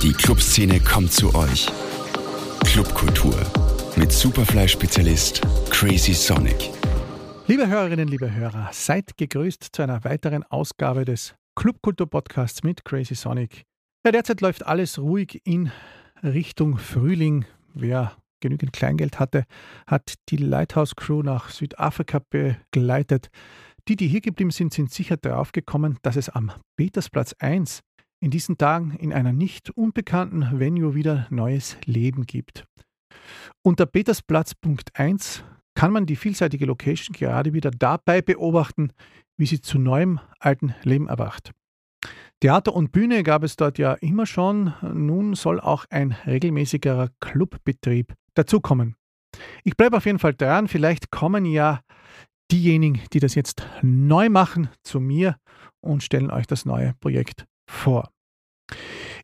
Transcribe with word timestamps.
Die 0.00 0.12
Clubszene 0.12 0.78
kommt 0.78 1.12
zu 1.12 1.34
euch. 1.34 1.68
Clubkultur 2.64 3.34
mit 3.96 4.12
Superfly-Spezialist 4.12 5.42
Crazy 5.68 6.14
Sonic. 6.14 6.70
Liebe 7.48 7.66
Hörerinnen, 7.66 8.06
liebe 8.06 8.32
Hörer, 8.32 8.68
seid 8.72 9.16
gegrüßt 9.16 9.70
zu 9.72 9.82
einer 9.82 10.04
weiteren 10.04 10.44
Ausgabe 10.44 11.04
des 11.04 11.34
Clubkultur-Podcasts 11.56 12.62
mit 12.62 12.84
Crazy 12.84 13.16
Sonic. 13.16 13.64
Ja, 14.04 14.12
derzeit 14.12 14.42
läuft 14.42 14.64
alles 14.64 15.00
ruhig 15.00 15.40
in 15.44 15.72
Richtung 16.22 16.78
Frühling. 16.78 17.46
Wer 17.74 18.12
genügend 18.38 18.72
Kleingeld 18.72 19.18
hatte, 19.18 19.44
hat 19.88 20.14
die 20.28 20.36
Lighthouse 20.36 20.94
Crew 20.94 21.22
nach 21.22 21.50
Südafrika 21.50 22.20
begleitet. 22.30 23.30
Die, 23.88 23.96
die 23.96 24.06
hier 24.06 24.20
geblieben 24.20 24.52
sind, 24.52 24.72
sind 24.72 24.92
sicher 24.92 25.16
darauf 25.16 25.50
gekommen, 25.52 25.98
dass 26.02 26.16
es 26.16 26.28
am 26.28 26.52
Petersplatz 26.76 27.34
1 27.40 27.80
in 28.20 28.30
diesen 28.30 28.56
Tagen 28.56 28.92
in 28.92 29.12
einer 29.12 29.32
nicht 29.32 29.70
unbekannten 29.70 30.60
Venue 30.60 30.94
wieder 30.94 31.26
neues 31.30 31.76
Leben 31.84 32.24
gibt. 32.24 32.64
Unter 33.62 33.86
Petersplatz.1 33.86 35.42
kann 35.74 35.92
man 35.92 36.06
die 36.06 36.16
vielseitige 36.16 36.66
Location 36.66 37.12
gerade 37.12 37.54
wieder 37.54 37.72
dabei 37.72 38.22
beobachten, 38.22 38.92
wie 39.36 39.46
sie 39.46 39.60
zu 39.60 39.78
neuem 39.78 40.20
alten 40.38 40.74
Leben 40.84 41.08
erwacht. 41.08 41.50
Theater 42.40 42.74
und 42.74 42.92
Bühne 42.92 43.22
gab 43.22 43.42
es 43.42 43.56
dort 43.56 43.78
ja 43.78 43.94
immer 43.94 44.26
schon, 44.26 44.74
nun 44.82 45.34
soll 45.34 45.60
auch 45.60 45.86
ein 45.90 46.12
regelmäßigerer 46.26 47.10
Clubbetrieb 47.20 48.14
dazukommen. 48.34 48.96
Ich 49.64 49.76
bleibe 49.76 49.96
auf 49.96 50.06
jeden 50.06 50.18
Fall 50.18 50.34
dran, 50.34 50.68
vielleicht 50.68 51.10
kommen 51.10 51.46
ja 51.46 51.80
diejenigen, 52.52 53.00
die 53.12 53.20
das 53.20 53.34
jetzt 53.34 53.66
neu 53.82 54.28
machen, 54.28 54.68
zu 54.84 55.00
mir 55.00 55.36
und 55.80 56.02
stellen 56.02 56.30
euch 56.30 56.46
das 56.46 56.64
neue 56.64 56.94
Projekt 57.00 57.46
vor. 57.68 58.10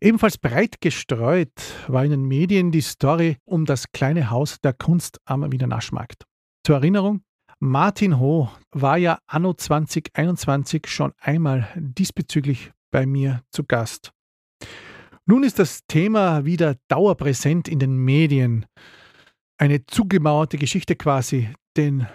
Ebenfalls 0.00 0.38
breit 0.38 0.80
gestreut 0.80 1.52
war 1.88 2.04
in 2.04 2.10
den 2.10 2.24
Medien 2.24 2.70
die 2.70 2.80
Story 2.80 3.36
um 3.44 3.66
das 3.66 3.92
kleine 3.92 4.30
Haus 4.30 4.60
der 4.60 4.72
Kunst 4.72 5.18
am 5.24 5.50
Wiener 5.52 5.66
Naschmarkt. 5.66 6.24
Zur 6.64 6.76
Erinnerung, 6.76 7.22
Martin 7.60 8.20
Ho 8.20 8.50
war 8.70 8.96
ja 8.96 9.18
anno 9.26 9.52
2021 9.52 10.86
schon 10.86 11.12
einmal 11.18 11.68
diesbezüglich 11.76 12.70
bei 12.90 13.06
mir 13.06 13.42
zu 13.50 13.64
Gast. 13.64 14.12
Nun 15.26 15.42
ist 15.42 15.58
das 15.58 15.80
Thema 15.88 16.44
wieder 16.44 16.76
dauerpräsent 16.88 17.68
in 17.68 17.78
den 17.78 17.96
Medien. 17.96 18.64
Eine 19.58 19.84
zugemauerte 19.84 20.56
Geschichte 20.56 20.94
quasi, 20.94 21.52
denn 21.76 22.06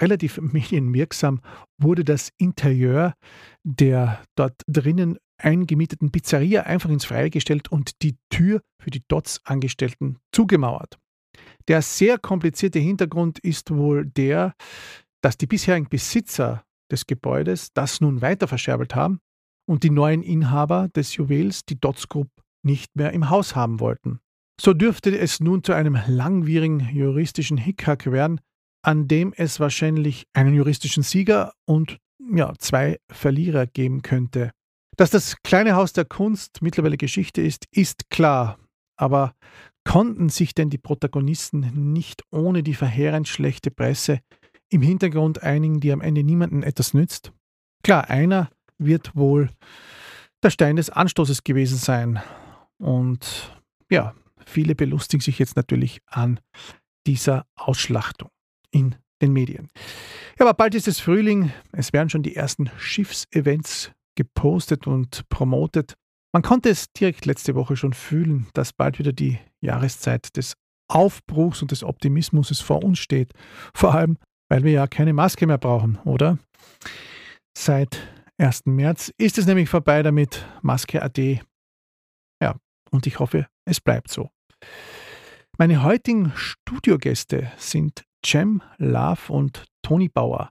relativ 0.00 0.38
medienwirksam 0.40 1.40
wurde 1.78 2.04
das 2.04 2.30
Interieur 2.38 3.14
der 3.64 4.22
dort 4.36 4.62
drinnen 4.66 5.18
eingemieteten 5.38 6.10
Pizzeria 6.10 6.62
einfach 6.62 6.90
ins 6.90 7.04
Freie 7.04 7.30
gestellt 7.30 7.70
und 7.70 8.02
die 8.02 8.16
Tür 8.30 8.62
für 8.82 8.90
die 8.90 9.02
DOTS-Angestellten 9.08 10.18
zugemauert. 10.32 10.98
Der 11.68 11.82
sehr 11.82 12.18
komplizierte 12.18 12.78
Hintergrund 12.78 13.38
ist 13.38 13.70
wohl 13.70 14.06
der, 14.06 14.54
dass 15.20 15.36
die 15.36 15.46
bisherigen 15.46 15.88
Besitzer 15.88 16.64
des 16.90 17.06
Gebäudes 17.06 17.72
das 17.74 18.00
nun 18.00 18.22
weiter 18.22 18.48
verscherbelt 18.48 18.94
haben 18.94 19.20
und 19.68 19.82
die 19.82 19.90
neuen 19.90 20.22
Inhaber 20.22 20.88
des 20.88 21.16
Juwels 21.16 21.64
die 21.64 21.78
Dots 21.78 22.08
Group 22.08 22.30
nicht 22.62 22.94
mehr 22.96 23.12
im 23.12 23.28
Haus 23.28 23.56
haben 23.56 23.80
wollten. 23.80 24.20
So 24.60 24.72
dürfte 24.72 25.16
es 25.16 25.40
nun 25.40 25.62
zu 25.62 25.72
einem 25.72 25.98
langwierigen 26.06 26.80
juristischen 26.80 27.58
Hickhack 27.58 28.10
werden, 28.10 28.40
an 28.86 29.08
dem 29.08 29.34
es 29.36 29.58
wahrscheinlich 29.58 30.28
einen 30.32 30.54
juristischen 30.54 31.02
Sieger 31.02 31.52
und 31.64 31.98
ja, 32.32 32.54
zwei 32.58 32.98
Verlierer 33.10 33.66
geben 33.66 34.02
könnte. 34.02 34.52
Dass 34.96 35.10
das 35.10 35.42
kleine 35.42 35.74
Haus 35.74 35.92
der 35.92 36.04
Kunst 36.04 36.62
mittlerweile 36.62 36.96
Geschichte 36.96 37.42
ist, 37.42 37.66
ist 37.72 38.10
klar. 38.10 38.58
Aber 38.96 39.34
konnten 39.84 40.28
sich 40.28 40.54
denn 40.54 40.70
die 40.70 40.78
Protagonisten 40.78 41.92
nicht 41.92 42.22
ohne 42.30 42.62
die 42.62 42.74
verheerend 42.74 43.26
schlechte 43.26 43.72
Presse 43.72 44.20
im 44.68 44.82
Hintergrund 44.82 45.42
einigen, 45.42 45.80
die 45.80 45.90
am 45.90 46.00
Ende 46.00 46.22
niemandem 46.22 46.62
etwas 46.62 46.94
nützt? 46.94 47.32
Klar, 47.82 48.08
einer 48.08 48.50
wird 48.78 49.16
wohl 49.16 49.50
der 50.44 50.50
Stein 50.50 50.76
des 50.76 50.90
Anstoßes 50.90 51.42
gewesen 51.42 51.78
sein. 51.78 52.20
Und 52.78 53.52
ja, 53.90 54.14
viele 54.46 54.76
belustigen 54.76 55.20
sich 55.20 55.40
jetzt 55.40 55.56
natürlich 55.56 56.02
an 56.06 56.38
dieser 57.04 57.46
Ausschlachtung 57.56 58.30
in 58.76 58.94
den 59.22 59.32
Medien. 59.32 59.68
Ja, 60.38 60.44
aber 60.44 60.54
bald 60.54 60.74
ist 60.74 60.86
es 60.88 61.00
Frühling, 61.00 61.50
es 61.72 61.92
werden 61.92 62.10
schon 62.10 62.22
die 62.22 62.36
ersten 62.36 62.70
Schiffsevents 62.78 63.90
gepostet 64.16 64.86
und 64.86 65.26
promotet. 65.30 65.94
Man 66.34 66.42
konnte 66.42 66.68
es 66.68 66.92
direkt 66.92 67.24
letzte 67.24 67.54
Woche 67.54 67.76
schon 67.76 67.94
fühlen, 67.94 68.46
dass 68.52 68.74
bald 68.74 68.98
wieder 68.98 69.12
die 69.12 69.38
Jahreszeit 69.62 70.36
des 70.36 70.52
Aufbruchs 70.88 71.62
und 71.62 71.70
des 71.70 71.82
Optimismus 71.82 72.60
vor 72.60 72.84
uns 72.84 72.98
steht. 72.98 73.32
Vor 73.74 73.94
allem, 73.94 74.18
weil 74.50 74.62
wir 74.62 74.72
ja 74.72 74.86
keine 74.86 75.14
Maske 75.14 75.46
mehr 75.46 75.58
brauchen, 75.58 75.98
oder? 76.04 76.38
Seit 77.56 78.06
1. 78.38 78.66
März 78.66 79.10
ist 79.16 79.38
es 79.38 79.46
nämlich 79.46 79.70
vorbei 79.70 80.02
damit. 80.02 80.46
Maske 80.60 81.02
AD. 81.02 81.40
Ja, 82.42 82.56
und 82.90 83.06
ich 83.06 83.18
hoffe, 83.18 83.46
es 83.64 83.80
bleibt 83.80 84.10
so. 84.10 84.28
Meine 85.58 85.82
heutigen 85.82 86.32
Studiogäste 86.36 87.50
sind 87.56 88.04
Cem 88.26 88.60
Love 88.78 89.32
und 89.32 89.64
Toni 89.82 90.08
Bauer. 90.08 90.50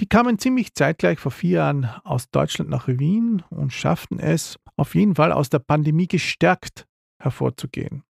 Die 0.00 0.06
kamen 0.06 0.38
ziemlich 0.38 0.74
zeitgleich 0.74 1.18
vor 1.18 1.32
vier 1.32 1.58
Jahren 1.58 1.84
aus 2.02 2.30
Deutschland 2.30 2.70
nach 2.70 2.88
Wien 2.88 3.42
und 3.50 3.72
schafften 3.72 4.18
es, 4.18 4.56
auf 4.76 4.94
jeden 4.94 5.14
Fall 5.14 5.30
aus 5.30 5.50
der 5.50 5.58
Pandemie 5.58 6.08
gestärkt 6.08 6.86
hervorzugehen. 7.22 8.04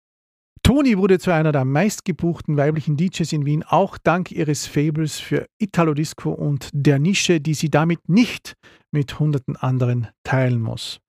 Toni 0.63 0.97
wurde 0.97 1.19
zu 1.19 1.31
einer 1.31 1.51
der 1.51 1.65
meistgebuchten 1.65 2.57
weiblichen 2.57 2.97
DJs 2.97 3.31
in 3.33 3.45
Wien, 3.45 3.63
auch 3.63 3.97
dank 3.99 4.31
ihres 4.31 4.65
Fables 4.65 5.19
für 5.19 5.45
Italo-Disco 5.59 6.31
und 6.31 6.69
der 6.73 6.97
Nische, 6.97 7.39
die 7.39 7.53
sie 7.53 7.69
damit 7.69 8.09
nicht 8.09 8.55
mit 8.91 9.19
hunderten 9.19 9.57
anderen 9.57 10.07
teilen 10.23 10.61
muss. 10.61 11.01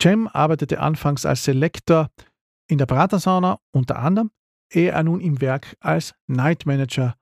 Cem 0.00 0.28
arbeitete 0.28 0.80
anfangs 0.80 1.26
als 1.26 1.44
Selektor 1.44 2.08
in 2.66 2.78
der 2.78 2.86
Pratersauna 2.86 3.58
unter 3.72 3.98
anderem, 3.98 4.30
er 4.70 5.02
nun 5.02 5.20
im 5.20 5.40
Werk 5.40 5.76
als 5.80 6.14
Night 6.26 6.66
Manager 6.66 7.14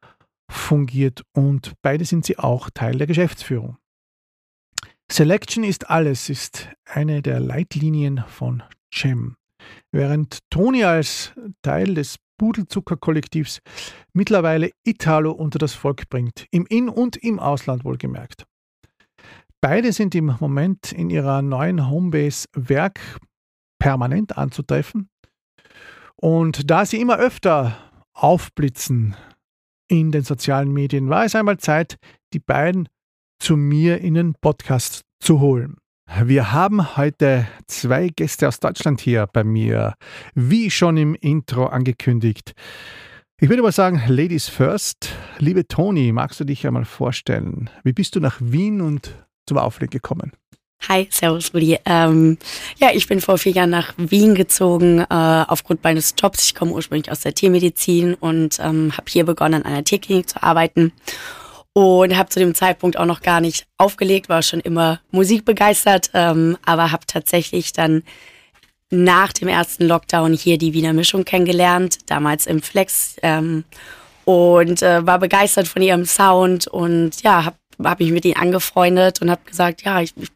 fungiert 0.50 1.22
und 1.34 1.72
beide 1.82 2.04
sind 2.04 2.24
sie 2.24 2.38
auch 2.38 2.70
Teil 2.70 2.98
der 2.98 3.06
Geschäftsführung. 3.06 3.78
Selection 5.10 5.64
ist 5.64 5.90
alles 5.90 6.30
ist 6.30 6.70
eine 6.86 7.20
der 7.22 7.40
Leitlinien 7.40 8.24
von 8.26 8.62
Cem. 8.94 9.36
Während 9.92 10.38
Toni 10.50 10.84
als 10.84 11.32
Teil 11.62 11.94
des 11.94 12.16
Pudelzucker-Kollektivs 12.38 13.60
mittlerweile 14.14 14.70
Italo 14.84 15.32
unter 15.32 15.58
das 15.58 15.74
Volk 15.74 16.08
bringt, 16.08 16.46
im 16.50 16.66
In- 16.66 16.88
und 16.88 17.16
im 17.16 17.38
Ausland 17.38 17.84
wohlgemerkt. 17.84 18.46
Beide 19.60 19.92
sind 19.92 20.14
im 20.14 20.34
Moment 20.40 20.90
in 20.92 21.08
ihrer 21.08 21.40
neuen 21.40 21.88
Homebase 21.88 22.48
Werk 22.54 23.20
permanent 23.78 24.36
anzutreffen. 24.36 25.08
Und 26.22 26.70
da 26.70 26.86
sie 26.86 27.00
immer 27.00 27.18
öfter 27.18 27.76
aufblitzen 28.12 29.16
in 29.88 30.12
den 30.12 30.22
sozialen 30.22 30.72
Medien, 30.72 31.08
war 31.08 31.24
es 31.24 31.34
einmal 31.34 31.58
Zeit, 31.58 31.96
die 32.32 32.38
beiden 32.38 32.88
zu 33.40 33.56
mir 33.56 34.00
in 34.00 34.14
den 34.14 34.34
Podcast 34.40 35.02
zu 35.20 35.40
holen. 35.40 35.78
Wir 36.22 36.52
haben 36.52 36.96
heute 36.96 37.48
zwei 37.66 38.08
Gäste 38.08 38.46
aus 38.46 38.60
Deutschland 38.60 39.00
hier 39.00 39.26
bei 39.32 39.42
mir, 39.42 39.94
wie 40.34 40.70
schon 40.70 40.96
im 40.96 41.16
Intro 41.16 41.66
angekündigt. 41.66 42.52
Ich 43.40 43.48
würde 43.48 43.62
mal 43.62 43.72
sagen, 43.72 44.00
Ladies 44.06 44.48
first. 44.48 45.16
Liebe 45.38 45.66
Toni, 45.66 46.12
magst 46.12 46.38
du 46.38 46.44
dich 46.44 46.64
einmal 46.64 46.84
vorstellen? 46.84 47.68
Wie 47.82 47.92
bist 47.92 48.14
du 48.14 48.20
nach 48.20 48.38
Wien 48.40 48.80
und 48.80 49.12
zum 49.48 49.58
Auflegen 49.58 49.90
gekommen? 49.90 50.30
Hi, 50.88 51.08
Servus 51.10 51.54
Rudi. 51.54 51.78
Ähm, 51.84 52.38
ja, 52.78 52.90
ich 52.92 53.06
bin 53.06 53.20
vor 53.20 53.38
vier 53.38 53.52
Jahren 53.52 53.70
nach 53.70 53.94
Wien 53.96 54.34
gezogen 54.34 54.98
äh, 54.98 55.04
aufgrund 55.08 55.84
meines 55.84 56.14
Jobs. 56.18 56.44
Ich 56.44 56.54
komme 56.54 56.72
ursprünglich 56.72 57.10
aus 57.10 57.20
der 57.20 57.34
Tiermedizin 57.34 58.14
und 58.14 58.58
ähm, 58.58 58.92
habe 58.92 59.04
hier 59.08 59.24
begonnen, 59.24 59.62
an 59.62 59.64
einer 59.64 59.84
Tierklinik 59.84 60.28
zu 60.28 60.42
arbeiten 60.42 60.92
und 61.72 62.16
habe 62.16 62.28
zu 62.28 62.40
dem 62.40 62.54
Zeitpunkt 62.54 62.98
auch 62.98 63.06
noch 63.06 63.22
gar 63.22 63.40
nicht 63.40 63.66
aufgelegt, 63.78 64.28
war 64.28 64.42
schon 64.42 64.60
immer 64.60 65.00
musikbegeistert, 65.10 66.10
ähm, 66.14 66.58
aber 66.64 66.92
habe 66.92 67.06
tatsächlich 67.06 67.72
dann 67.72 68.02
nach 68.90 69.32
dem 69.32 69.48
ersten 69.48 69.86
Lockdown 69.86 70.34
hier 70.34 70.58
die 70.58 70.74
Wiener 70.74 70.92
Mischung 70.92 71.24
kennengelernt, 71.24 72.10
damals 72.10 72.46
im 72.46 72.60
Flex 72.60 73.16
ähm, 73.22 73.64
und 74.24 74.82
äh, 74.82 75.06
war 75.06 75.18
begeistert 75.18 75.66
von 75.66 75.80
ihrem 75.80 76.04
Sound 76.04 76.66
und 76.66 77.22
ja, 77.22 77.44
habe 77.44 77.56
hab 77.82 78.00
mich 78.00 78.12
mit 78.12 78.24
ihnen 78.24 78.36
angefreundet 78.36 79.22
und 79.22 79.30
habe 79.30 79.42
gesagt, 79.44 79.82
ja, 79.82 80.00
ich, 80.00 80.12
ich 80.16 80.28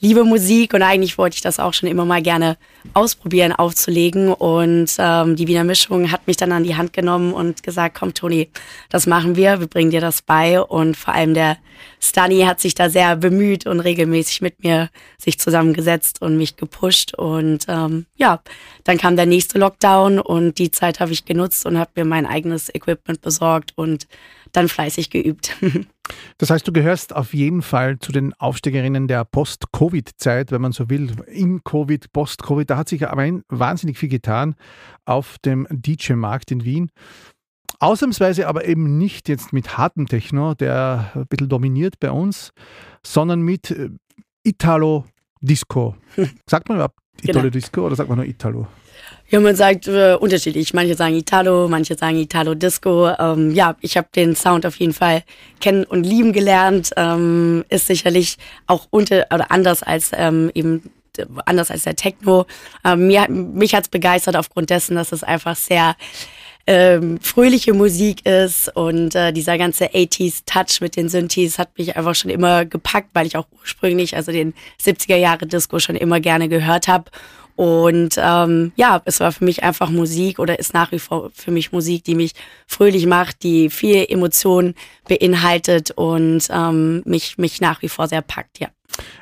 liebe 0.00 0.24
Musik 0.24 0.72
und 0.72 0.82
eigentlich 0.82 1.18
wollte 1.18 1.34
ich 1.34 1.42
das 1.42 1.60
auch 1.60 1.74
schon 1.74 1.88
immer 1.88 2.04
mal 2.04 2.22
gerne 2.22 2.56
ausprobieren, 2.94 3.52
aufzulegen. 3.52 4.32
Und 4.32 4.90
ähm, 4.98 5.36
die 5.36 5.46
Wiener 5.46 5.64
Mischung 5.64 6.10
hat 6.10 6.26
mich 6.26 6.36
dann 6.36 6.52
an 6.52 6.64
die 6.64 6.76
Hand 6.76 6.92
genommen 6.92 7.32
und 7.32 7.62
gesagt, 7.62 7.96
komm 7.98 8.14
Toni, 8.14 8.50
das 8.88 9.06
machen 9.06 9.36
wir, 9.36 9.60
wir 9.60 9.66
bringen 9.66 9.90
dir 9.90 10.00
das 10.00 10.22
bei. 10.22 10.60
Und 10.60 10.96
vor 10.96 11.14
allem 11.14 11.34
der 11.34 11.58
Stani 12.00 12.40
hat 12.42 12.60
sich 12.60 12.74
da 12.74 12.88
sehr 12.88 13.16
bemüht 13.16 13.66
und 13.66 13.80
regelmäßig 13.80 14.40
mit 14.40 14.64
mir 14.64 14.88
sich 15.18 15.38
zusammengesetzt 15.38 16.22
und 16.22 16.36
mich 16.36 16.56
gepusht. 16.56 17.14
Und 17.14 17.66
ähm, 17.68 18.06
ja, 18.16 18.40
dann 18.84 18.96
kam 18.96 19.16
der 19.16 19.26
nächste 19.26 19.58
Lockdown 19.58 20.18
und 20.18 20.58
die 20.58 20.70
Zeit 20.70 21.00
habe 21.00 21.12
ich 21.12 21.26
genutzt 21.26 21.66
und 21.66 21.78
habe 21.78 21.90
mir 21.96 22.04
mein 22.06 22.26
eigenes 22.26 22.74
Equipment 22.74 23.20
besorgt 23.20 23.72
und 23.76 24.06
dann 24.52 24.68
fleißig 24.68 25.10
geübt. 25.10 25.56
Das 26.38 26.50
heißt, 26.50 26.66
du 26.66 26.72
gehörst 26.72 27.14
auf 27.14 27.34
jeden 27.34 27.62
Fall 27.62 28.00
zu 28.00 28.10
den 28.10 28.34
Aufsteigerinnen 28.34 29.06
der 29.06 29.24
Post-Covid-Zeit, 29.24 30.50
wenn 30.50 30.60
man 30.60 30.72
so 30.72 30.90
will. 30.90 31.12
In 31.28 31.62
Covid, 31.62 32.12
Post-Covid, 32.12 32.68
da 32.68 32.78
hat 32.78 32.88
sich 32.88 33.06
aber 33.06 33.30
wahnsinnig 33.48 33.96
viel 33.96 34.08
getan 34.08 34.56
auf 35.04 35.36
dem 35.44 35.68
DJ-Markt 35.70 36.50
in 36.50 36.64
Wien. 36.64 36.90
Ausnahmsweise 37.78 38.48
aber 38.48 38.66
eben 38.66 38.98
nicht 38.98 39.28
jetzt 39.28 39.52
mit 39.52 39.78
hartem 39.78 40.06
Techno, 40.06 40.54
der 40.54 41.12
ein 41.14 41.26
bisschen 41.28 41.48
dominiert 41.48 42.00
bei 42.00 42.10
uns, 42.10 42.52
sondern 43.06 43.40
mit 43.40 43.70
äh, 43.70 43.90
Italo-Disco. 44.42 45.96
Sagt 46.46 46.68
man 46.68 46.78
überhaupt. 46.78 46.98
Italo-Disco 47.22 47.76
genau. 47.76 47.86
oder 47.86 47.96
sagt 47.96 48.08
man 48.08 48.18
nur 48.18 48.26
Italo? 48.26 48.66
Ja, 49.30 49.38
man 49.38 49.54
sagt 49.54 49.86
äh, 49.86 50.16
unterschiedlich. 50.18 50.74
Manche 50.74 50.96
sagen 50.96 51.14
Italo, 51.14 51.68
manche 51.68 51.96
sagen 51.96 52.16
Italo 52.16 52.54
Disco. 52.56 53.10
Ähm, 53.16 53.54
ja, 53.54 53.76
ich 53.80 53.96
habe 53.96 54.08
den 54.14 54.34
Sound 54.34 54.66
auf 54.66 54.74
jeden 54.76 54.92
Fall 54.92 55.22
kennen 55.60 55.84
und 55.84 56.02
lieben 56.02 56.32
gelernt. 56.32 56.90
Ähm, 56.96 57.64
ist 57.68 57.86
sicherlich 57.86 58.38
auch 58.66 58.88
unter 58.90 59.28
oder 59.32 59.52
anders 59.52 59.84
als 59.84 60.10
ähm, 60.14 60.50
eben 60.54 60.90
anders 61.46 61.70
als 61.70 61.84
der 61.84 61.94
Techno. 61.94 62.46
Ähm, 62.84 63.06
mir, 63.06 63.28
mich 63.28 63.72
hat's 63.72 63.88
begeistert 63.88 64.34
aufgrund 64.34 64.70
dessen, 64.70 64.96
dass 64.96 65.12
es 65.12 65.22
einfach 65.22 65.54
sehr 65.54 65.94
ähm, 66.66 67.20
fröhliche 67.20 67.72
Musik 67.72 68.26
ist 68.26 68.74
und 68.76 69.14
äh, 69.14 69.32
dieser 69.32 69.58
ganze 69.58 69.86
80s 69.86 70.42
Touch 70.44 70.80
mit 70.80 70.96
den 70.96 71.08
Synthes 71.08 71.58
hat 71.58 71.70
mich 71.78 71.96
einfach 71.96 72.14
schon 72.16 72.30
immer 72.30 72.64
gepackt, 72.64 73.10
weil 73.12 73.26
ich 73.26 73.36
auch 73.36 73.46
ursprünglich, 73.60 74.16
also 74.16 74.32
den 74.32 74.54
70er 74.82 75.16
Jahre 75.16 75.46
Disco 75.46 75.78
schon 75.78 75.96
immer 75.96 76.18
gerne 76.20 76.48
gehört 76.48 76.88
habe 76.88 77.10
und 77.60 78.14
ähm, 78.16 78.72
ja, 78.76 79.02
es 79.04 79.20
war 79.20 79.32
für 79.32 79.44
mich 79.44 79.62
einfach 79.62 79.90
Musik 79.90 80.38
oder 80.38 80.58
ist 80.58 80.72
nach 80.72 80.92
wie 80.92 80.98
vor 80.98 81.30
für 81.34 81.50
mich 81.50 81.72
Musik, 81.72 82.04
die 82.04 82.14
mich 82.14 82.32
fröhlich 82.66 83.04
macht, 83.04 83.42
die 83.42 83.68
viel 83.68 84.06
Emotionen 84.08 84.74
beinhaltet 85.06 85.90
und 85.90 86.48
ähm, 86.50 87.02
mich, 87.04 87.36
mich 87.36 87.60
nach 87.60 87.82
wie 87.82 87.90
vor 87.90 88.08
sehr 88.08 88.22
packt, 88.22 88.60
ja. 88.60 88.68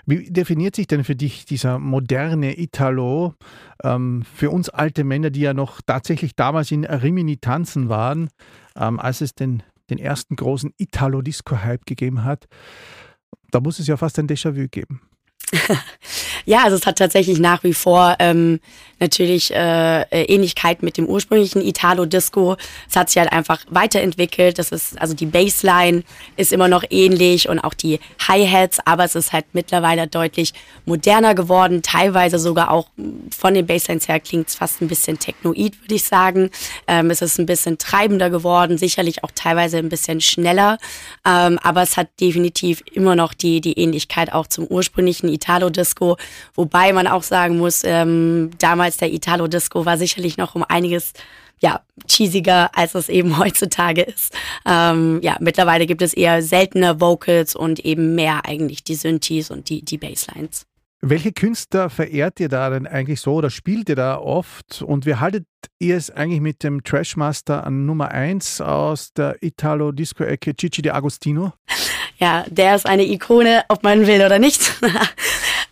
Wie 0.07 0.31
definiert 0.31 0.77
sich 0.77 0.87
denn 0.87 1.03
für 1.03 1.17
dich 1.17 1.47
dieser 1.47 1.81
moderne 1.81 2.57
Italo? 2.57 3.35
Ähm, 3.83 4.23
für 4.37 4.51
uns 4.51 4.69
alte 4.69 5.03
Männer, 5.03 5.31
die 5.31 5.41
ja 5.41 5.53
noch 5.53 5.81
tatsächlich 5.85 6.37
damals 6.37 6.71
in 6.71 6.85
Rimini 6.85 7.39
tanzen 7.39 7.89
waren, 7.89 8.31
ähm, 8.77 9.01
als 9.01 9.21
es 9.21 9.35
den, 9.35 9.65
den 9.91 9.99
ersten 9.99 10.37
großen 10.37 10.73
Italo-Disco-Hype 10.79 11.87
gegeben 11.87 12.23
hat, 12.23 12.47
da 13.51 13.59
muss 13.59 13.81
es 13.81 13.89
ja 13.89 13.97
fast 13.97 14.17
ein 14.21 14.29
Déjà-vu 14.29 14.69
geben. 14.69 15.01
ja, 16.49 16.65
also 16.65 16.77
es 16.77 16.87
hat 16.87 16.97
tatsächlich 16.97 17.39
nach 17.39 17.63
wie 17.63 17.75
vor 17.75 18.17
ähm, 18.21 18.59
natürlich 19.01 19.53
äh, 19.55 20.03
Ähnlichkeit 20.11 20.83
mit 20.83 20.97
dem 20.97 21.07
ursprünglichen 21.07 21.61
Italo-Disco. 21.61 22.57
Es 22.89 22.97
hat 22.97 23.11
sich 23.11 23.19
halt 23.19 23.33
einfach 23.33 23.61
weiterentwickelt. 23.69 24.59
Das 24.59 24.73
ist, 24.73 24.99
also 24.99 25.13
die 25.13 25.27
Bassline 25.27 26.05
ist 26.37 26.55
immer 26.55 26.69
noch 26.69 26.85
ähnlich 26.89 27.51
und 27.51 27.59
auch 27.59 27.75
die 27.75 28.01
Hi-Hats, 28.27 28.79
aber 28.87 29.05
es 29.05 29.15
ist 29.15 29.35
halt 29.35 29.45
mittlerweile 29.53 30.07
deutlich 30.07 30.55
moderner 30.87 31.35
geworden. 31.35 31.83
Teilweise 31.83 32.39
sogar 32.39 32.71
auch 32.71 32.89
von 33.37 33.53
den 33.53 33.67
Basslines 33.67 34.09
her 34.09 34.19
klingt 34.19 34.49
es 34.49 34.55
fast 34.55 34.81
ein 34.81 34.89
bisschen 34.89 35.19
technoid, 35.19 35.79
würde 35.83 35.97
ich 35.97 36.05
sagen. 36.05 36.51
Ähm, 36.87 37.11
es 37.11 37.21
ist 37.21 37.39
ein 37.39 37.45
bisschen 37.45 37.77
treibender 37.77 38.31
geworden, 38.31 38.79
sicherlich 38.79 39.23
auch 39.23 39.31
teilweise 39.35 39.77
ein 39.77 39.91
bisschen 39.91 40.23
schneller. 40.23 40.79
Ähm, 41.27 41.59
aber 41.63 41.83
es 41.83 41.99
hat 41.99 42.09
definitiv 42.23 42.83
immer 42.91 43.17
noch 43.17 43.35
die, 43.35 43.61
die 43.61 43.79
Ähnlichkeit 43.79 44.33
auch 44.33 44.47
zum 44.47 44.67
ursprünglichen 44.67 45.29
Italo-Disco. 45.29 46.17
Wobei 46.55 46.93
man 46.93 47.07
auch 47.07 47.23
sagen 47.23 47.59
muss, 47.59 47.83
ähm, 47.85 48.51
damals 48.59 48.97
der 48.97 49.13
Italo-Disco 49.13 49.85
war 49.87 49.99
sicherlich 49.99 50.37
noch 50.37 50.55
um 50.55 50.65
einiges 50.65 51.13
ja, 51.61 51.81
cheesiger, 52.09 52.71
als 52.77 52.95
es 52.95 53.09
eben 53.09 53.39
heutzutage 53.39 54.03
ist. 54.03 54.35
Ähm, 54.67 55.21
ja, 55.23 55.37
mittlerweile 55.41 55.87
gibt 55.87 56.03
es 56.03 56.15
eher 56.15 56.43
seltene 56.43 57.01
Vocals 57.01 57.55
und 57.55 57.81
eben 57.81 58.15
mehr 58.15 58.45
eigentlich 58.45 58.85
die 58.85 58.95
Synthes 58.95 59.51
und 59.51 59.69
die, 59.69 59.85
die 59.85 59.99
Basslines. 59.99 60.67
Welche 61.01 61.33
Künstler 61.33 61.91
verehrt 61.91 62.41
ihr 62.41 62.49
da 62.49 62.71
denn 62.71 62.89
eigentlich 62.89 63.21
so 63.21 63.35
oder 63.35 63.51
spielt 63.51 63.89
ihr 63.89 63.95
da 63.95 64.19
oft? 64.19 64.83
Und 64.83 65.07
wie 65.07 65.15
haltet 65.15 65.47
ihr 65.79 65.97
es 65.97 66.11
eigentlich 66.11 66.41
mit 66.41 66.65
dem 66.65 66.83
Trashmaster 66.83 67.65
an 67.65 67.87
Nummer 67.87 68.11
1 68.11 68.61
aus 68.61 69.13
der 69.13 69.37
Italo-Disco-Ecke, 69.41 70.55
Gigi 70.55 70.83
de 70.83 70.93
Agostino? 70.93 71.53
Ja, 72.21 72.45
der 72.49 72.75
ist 72.75 72.85
eine 72.85 73.05
Ikone, 73.05 73.63
ob 73.69 73.85
man 73.85 74.09
will 74.09 74.21
oder 74.27 74.41
nicht. 74.41 74.75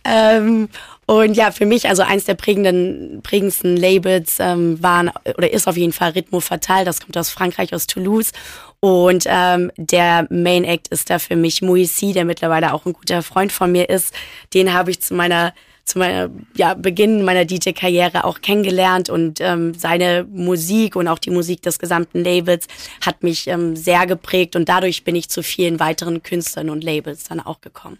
ähm, 0.07 0.69
und 1.05 1.35
ja, 1.35 1.51
für 1.51 1.65
mich, 1.65 1.87
also 1.87 2.03
eins 2.03 2.25
der 2.25 2.33
prägenden, 2.33 3.21
prägendsten 3.23 3.77
Labels 3.77 4.37
ähm, 4.39 4.81
waren 4.83 5.09
oder 5.37 5.51
ist 5.51 5.67
auf 5.67 5.77
jeden 5.77 5.93
Fall 5.93 6.11
Rhythmo 6.11 6.41
Fatal, 6.41 6.83
das 6.83 6.99
kommt 6.99 7.17
aus 7.17 7.29
Frankreich, 7.29 7.73
aus 7.73 7.87
Toulouse. 7.87 8.31
Und 8.79 9.23
ähm, 9.27 9.71
der 9.77 10.27
Main 10.29 10.63
Act 10.63 10.89
ist 10.89 11.09
da 11.09 11.17
für 11.17 11.35
mich 11.35 11.61
Moisi, 11.61 12.11
der 12.13 12.25
mittlerweile 12.25 12.73
auch 12.73 12.85
ein 12.85 12.93
guter 12.93 13.23
Freund 13.23 13.51
von 13.51 13.71
mir 13.71 13.89
ist. 13.89 14.13
Den 14.53 14.73
habe 14.73 14.91
ich 14.91 15.01
zu 15.01 15.13
meiner 15.13 15.53
zu 15.85 15.99
meiner 15.99 16.29
ja, 16.53 16.73
Beginn 16.73 17.23
meiner 17.23 17.45
DJ-Karriere 17.45 18.25
auch 18.25 18.41
kennengelernt 18.41 19.09
und 19.09 19.39
ähm, 19.39 19.73
seine 19.73 20.27
Musik 20.29 20.97
und 20.97 21.07
auch 21.07 21.17
die 21.17 21.29
Musik 21.29 21.61
des 21.61 21.79
gesamten 21.79 22.25
Labels 22.25 22.67
hat 22.99 23.23
mich 23.23 23.47
ähm, 23.47 23.77
sehr 23.77 24.05
geprägt 24.05 24.57
und 24.57 24.67
dadurch 24.67 25.05
bin 25.05 25.15
ich 25.15 25.29
zu 25.29 25.41
vielen 25.41 25.79
weiteren 25.79 26.23
Künstlern 26.23 26.69
und 26.69 26.83
Labels 26.83 27.23
dann 27.23 27.39
auch 27.39 27.61
gekommen. 27.61 27.99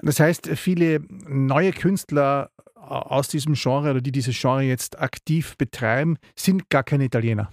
Das 0.00 0.20
heißt, 0.20 0.48
viele 0.56 1.00
neue 1.26 1.72
Künstler 1.72 2.50
aus 2.74 3.28
diesem 3.28 3.54
Genre 3.54 3.90
oder 3.90 4.00
die 4.00 4.12
dieses 4.12 4.38
Genre 4.38 4.62
jetzt 4.62 4.98
aktiv 4.98 5.56
betreiben, 5.56 6.16
sind 6.36 6.70
gar 6.70 6.82
keine 6.82 7.04
Italiener. 7.04 7.50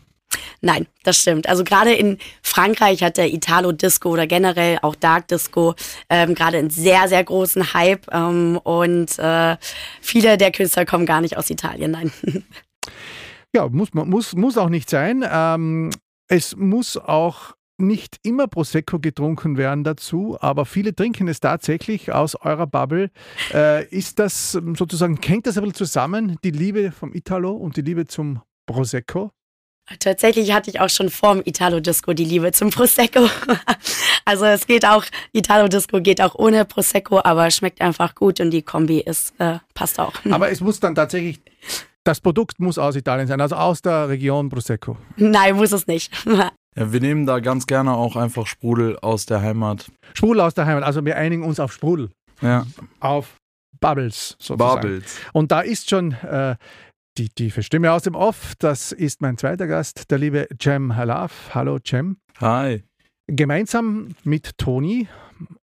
Nein, 0.61 0.87
das 1.03 1.17
stimmt. 1.17 1.47
Also 1.47 1.63
gerade 1.63 1.93
in 1.93 2.17
Frankreich 2.41 3.03
hat 3.03 3.17
der 3.17 3.31
Italo 3.31 3.71
Disco 3.71 4.09
oder 4.09 4.27
generell 4.27 4.79
auch 4.81 4.95
Dark 4.95 5.27
Disco 5.27 5.75
ähm, 6.09 6.33
gerade 6.33 6.57
einen 6.57 6.69
sehr, 6.69 7.07
sehr 7.07 7.23
großen 7.23 7.73
Hype 7.73 8.07
ähm, 8.11 8.57
und 8.63 9.19
äh, 9.19 9.57
viele 10.01 10.37
der 10.37 10.51
Künstler 10.51 10.85
kommen 10.85 11.05
gar 11.05 11.21
nicht 11.21 11.37
aus 11.37 11.49
Italien, 11.49 11.91
nein. 11.91 12.11
Ja, 13.55 13.69
muss, 13.69 13.93
muss, 13.93 14.35
muss 14.35 14.57
auch 14.57 14.67
nicht 14.67 14.89
sein. 14.89 15.23
Ähm, 15.31 15.89
es 16.27 16.57
muss 16.57 16.97
auch 16.97 17.53
nicht 17.77 18.19
immer 18.23 18.47
Prosecco 18.47 18.99
getrunken 18.99 19.57
werden 19.57 19.83
dazu, 19.83 20.37
aber 20.39 20.65
viele 20.65 20.95
trinken 20.95 21.27
es 21.27 21.39
tatsächlich 21.39 22.11
aus 22.11 22.35
eurer 22.35 22.67
Bubble. 22.67 23.11
Äh, 23.53 23.85
ist 23.87 24.19
das 24.19 24.51
sozusagen, 24.51 25.19
hängt 25.23 25.47
das 25.47 25.57
ein 25.57 25.63
bisschen 25.63 25.75
zusammen, 25.75 26.37
die 26.43 26.51
Liebe 26.51 26.91
vom 26.91 27.13
Italo 27.13 27.51
und 27.51 27.77
die 27.77 27.81
Liebe 27.81 28.05
zum 28.05 28.41
Prosecco? 28.65 29.31
Tatsächlich 29.99 30.51
hatte 30.51 30.71
ich 30.71 30.79
auch 30.79 30.89
schon 30.89 31.09
vorm 31.11 31.43
Italo-Disco 31.45 32.13
die 32.13 32.25
Liebe 32.25 32.51
zum 32.51 32.71
Prosecco. 32.71 33.29
also 34.25 34.45
es 34.45 34.65
geht 34.65 34.83
auch, 34.83 35.05
Italo-Disco 35.31 36.01
geht 36.01 36.21
auch 36.21 36.33
ohne 36.33 36.65
Prosecco, 36.65 37.21
aber 37.23 37.51
schmeckt 37.51 37.81
einfach 37.81 38.15
gut 38.15 38.39
und 38.39 38.49
die 38.49 38.63
Kombi 38.63 38.99
ist, 38.99 39.33
äh, 39.37 39.59
passt 39.75 39.99
auch. 39.99 40.13
Aber 40.31 40.49
es 40.49 40.59
muss 40.59 40.79
dann 40.79 40.95
tatsächlich 40.95 41.39
das 42.03 42.19
Produkt 42.19 42.59
muss 42.59 42.77
aus 42.77 42.95
Italien 42.95 43.27
sein, 43.27 43.41
also 43.41 43.55
aus 43.55 43.81
der 43.81 44.09
Region 44.09 44.49
Prosecco. 44.49 44.97
Nein, 45.17 45.55
muss 45.55 45.71
es 45.71 45.87
nicht. 45.87 46.11
Ja, 46.77 46.91
wir 46.91 46.99
nehmen 46.99 47.25
da 47.25 47.39
ganz 47.39 47.67
gerne 47.67 47.93
auch 47.93 48.17
einfach 48.17 48.47
Sprudel 48.47 48.99
aus 48.99 49.25
der 49.25 49.41
Heimat. 49.41 49.89
Sprudel 50.13 50.41
aus 50.41 50.53
der 50.53 50.65
Heimat, 50.65 50.83
also 50.83 51.05
wir 51.05 51.15
einigen 51.15 51.43
uns 51.43 51.59
auf 51.59 51.71
Sprudel. 51.71 52.09
Ja. 52.41 52.65
Auf 52.99 53.37
Bubbles 53.79 54.35
sozusagen. 54.39 54.81
Bubbles. 54.81 55.19
Und 55.31 55.51
da 55.51 55.61
ist 55.61 55.89
schon 55.89 56.11
äh, 56.11 56.57
die 57.17 57.29
tiefe 57.29 57.63
Stimme 57.63 57.93
aus 57.93 58.03
dem 58.03 58.15
Off. 58.15 58.55
Das 58.59 58.91
ist 58.91 59.21
mein 59.21 59.37
zweiter 59.37 59.67
Gast, 59.67 60.11
der 60.11 60.17
liebe 60.17 60.47
Cem 60.61 60.97
Halaf. 60.97 61.51
Hallo 61.53 61.79
Cem. 61.85 62.17
Hi. 62.41 62.83
Gemeinsam 63.27 64.09
mit 64.23 64.57
Toni 64.57 65.07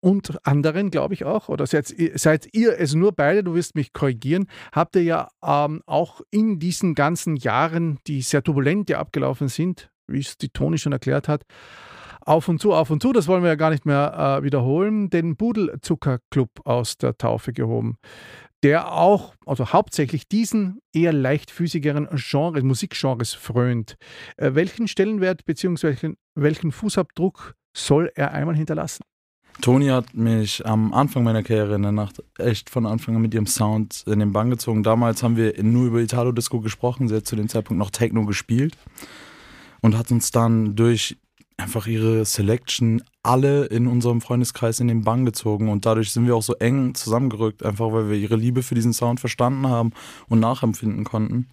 und 0.01 0.47
anderen, 0.47 0.91
glaube 0.91 1.15
ich 1.15 1.25
auch, 1.25 1.49
oder 1.49 1.67
seid, 1.67 1.95
seid, 2.15 2.49
ihr 2.53 2.79
es 2.79 2.95
nur 2.95 3.13
beide, 3.13 3.45
du 3.45 3.55
wirst 3.55 3.75
mich 3.75 3.93
korrigieren, 3.93 4.49
habt 4.73 4.97
ihr 4.97 5.03
ja 5.03 5.29
ähm, 5.43 5.83
auch 5.87 6.23
in 6.31 6.59
diesen 6.59 6.95
ganzen 6.95 7.37
Jahren, 7.37 7.99
die 8.07 8.23
sehr 8.23 8.43
turbulent 8.43 8.91
ja 8.91 8.99
abgelaufen 8.99 9.49
sind, 9.49 9.92
wie 10.07 10.21
es 10.21 10.37
die 10.37 10.49
Toni 10.49 10.79
schon 10.79 10.93
erklärt 10.93 11.29
hat, 11.29 11.45
auf 12.25 12.49
und 12.49 12.61
zu, 12.61 12.73
auf 12.73 12.91
und 12.91 13.03
zu, 13.03 13.13
das 13.13 13.29
wollen 13.29 13.43
wir 13.43 13.51
ja 13.51 13.57
gar 13.57 13.71
nicht 13.71 13.87
mehr 13.87 14.39
äh, 14.39 14.45
wiederholen, 14.45 15.11
den 15.11 15.37
Budelzucker-Club 15.37 16.51
aus 16.65 16.97
der 16.97 17.19
Taufe 17.19 17.53
gehoben, 17.53 17.97
der 18.63 18.93
auch, 18.93 19.35
also 19.45 19.73
hauptsächlich 19.73 20.29
diesen 20.29 20.79
eher 20.93 21.13
leichtfüßigeren 21.13 22.09
Genres, 22.15 22.63
Musikgenres 22.63 23.35
frönt. 23.35 23.97
Äh, 24.37 24.55
welchen 24.55 24.89
Stellenwert 24.89 25.45
bzw. 25.45 26.15
welchen 26.35 26.73
Fußabdruck 26.73 27.55
soll 27.77 28.11
er 28.15 28.33
einmal 28.33 28.57
hinterlassen? 28.57 29.03
Toni 29.61 29.89
hat 29.89 30.15
mich 30.15 30.65
am 30.65 30.95
Anfang 30.95 31.25
meiner 31.25 31.43
Karriere 31.43 31.75
in 31.75 31.83
der 31.83 31.93
Nacht 31.93 32.23
echt 32.39 32.71
von 32.71 32.87
Anfang 32.87 33.17
an 33.17 33.23
mit 33.23 33.35
ihrem 33.35 33.47
Sound 33.47 34.03
in 34.07 34.19
den 34.19 34.33
Bann 34.33 34.49
gezogen. 34.49 34.83
Damals 34.83 35.23
haben 35.23 35.37
wir 35.37 35.63
nur 35.63 35.89
über 35.89 36.01
Italo-Disco 36.01 36.61
gesprochen. 36.61 37.09
Sie 37.09 37.17
hat 37.17 37.27
zu 37.27 37.37
dem 37.37 37.49
Zeitpunkt 37.49 37.79
noch 37.79 37.91
Techno 37.91 38.25
gespielt 38.25 38.79
und 39.83 39.99
hat 39.99 40.11
uns 40.11 40.31
dann 40.31 40.75
durch 40.75 41.19
einfach 41.59 41.87
ihre 41.87 42.25
Selection 42.25 43.03
alle 43.23 43.67
in 43.67 43.87
unserem 43.87 44.21
Freundeskreis 44.21 44.81
in 44.81 44.89
den 44.89 45.03
Bann 45.03 45.25
gezogen 45.25 45.69
und 45.69 45.85
dadurch 45.85 46.13
sind 46.13 46.27
wir 46.27 46.35
auch 46.35 46.43
so 46.43 46.55
eng 46.55 46.95
zusammengerückt, 46.95 47.65
einfach 47.65 47.93
weil 47.93 48.09
wir 48.09 48.17
ihre 48.17 48.37
Liebe 48.37 48.63
für 48.63 48.75
diesen 48.75 48.95
Sound 48.95 49.21
verstanden 49.21 49.69
haben 49.69 49.93
und 50.29 50.41
nachempfinden 50.41 51.05
konnten 51.05 51.49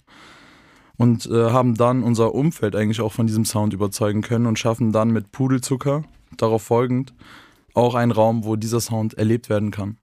und 0.98 1.26
äh, 1.28 1.52
haben 1.52 1.76
dann 1.76 2.04
unser 2.04 2.34
Umfeld 2.34 2.76
eigentlich 2.76 3.02
auch 3.02 3.14
von 3.14 3.28
diesem 3.28 3.46
Sound 3.46 3.74
überzeugen 3.74 4.22
können 4.22 4.46
und 4.46 4.58
schaffen 4.58 4.92
dann 4.92 5.12
mit 5.12 5.32
Pudelzucker 5.32 6.04
darauf 6.38 6.64
folgend 6.64 7.14
auch 7.74 7.96
einen 7.96 8.12
Raum, 8.12 8.44
wo 8.46 8.56
dieser 8.56 8.82
Sound 8.82 9.14
erlebt 9.14 9.50
werden 9.50 9.72
kann. 9.72 9.98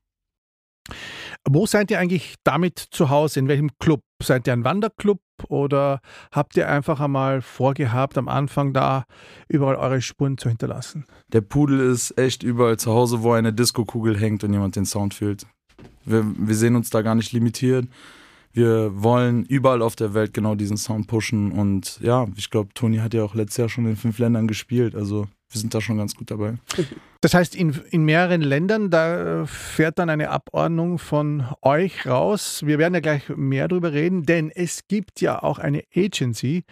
Wo 1.49 1.65
seid 1.65 1.93
ihr 1.93 2.01
eigentlich 2.01 2.35
damit 2.43 2.79
zu 2.79 3.09
Hause? 3.09 3.39
In 3.39 3.49
welchem 3.49 3.71
Club? 3.79 4.01
Seid 4.21 4.47
ihr 4.49 4.53
ein 4.53 4.65
Wanderclub 4.65 5.21
oder 5.49 6.01
habt 6.33 6.57
ihr 6.57 6.69
einfach 6.69 7.01
einmal 7.01 7.41
vorgehabt, 7.41 8.19
am 8.19 8.29
Anfang 8.29 8.73
da 8.73 9.05
überall 9.49 9.77
eure 9.77 10.01
Spuren 10.01 10.39
zu 10.39 10.49
hinterlassen? 10.49 11.05
Der 11.33 11.43
Pudel 11.43 11.79
ist 11.81 12.19
echt 12.19 12.43
überall 12.43 12.79
zu 12.79 12.93
Hause, 12.93 13.23
wo 13.23 13.33
eine 13.33 13.53
Disco-Kugel 13.53 14.19
hängt 14.19 14.43
und 14.43 14.53
jemand 14.53 14.75
den 14.75 14.87
Sound 14.87 15.15
fühlt. 15.15 15.47
Wir, 16.05 16.25
wir 16.37 16.55
sehen 16.55 16.75
uns 16.75 16.91
da 16.91 17.03
gar 17.03 17.15
nicht 17.15 17.33
limitiert. 17.33 17.87
Wir 18.53 19.03
wollen 19.03 19.45
überall 19.45 19.83
auf 19.83 19.97
der 19.97 20.15
Welt 20.15 20.33
genau 20.33 20.55
diesen 20.55 20.79
Sound 20.79 21.07
pushen 21.07 21.53
und 21.53 22.01
ja, 22.01 22.27
ich 22.37 22.51
glaube, 22.51 22.73
Toni 22.73 22.97
hat 22.99 23.13
ja 23.13 23.23
auch 23.23 23.35
letztes 23.35 23.59
Jahr 23.59 23.69
schon 23.69 23.87
in 23.87 23.97
fünf 23.97 24.19
Ländern 24.19 24.49
gespielt, 24.49 24.95
also 24.95 25.29
wir 25.51 25.61
sind 25.61 25.75
da 25.75 25.81
schon 25.81 25.97
ganz 25.97 26.15
gut 26.15 26.31
dabei. 26.31 26.55
Das 27.21 27.35
heißt, 27.35 27.55
in, 27.55 27.71
in 27.91 28.05
mehreren 28.05 28.43
Ländern, 28.43 28.91
da 28.91 29.47
fährt 29.47 29.99
dann 29.99 30.11
eine 30.11 30.31
Abordnung 30.31 30.99
von 30.99 31.47
euch 31.63 32.07
raus. 32.07 32.63
Wir 32.65 32.79
werden 32.79 32.95
ja 32.95 33.01
gleich 33.01 33.29
mehr 33.29 33.69
darüber 33.69 33.93
reden, 33.93 34.25
denn 34.25 34.51
es 34.51 34.87
gibt 34.89 35.21
ja 35.21 35.43
auch 35.43 35.59
eine 35.59 35.85
Agency, 35.95 36.65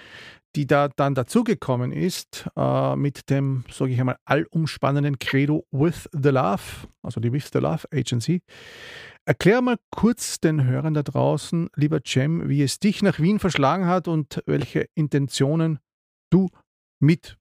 die 0.57 0.67
da 0.67 0.89
dann 0.89 1.15
dazugekommen 1.15 1.93
ist 1.93 2.49
äh, 2.57 2.97
mit 2.97 3.31
dem, 3.31 3.65
sage 3.71 3.93
ich 3.93 4.01
einmal, 4.01 4.19
allumspannenden 4.25 5.19
Credo 5.19 5.65
With 5.73 6.09
the 6.13 6.29
Love, 6.29 6.89
also 7.03 7.21
die 7.21 7.33
With 7.33 7.51
the 7.53 7.59
Love 7.59 7.89
Agency. 7.93 8.41
Erklär 9.25 9.63
mal 9.63 9.79
kurz 9.91 10.39
den 10.39 10.65
Hörern 10.65 10.95
da 10.95 11.03
draußen, 11.03 11.71
lieber 11.75 12.01
Cem, 12.07 12.49
wie 12.49 12.63
es 12.63 12.79
dich 12.79 13.03
nach 13.03 13.19
Wien 13.19 13.39
verschlagen 13.39 13.87
hat 13.87 14.07
und 14.07 14.43
welche 14.47 14.87
Intentionen 14.95 15.79
du 16.31 16.51
mit 17.01 17.37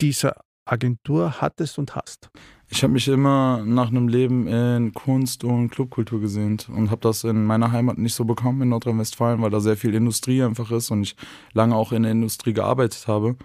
dieser 0.00 0.43
Agentur 0.64 1.40
hattest 1.40 1.78
und 1.78 1.94
hast? 1.94 2.30
Ich 2.68 2.82
habe 2.82 2.92
mich 2.92 3.06
immer 3.08 3.62
nach 3.64 3.88
einem 3.88 4.08
Leben 4.08 4.48
in 4.48 4.94
Kunst 4.94 5.44
und 5.44 5.70
Clubkultur 5.70 6.20
gesehnt 6.20 6.68
und 6.68 6.90
habe 6.90 7.02
das 7.02 7.22
in 7.24 7.44
meiner 7.44 7.72
Heimat 7.72 7.98
nicht 7.98 8.14
so 8.14 8.24
bekommen 8.24 8.62
in 8.62 8.70
Nordrhein-Westfalen, 8.70 9.42
weil 9.42 9.50
da 9.50 9.60
sehr 9.60 9.76
viel 9.76 9.94
Industrie 9.94 10.42
einfach 10.42 10.70
ist 10.70 10.90
und 10.90 11.02
ich 11.02 11.16
lange 11.52 11.76
auch 11.76 11.92
in 11.92 12.02
der 12.02 12.12
Industrie 12.12 12.52
gearbeitet 12.52 13.06
habe 13.06 13.36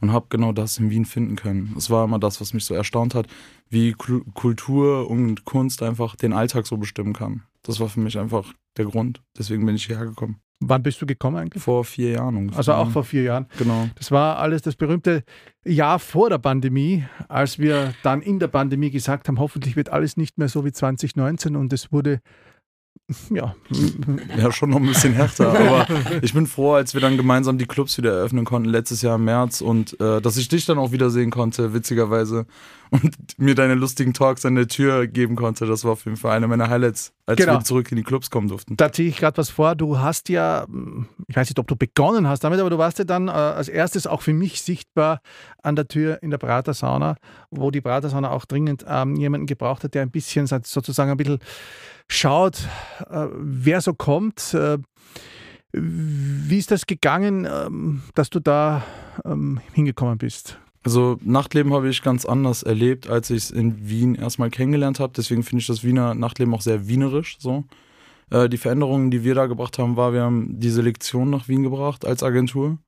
und 0.00 0.12
habe 0.12 0.26
genau 0.28 0.52
das 0.52 0.78
in 0.78 0.90
Wien 0.90 1.04
finden 1.04 1.36
können. 1.36 1.74
Es 1.76 1.90
war 1.90 2.04
immer 2.04 2.18
das, 2.18 2.40
was 2.40 2.54
mich 2.54 2.64
so 2.64 2.74
erstaunt 2.74 3.14
hat, 3.14 3.26
wie 3.68 3.92
Kultur 3.92 5.10
und 5.10 5.44
Kunst 5.44 5.82
einfach 5.82 6.14
den 6.16 6.32
Alltag 6.32 6.66
so 6.66 6.76
bestimmen 6.76 7.12
kann. 7.12 7.42
Das 7.62 7.80
war 7.80 7.88
für 7.88 8.00
mich 8.00 8.18
einfach 8.18 8.54
der 8.76 8.84
Grund. 8.84 9.20
Deswegen 9.36 9.66
bin 9.66 9.74
ich 9.74 9.86
hierher 9.86 10.06
gekommen. 10.06 10.40
Wann 10.60 10.82
bist 10.82 11.00
du 11.00 11.06
gekommen 11.06 11.36
eigentlich? 11.36 11.62
Vor 11.62 11.84
vier 11.84 12.12
Jahren 12.12 12.36
ungefähr. 12.36 12.58
Also 12.58 12.72
auch 12.72 12.90
vor 12.90 13.04
vier 13.04 13.22
Jahren. 13.22 13.46
Genau. 13.58 13.88
Das 13.94 14.10
war 14.10 14.38
alles 14.38 14.62
das 14.62 14.74
berühmte 14.74 15.22
Jahr 15.64 16.00
vor 16.00 16.30
der 16.30 16.38
Pandemie, 16.38 17.04
als 17.28 17.58
wir 17.58 17.94
dann 18.02 18.22
in 18.22 18.40
der 18.40 18.48
Pandemie 18.48 18.90
gesagt 18.90 19.28
haben, 19.28 19.38
hoffentlich 19.38 19.76
wird 19.76 19.90
alles 19.90 20.16
nicht 20.16 20.36
mehr 20.36 20.48
so 20.48 20.64
wie 20.64 20.72
2019 20.72 21.54
und 21.54 21.72
es 21.72 21.92
wurde 21.92 22.20
ja. 23.30 23.54
Ja, 24.36 24.52
schon 24.52 24.70
noch 24.70 24.76
ein 24.76 24.86
bisschen 24.86 25.14
härter. 25.14 25.48
Aber 25.58 25.86
ich 26.22 26.34
bin 26.34 26.46
froh, 26.46 26.74
als 26.74 26.94
wir 26.94 27.00
dann 27.00 27.16
gemeinsam 27.16 27.56
die 27.56 27.66
Clubs 27.66 27.96
wieder 27.96 28.12
eröffnen 28.12 28.44
konnten, 28.44 28.68
letztes 28.68 29.02
Jahr 29.02 29.16
im 29.16 29.24
März 29.24 29.60
und 29.60 29.98
äh, 30.00 30.20
dass 30.20 30.36
ich 30.36 30.48
dich 30.48 30.66
dann 30.66 30.78
auch 30.78 30.92
wiedersehen 30.92 31.30
konnte, 31.30 31.72
witzigerweise. 31.72 32.46
Und 32.90 33.14
mir 33.36 33.54
deine 33.54 33.74
lustigen 33.74 34.14
Talks 34.14 34.46
an 34.46 34.54
der 34.54 34.66
Tür 34.66 35.06
geben 35.06 35.36
konnte. 35.36 35.66
Das 35.66 35.84
war 35.84 35.92
auf 35.92 36.06
jeden 36.06 36.16
Fall 36.16 36.34
einer 36.34 36.46
meiner 36.46 36.70
Highlights, 36.70 37.12
als 37.26 37.36
genau. 37.36 37.54
wir 37.54 37.60
zurück 37.64 37.90
in 37.90 37.96
die 37.96 38.02
Clubs 38.02 38.30
kommen 38.30 38.48
durften. 38.48 38.76
Da 38.78 38.90
ziehe 38.90 39.10
ich 39.10 39.18
gerade 39.18 39.36
was 39.36 39.50
vor. 39.50 39.74
Du 39.74 39.98
hast 39.98 40.30
ja, 40.30 40.66
ich 41.26 41.36
weiß 41.36 41.50
nicht, 41.50 41.58
ob 41.58 41.66
du 41.66 41.76
begonnen 41.76 42.26
hast 42.26 42.44
damit, 42.44 42.60
aber 42.60 42.70
du 42.70 42.78
warst 42.78 42.98
ja 42.98 43.04
dann 43.04 43.28
äh, 43.28 43.32
als 43.32 43.68
erstes 43.68 44.06
auch 44.06 44.22
für 44.22 44.32
mich 44.32 44.62
sichtbar 44.62 45.20
an 45.62 45.76
der 45.76 45.86
Tür 45.86 46.22
in 46.22 46.30
der 46.30 46.38
Prater-Sauna, 46.38 47.16
wo 47.50 47.70
die 47.70 47.82
Prater-Sauna 47.82 48.30
auch 48.30 48.46
dringend 48.46 48.86
ähm, 48.88 49.16
jemanden 49.16 49.46
gebraucht 49.46 49.84
hat, 49.84 49.92
der 49.94 50.00
ein 50.00 50.10
bisschen 50.10 50.46
sozusagen 50.46 51.10
ein 51.10 51.18
bisschen 51.18 51.40
schaut, 52.08 52.66
äh, 53.10 53.26
wer 53.32 53.80
so 53.80 53.94
kommt. 53.94 54.54
Äh, 54.54 54.78
wie 55.72 56.58
ist 56.58 56.70
das 56.70 56.86
gegangen, 56.86 57.46
ähm, 57.50 58.02
dass 58.14 58.30
du 58.30 58.40
da 58.40 58.84
ähm, 59.24 59.60
hingekommen 59.72 60.18
bist? 60.18 60.58
Also 60.84 61.18
Nachtleben 61.22 61.72
habe 61.74 61.88
ich 61.90 62.02
ganz 62.02 62.24
anders 62.24 62.62
erlebt, 62.62 63.08
als 63.08 63.30
ich 63.30 63.36
es 63.36 63.50
in 63.50 63.88
Wien 63.88 64.14
erstmal 64.14 64.50
kennengelernt 64.50 65.00
habe. 65.00 65.12
Deswegen 65.14 65.42
finde 65.42 65.60
ich 65.60 65.66
das 65.66 65.84
Wiener 65.84 66.14
Nachtleben 66.14 66.54
auch 66.54 66.62
sehr 66.62 66.88
wienerisch. 66.88 67.36
So. 67.38 67.64
Äh, 68.30 68.48
die 68.48 68.56
Veränderungen, 68.56 69.10
die 69.10 69.24
wir 69.24 69.34
da 69.34 69.46
gebracht 69.46 69.78
haben, 69.78 69.96
war, 69.96 70.12
wir 70.12 70.22
haben 70.22 70.58
die 70.58 70.70
Selektion 70.70 71.30
nach 71.30 71.48
Wien 71.48 71.62
gebracht 71.62 72.06
als 72.06 72.22
Agentur. 72.22 72.78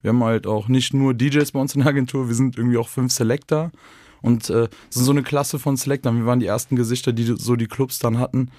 Wir 0.00 0.10
haben 0.10 0.22
halt 0.22 0.46
auch 0.46 0.68
nicht 0.68 0.94
nur 0.94 1.14
DJs 1.14 1.50
bei 1.50 1.60
uns 1.60 1.74
in 1.74 1.80
der 1.80 1.88
Agentur, 1.90 2.28
wir 2.28 2.34
sind 2.34 2.56
irgendwie 2.56 2.76
auch 2.76 2.88
fünf 2.88 3.12
Selector. 3.12 3.72
Und 4.22 4.50
äh, 4.50 4.68
sind 4.90 5.04
so 5.04 5.10
eine 5.10 5.22
Klasse 5.22 5.58
von 5.58 5.76
Selectern. 5.76 6.16
Wir 6.16 6.26
waren 6.26 6.40
die 6.40 6.46
ersten 6.46 6.76
Gesichter, 6.76 7.12
die 7.12 7.24
so 7.24 7.56
die 7.56 7.66
Clubs 7.66 7.98
dann 7.98 8.18
hatten 8.18 8.50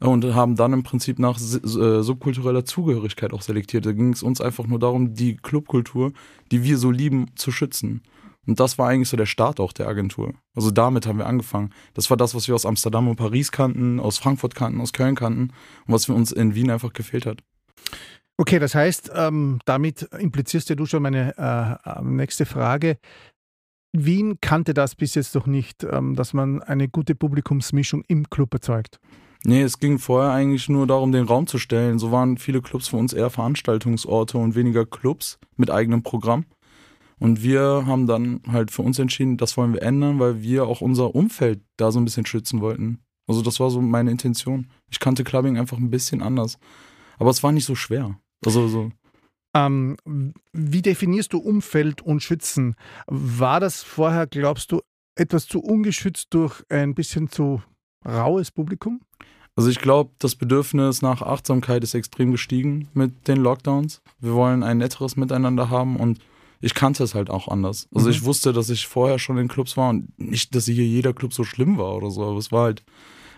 und 0.00 0.24
haben 0.34 0.56
dann 0.56 0.72
im 0.72 0.82
Prinzip 0.82 1.18
nach 1.18 1.38
äh, 1.38 2.02
subkultureller 2.02 2.64
Zugehörigkeit 2.64 3.32
auch 3.32 3.42
selektiert. 3.42 3.86
Da 3.86 3.92
ging 3.92 4.12
es 4.12 4.22
uns 4.22 4.40
einfach 4.40 4.66
nur 4.66 4.78
darum, 4.78 5.14
die 5.14 5.36
Clubkultur, 5.36 6.12
die 6.50 6.64
wir 6.64 6.78
so 6.78 6.90
lieben, 6.90 7.26
zu 7.36 7.52
schützen. 7.52 8.02
Und 8.46 8.58
das 8.58 8.76
war 8.76 8.88
eigentlich 8.88 9.08
so 9.08 9.16
der 9.16 9.26
Start 9.26 9.60
auch 9.60 9.72
der 9.72 9.86
Agentur. 9.86 10.34
Also 10.54 10.72
damit 10.72 11.06
haben 11.06 11.18
wir 11.18 11.26
angefangen. 11.26 11.70
Das 11.94 12.10
war 12.10 12.16
das, 12.16 12.34
was 12.34 12.48
wir 12.48 12.56
aus 12.56 12.66
Amsterdam 12.66 13.06
und 13.06 13.16
Paris 13.16 13.52
kannten, 13.52 14.00
aus 14.00 14.18
Frankfurt 14.18 14.56
kannten, 14.56 14.80
aus 14.80 14.92
Köln 14.92 15.14
kannten 15.14 15.52
und 15.86 15.94
was 15.94 16.06
für 16.06 16.14
uns 16.14 16.32
in 16.32 16.56
Wien 16.56 16.70
einfach 16.70 16.92
gefehlt 16.92 17.24
hat. 17.24 17.38
Okay, 18.38 18.58
das 18.58 18.74
heißt, 18.74 19.12
ähm, 19.14 19.60
damit 19.66 20.02
implizierst 20.18 20.70
du 20.70 20.86
schon 20.86 21.02
meine 21.02 21.36
äh, 21.38 21.90
äh 21.90 22.02
nächste 22.02 22.46
Frage. 22.46 22.98
Wien 23.92 24.38
kannte 24.40 24.72
das 24.74 24.94
bis 24.94 25.14
jetzt 25.14 25.34
doch 25.34 25.46
nicht, 25.46 25.84
ähm, 25.84 26.14
dass 26.14 26.32
man 26.32 26.62
eine 26.62 26.88
gute 26.88 27.14
Publikumsmischung 27.14 28.02
im 28.08 28.28
Club 28.30 28.54
erzeugt. 28.54 28.98
Nee, 29.44 29.62
es 29.62 29.78
ging 29.78 29.98
vorher 29.98 30.32
eigentlich 30.32 30.68
nur 30.68 30.86
darum, 30.86 31.12
den 31.12 31.24
Raum 31.24 31.46
zu 31.46 31.58
stellen. 31.58 31.98
So 31.98 32.12
waren 32.12 32.38
viele 32.38 32.62
Clubs 32.62 32.88
für 32.88 32.96
uns 32.96 33.12
eher 33.12 33.28
Veranstaltungsorte 33.28 34.38
und 34.38 34.54
weniger 34.54 34.86
Clubs 34.86 35.38
mit 35.56 35.70
eigenem 35.70 36.02
Programm. 36.02 36.44
Und 37.18 37.42
wir 37.42 37.84
haben 37.86 38.06
dann 38.06 38.40
halt 38.48 38.70
für 38.70 38.82
uns 38.82 38.98
entschieden, 38.98 39.36
das 39.36 39.56
wollen 39.56 39.74
wir 39.74 39.82
ändern, 39.82 40.18
weil 40.18 40.42
wir 40.42 40.66
auch 40.66 40.80
unser 40.80 41.14
Umfeld 41.14 41.60
da 41.76 41.92
so 41.92 42.00
ein 42.00 42.04
bisschen 42.04 42.26
schützen 42.26 42.60
wollten. 42.60 42.98
Also 43.26 43.42
das 43.42 43.60
war 43.60 43.70
so 43.70 43.80
meine 43.80 44.10
Intention. 44.10 44.68
Ich 44.90 45.00
kannte 45.00 45.24
Clubbing 45.24 45.58
einfach 45.58 45.78
ein 45.78 45.90
bisschen 45.90 46.22
anders. 46.22 46.58
Aber 47.18 47.30
es 47.30 47.42
war 47.42 47.52
nicht 47.52 47.64
so 47.64 47.74
schwer. 47.74 48.18
Also 48.44 48.68
so. 48.68 48.90
Ähm, 49.54 49.96
wie 50.52 50.82
definierst 50.82 51.32
du 51.32 51.38
Umfeld 51.38 52.02
und 52.02 52.22
Schützen? 52.22 52.74
War 53.06 53.60
das 53.60 53.82
vorher, 53.82 54.26
glaubst 54.26 54.72
du, 54.72 54.80
etwas 55.14 55.46
zu 55.46 55.60
ungeschützt 55.60 56.28
durch 56.30 56.62
ein 56.70 56.94
bisschen 56.94 57.28
zu 57.28 57.62
raues 58.06 58.50
Publikum? 58.50 59.00
Also 59.54 59.68
ich 59.68 59.78
glaube, 59.78 60.12
das 60.18 60.34
Bedürfnis 60.34 61.02
nach 61.02 61.20
Achtsamkeit 61.20 61.84
ist 61.84 61.94
extrem 61.94 62.32
gestiegen 62.32 62.88
mit 62.94 63.28
den 63.28 63.36
Lockdowns. 63.36 64.00
Wir 64.18 64.32
wollen 64.32 64.62
ein 64.62 64.78
netteres 64.78 65.16
Miteinander 65.16 65.68
haben 65.68 65.96
und 65.96 66.20
ich 66.62 66.74
kannte 66.74 67.04
es 67.04 67.14
halt 67.14 67.28
auch 67.28 67.48
anders. 67.48 67.88
Also 67.94 68.06
mhm. 68.06 68.12
ich 68.12 68.24
wusste, 68.24 68.54
dass 68.54 68.70
ich 68.70 68.86
vorher 68.86 69.18
schon 69.18 69.36
in 69.36 69.48
Clubs 69.48 69.76
war 69.76 69.90
und 69.90 70.18
nicht, 70.18 70.54
dass 70.54 70.64
hier 70.64 70.86
jeder 70.86 71.12
Club 71.12 71.34
so 71.34 71.44
schlimm 71.44 71.76
war 71.76 71.94
oder 71.96 72.10
so, 72.10 72.24
aber 72.24 72.38
es 72.38 72.50
war 72.50 72.64
halt, 72.64 72.82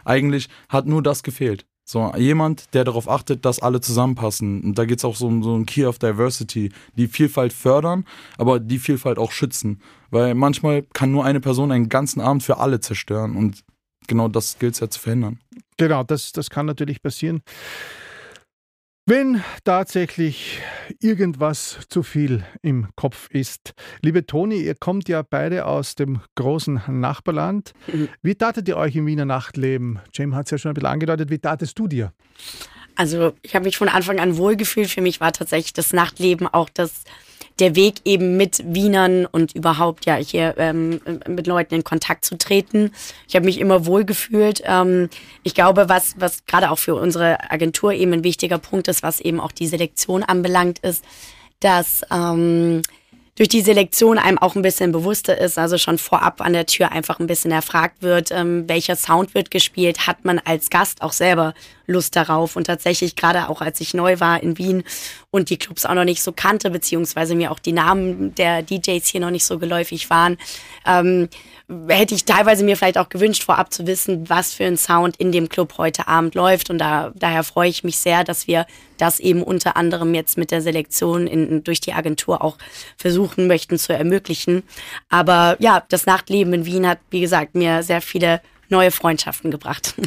eigentlich 0.04 0.48
hat 0.68 0.86
nur 0.86 1.02
das 1.02 1.22
gefehlt. 1.24 1.66
So, 1.86 2.12
jemand, 2.16 2.72
der 2.72 2.84
darauf 2.84 3.10
achtet, 3.10 3.44
dass 3.44 3.60
alle 3.60 3.80
zusammenpassen. 3.80 4.62
Und 4.62 4.78
da 4.78 4.86
geht 4.86 4.98
es 4.98 5.04
auch 5.04 5.16
so 5.16 5.26
um 5.26 5.42
so 5.42 5.54
ein 5.54 5.66
Key 5.66 5.84
of 5.84 5.98
Diversity, 5.98 6.72
die 6.96 7.08
Vielfalt 7.08 7.52
fördern, 7.52 8.06
aber 8.38 8.58
die 8.58 8.78
Vielfalt 8.78 9.18
auch 9.18 9.32
schützen. 9.32 9.82
Weil 10.10 10.34
manchmal 10.34 10.82
kann 10.82 11.12
nur 11.12 11.26
eine 11.26 11.40
Person 11.40 11.70
einen 11.70 11.90
ganzen 11.90 12.20
Abend 12.20 12.42
für 12.42 12.56
alle 12.56 12.80
zerstören 12.80 13.36
und 13.36 13.64
genau 14.06 14.28
das 14.28 14.58
gilt 14.58 14.74
es 14.74 14.80
ja 14.80 14.88
zu 14.88 14.98
verhindern. 14.98 15.40
Genau, 15.76 16.04
das, 16.04 16.32
das 16.32 16.48
kann 16.48 16.66
natürlich 16.66 17.02
passieren. 17.02 17.42
Wenn 19.06 19.44
tatsächlich 19.64 20.62
irgendwas 20.98 21.80
zu 21.90 22.02
viel 22.02 22.42
im 22.62 22.88
Kopf 22.96 23.28
ist. 23.28 23.74
Liebe 24.00 24.24
Toni, 24.24 24.56
ihr 24.56 24.74
kommt 24.74 25.10
ja 25.10 25.20
beide 25.20 25.66
aus 25.66 25.94
dem 25.94 26.20
großen 26.36 26.80
Nachbarland. 26.88 27.74
Wie 28.22 28.34
tatet 28.34 28.66
ihr 28.66 28.78
euch 28.78 28.96
im 28.96 29.06
Wiener 29.06 29.26
Nachtleben? 29.26 30.00
James 30.14 30.34
hat 30.34 30.46
es 30.46 30.52
ja 30.52 30.58
schon 30.58 30.70
ein 30.70 30.74
bisschen 30.74 30.88
angedeutet. 30.88 31.28
Wie 31.28 31.38
tatest 31.38 31.78
du 31.78 31.86
dir? 31.86 32.14
Also 32.96 33.34
ich 33.42 33.54
habe 33.54 33.66
mich 33.66 33.76
von 33.76 33.90
Anfang 33.90 34.20
an 34.20 34.38
wohlgefühlt. 34.38 34.88
Für 34.88 35.02
mich 35.02 35.20
war 35.20 35.32
tatsächlich 35.32 35.74
das 35.74 35.92
Nachtleben 35.92 36.46
auch 36.46 36.70
das 36.72 37.04
der 37.60 37.76
Weg 37.76 37.96
eben 38.04 38.36
mit 38.36 38.62
Wienern 38.66 39.26
und 39.26 39.54
überhaupt 39.54 40.06
ja 40.06 40.16
hier 40.16 40.54
ähm, 40.58 41.00
mit 41.28 41.46
Leuten 41.46 41.74
in 41.74 41.84
Kontakt 41.84 42.24
zu 42.24 42.36
treten. 42.36 42.92
Ich 43.28 43.36
habe 43.36 43.44
mich 43.46 43.60
immer 43.60 43.86
wohl 43.86 44.04
gefühlt. 44.04 44.62
Ähm, 44.64 45.08
ich 45.42 45.54
glaube, 45.54 45.88
was, 45.88 46.14
was 46.18 46.44
gerade 46.46 46.70
auch 46.70 46.78
für 46.78 46.96
unsere 46.96 47.50
Agentur 47.50 47.92
eben 47.92 48.12
ein 48.12 48.24
wichtiger 48.24 48.58
Punkt 48.58 48.88
ist, 48.88 49.02
was 49.02 49.20
eben 49.20 49.40
auch 49.40 49.52
die 49.52 49.68
Selektion 49.68 50.24
anbelangt, 50.24 50.80
ist, 50.80 51.04
dass 51.60 52.02
ähm, 52.10 52.82
durch 53.36 53.48
die 53.48 53.62
Selektion 53.62 54.18
einem 54.18 54.38
auch 54.38 54.54
ein 54.54 54.62
bisschen 54.62 54.92
bewusster 54.92 55.36
ist, 55.38 55.58
also 55.58 55.76
schon 55.78 55.98
vorab 55.98 56.40
an 56.40 56.52
der 56.52 56.66
Tür 56.66 56.92
einfach 56.92 57.18
ein 57.18 57.26
bisschen 57.26 57.50
erfragt 57.50 58.02
wird, 58.02 58.30
ähm, 58.30 58.68
welcher 58.68 58.96
Sound 58.96 59.34
wird 59.34 59.50
gespielt, 59.50 60.06
hat 60.06 60.24
man 60.24 60.38
als 60.38 60.70
Gast 60.70 61.02
auch 61.02 61.12
selber 61.12 61.54
Lust 61.86 62.16
darauf. 62.16 62.56
Und 62.56 62.66
tatsächlich, 62.66 63.16
gerade 63.16 63.48
auch 63.48 63.60
als 63.60 63.80
ich 63.80 63.94
neu 63.94 64.20
war 64.20 64.42
in 64.42 64.58
Wien 64.58 64.84
und 65.30 65.50
die 65.50 65.58
Clubs 65.58 65.86
auch 65.86 65.94
noch 65.94 66.04
nicht 66.04 66.22
so 66.22 66.32
kannte, 66.32 66.70
beziehungsweise 66.70 67.34
mir 67.34 67.50
auch 67.50 67.58
die 67.58 67.72
Namen 67.72 68.34
der 68.34 68.62
DJs 68.62 69.06
hier 69.06 69.20
noch 69.20 69.30
nicht 69.30 69.44
so 69.44 69.58
geläufig 69.58 70.10
waren, 70.10 70.36
ähm, 70.86 71.28
hätte 71.88 72.14
ich 72.14 72.24
teilweise 72.26 72.62
mir 72.62 72.76
vielleicht 72.76 72.98
auch 72.98 73.08
gewünscht, 73.08 73.42
vorab 73.42 73.72
zu 73.72 73.86
wissen, 73.86 74.28
was 74.28 74.52
für 74.52 74.64
ein 74.64 74.76
Sound 74.76 75.16
in 75.16 75.32
dem 75.32 75.48
Club 75.48 75.78
heute 75.78 76.08
Abend 76.08 76.34
läuft. 76.34 76.68
Und 76.68 76.78
da, 76.78 77.12
daher 77.14 77.42
freue 77.42 77.70
ich 77.70 77.84
mich 77.84 77.98
sehr, 77.98 78.22
dass 78.22 78.46
wir 78.46 78.66
das 78.98 79.18
eben 79.18 79.42
unter 79.42 79.76
anderem 79.76 80.14
jetzt 80.14 80.36
mit 80.36 80.50
der 80.50 80.60
Selektion 80.60 81.26
in, 81.26 81.64
durch 81.64 81.80
die 81.80 81.94
Agentur 81.94 82.42
auch 82.42 82.58
versuchen 82.98 83.46
möchten 83.46 83.78
zu 83.78 83.94
ermöglichen. 83.94 84.62
Aber 85.08 85.56
ja, 85.58 85.82
das 85.88 86.04
Nachtleben 86.04 86.52
in 86.52 86.66
Wien 86.66 86.86
hat, 86.86 86.98
wie 87.10 87.20
gesagt, 87.20 87.54
mir 87.54 87.82
sehr 87.82 88.02
viele 88.02 88.42
neue 88.68 88.90
Freundschaften 88.90 89.50
gebracht. 89.50 89.94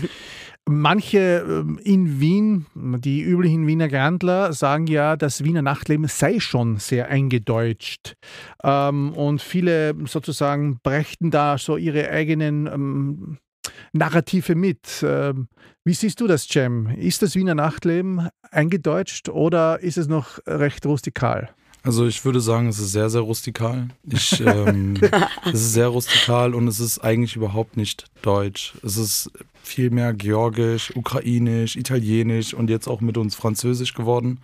Manche 0.67 1.45
ähm, 1.47 1.79
in 1.83 2.19
Wien, 2.19 2.65
die 2.75 3.21
üblichen 3.21 3.67
Wiener 3.67 3.87
Grandler, 3.87 4.51
sagen 4.53 4.87
ja, 4.87 5.15
das 5.15 5.43
Wiener 5.43 5.61
Nachtleben 5.61 6.07
sei 6.07 6.39
schon 6.39 6.77
sehr 6.77 7.07
eingedeutscht. 7.07 8.15
Ähm, 8.63 9.13
und 9.13 9.41
viele 9.41 9.95
sozusagen 10.05 10.79
brächten 10.83 11.31
da 11.31 11.57
so 11.57 11.77
ihre 11.77 12.09
eigenen 12.09 12.67
ähm, 12.67 13.37
Narrative 13.93 14.55
mit. 14.55 15.03
wie 15.03 15.93
siehst 15.93 16.19
du 16.21 16.27
das, 16.27 16.47
Cem? 16.47 16.87
Ist 16.87 17.21
das 17.21 17.35
Wiener 17.35 17.53
Nachtleben 17.53 18.29
eingedeutscht 18.49 19.29
oder 19.29 19.79
ist 19.81 19.97
es 19.97 20.07
noch 20.07 20.39
recht 20.47 20.85
rustikal? 20.85 21.49
Also 21.83 22.05
ich 22.05 22.25
würde 22.25 22.41
sagen, 22.41 22.67
es 22.67 22.79
ist 22.79 22.91
sehr, 22.91 23.09
sehr 23.09 23.21
rustikal. 23.21 23.87
Ich, 24.09 24.39
ähm, 24.45 24.95
es 25.45 25.53
ist 25.53 25.73
sehr 25.73 25.87
rustikal 25.87 26.53
und 26.53 26.67
es 26.67 26.79
ist 26.79 26.99
eigentlich 26.99 27.35
überhaupt 27.35 27.77
nicht 27.77 28.05
deutsch. 28.21 28.73
Es 28.83 28.97
ist 28.97 29.31
viel 29.63 29.89
mehr 29.89 30.13
georgisch, 30.13 30.95
ukrainisch, 30.95 31.75
italienisch 31.75 32.53
und 32.53 32.69
jetzt 32.69 32.87
auch 32.87 33.01
mit 33.01 33.17
uns 33.17 33.35
französisch 33.35 33.93
geworden. 33.93 34.39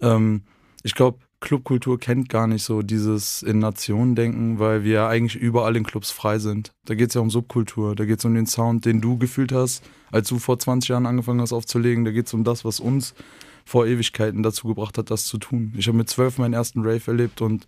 Ähm, 0.00 0.42
ich 0.82 0.94
glaube, 0.94 1.18
Clubkultur 1.40 2.00
kennt 2.00 2.28
gar 2.28 2.48
nicht 2.48 2.64
so 2.64 2.82
dieses 2.82 3.42
in 3.42 3.60
Nationen 3.60 4.16
denken, 4.16 4.58
weil 4.58 4.82
wir 4.82 5.06
eigentlich 5.06 5.40
überall 5.40 5.76
in 5.76 5.84
Clubs 5.84 6.10
frei 6.10 6.38
sind. 6.38 6.72
Da 6.84 6.94
geht 6.94 7.10
es 7.10 7.14
ja 7.14 7.20
um 7.20 7.30
Subkultur, 7.30 7.94
da 7.94 8.04
geht 8.04 8.18
es 8.18 8.24
um 8.24 8.34
den 8.34 8.46
Sound, 8.46 8.84
den 8.84 9.00
du 9.00 9.18
gefühlt 9.18 9.52
hast, 9.52 9.84
als 10.10 10.28
du 10.28 10.38
vor 10.38 10.58
20 10.58 10.88
Jahren 10.88 11.06
angefangen 11.06 11.40
hast 11.40 11.52
aufzulegen. 11.52 12.04
Da 12.04 12.10
geht 12.10 12.26
es 12.26 12.34
um 12.34 12.42
das, 12.42 12.64
was 12.64 12.80
uns 12.80 13.14
vor 13.68 13.86
Ewigkeiten 13.86 14.42
dazu 14.42 14.66
gebracht 14.66 14.96
hat, 14.96 15.10
das 15.10 15.26
zu 15.26 15.36
tun. 15.36 15.74
Ich 15.76 15.88
habe 15.88 15.98
mit 15.98 16.08
zwölf 16.08 16.38
meinen 16.38 16.54
ersten 16.54 16.80
Rave 16.80 17.02
erlebt 17.06 17.42
und 17.42 17.66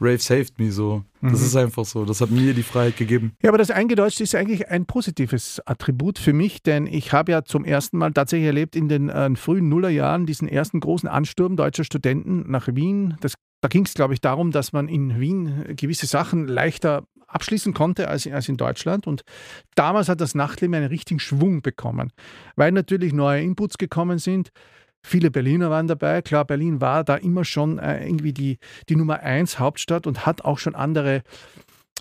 Rave 0.00 0.18
saved 0.18 0.58
me 0.58 0.72
so. 0.72 1.04
Das 1.20 1.40
mhm. 1.40 1.46
ist 1.46 1.56
einfach 1.56 1.84
so. 1.84 2.04
Das 2.04 2.20
hat 2.20 2.30
mir 2.30 2.54
die 2.54 2.62
Freiheit 2.62 2.96
gegeben. 2.96 3.32
Ja, 3.42 3.50
aber 3.50 3.58
das 3.58 3.70
Eingedeutscht 3.70 4.20
ist 4.22 4.34
eigentlich 4.34 4.68
ein 4.70 4.86
positives 4.86 5.60
Attribut 5.66 6.18
für 6.18 6.32
mich, 6.32 6.62
denn 6.62 6.86
ich 6.86 7.12
habe 7.12 7.32
ja 7.32 7.44
zum 7.44 7.64
ersten 7.64 7.98
Mal 7.98 8.12
tatsächlich 8.12 8.46
erlebt 8.46 8.74
in 8.74 8.88
den 8.88 9.10
äh, 9.10 9.36
frühen 9.36 9.68
Nullerjahren 9.68 10.24
diesen 10.24 10.48
ersten 10.48 10.80
großen 10.80 11.08
Ansturm 11.08 11.56
deutscher 11.56 11.84
Studenten 11.84 12.50
nach 12.50 12.68
Wien. 12.74 13.16
Das, 13.20 13.34
da 13.60 13.68
ging 13.68 13.84
es, 13.84 13.92
glaube 13.92 14.14
ich, 14.14 14.22
darum, 14.22 14.50
dass 14.50 14.72
man 14.72 14.88
in 14.88 15.20
Wien 15.20 15.64
gewisse 15.76 16.06
Sachen 16.06 16.48
leichter 16.48 17.04
abschließen 17.28 17.74
konnte 17.74 18.08
als, 18.08 18.26
als 18.26 18.48
in 18.48 18.56
Deutschland. 18.56 19.06
Und 19.06 19.24
damals 19.74 20.08
hat 20.08 20.20
das 20.20 20.34
Nachtleben 20.34 20.74
einen 20.74 20.86
richtigen 20.86 21.20
Schwung 21.20 21.60
bekommen, 21.60 22.12
weil 22.56 22.72
natürlich 22.72 23.12
neue 23.12 23.42
Inputs 23.42 23.76
gekommen 23.76 24.18
sind. 24.18 24.50
Viele 25.06 25.30
Berliner 25.30 25.68
waren 25.68 25.86
dabei. 25.86 26.22
Klar, 26.22 26.46
Berlin 26.46 26.80
war 26.80 27.04
da 27.04 27.16
immer 27.16 27.44
schon 27.44 27.78
äh, 27.78 28.06
irgendwie 28.06 28.32
die, 28.32 28.58
die 28.88 28.96
Nummer 28.96 29.20
eins 29.20 29.58
Hauptstadt 29.58 30.06
und 30.06 30.24
hat 30.24 30.46
auch 30.46 30.58
schon 30.58 30.74
andere, 30.74 31.22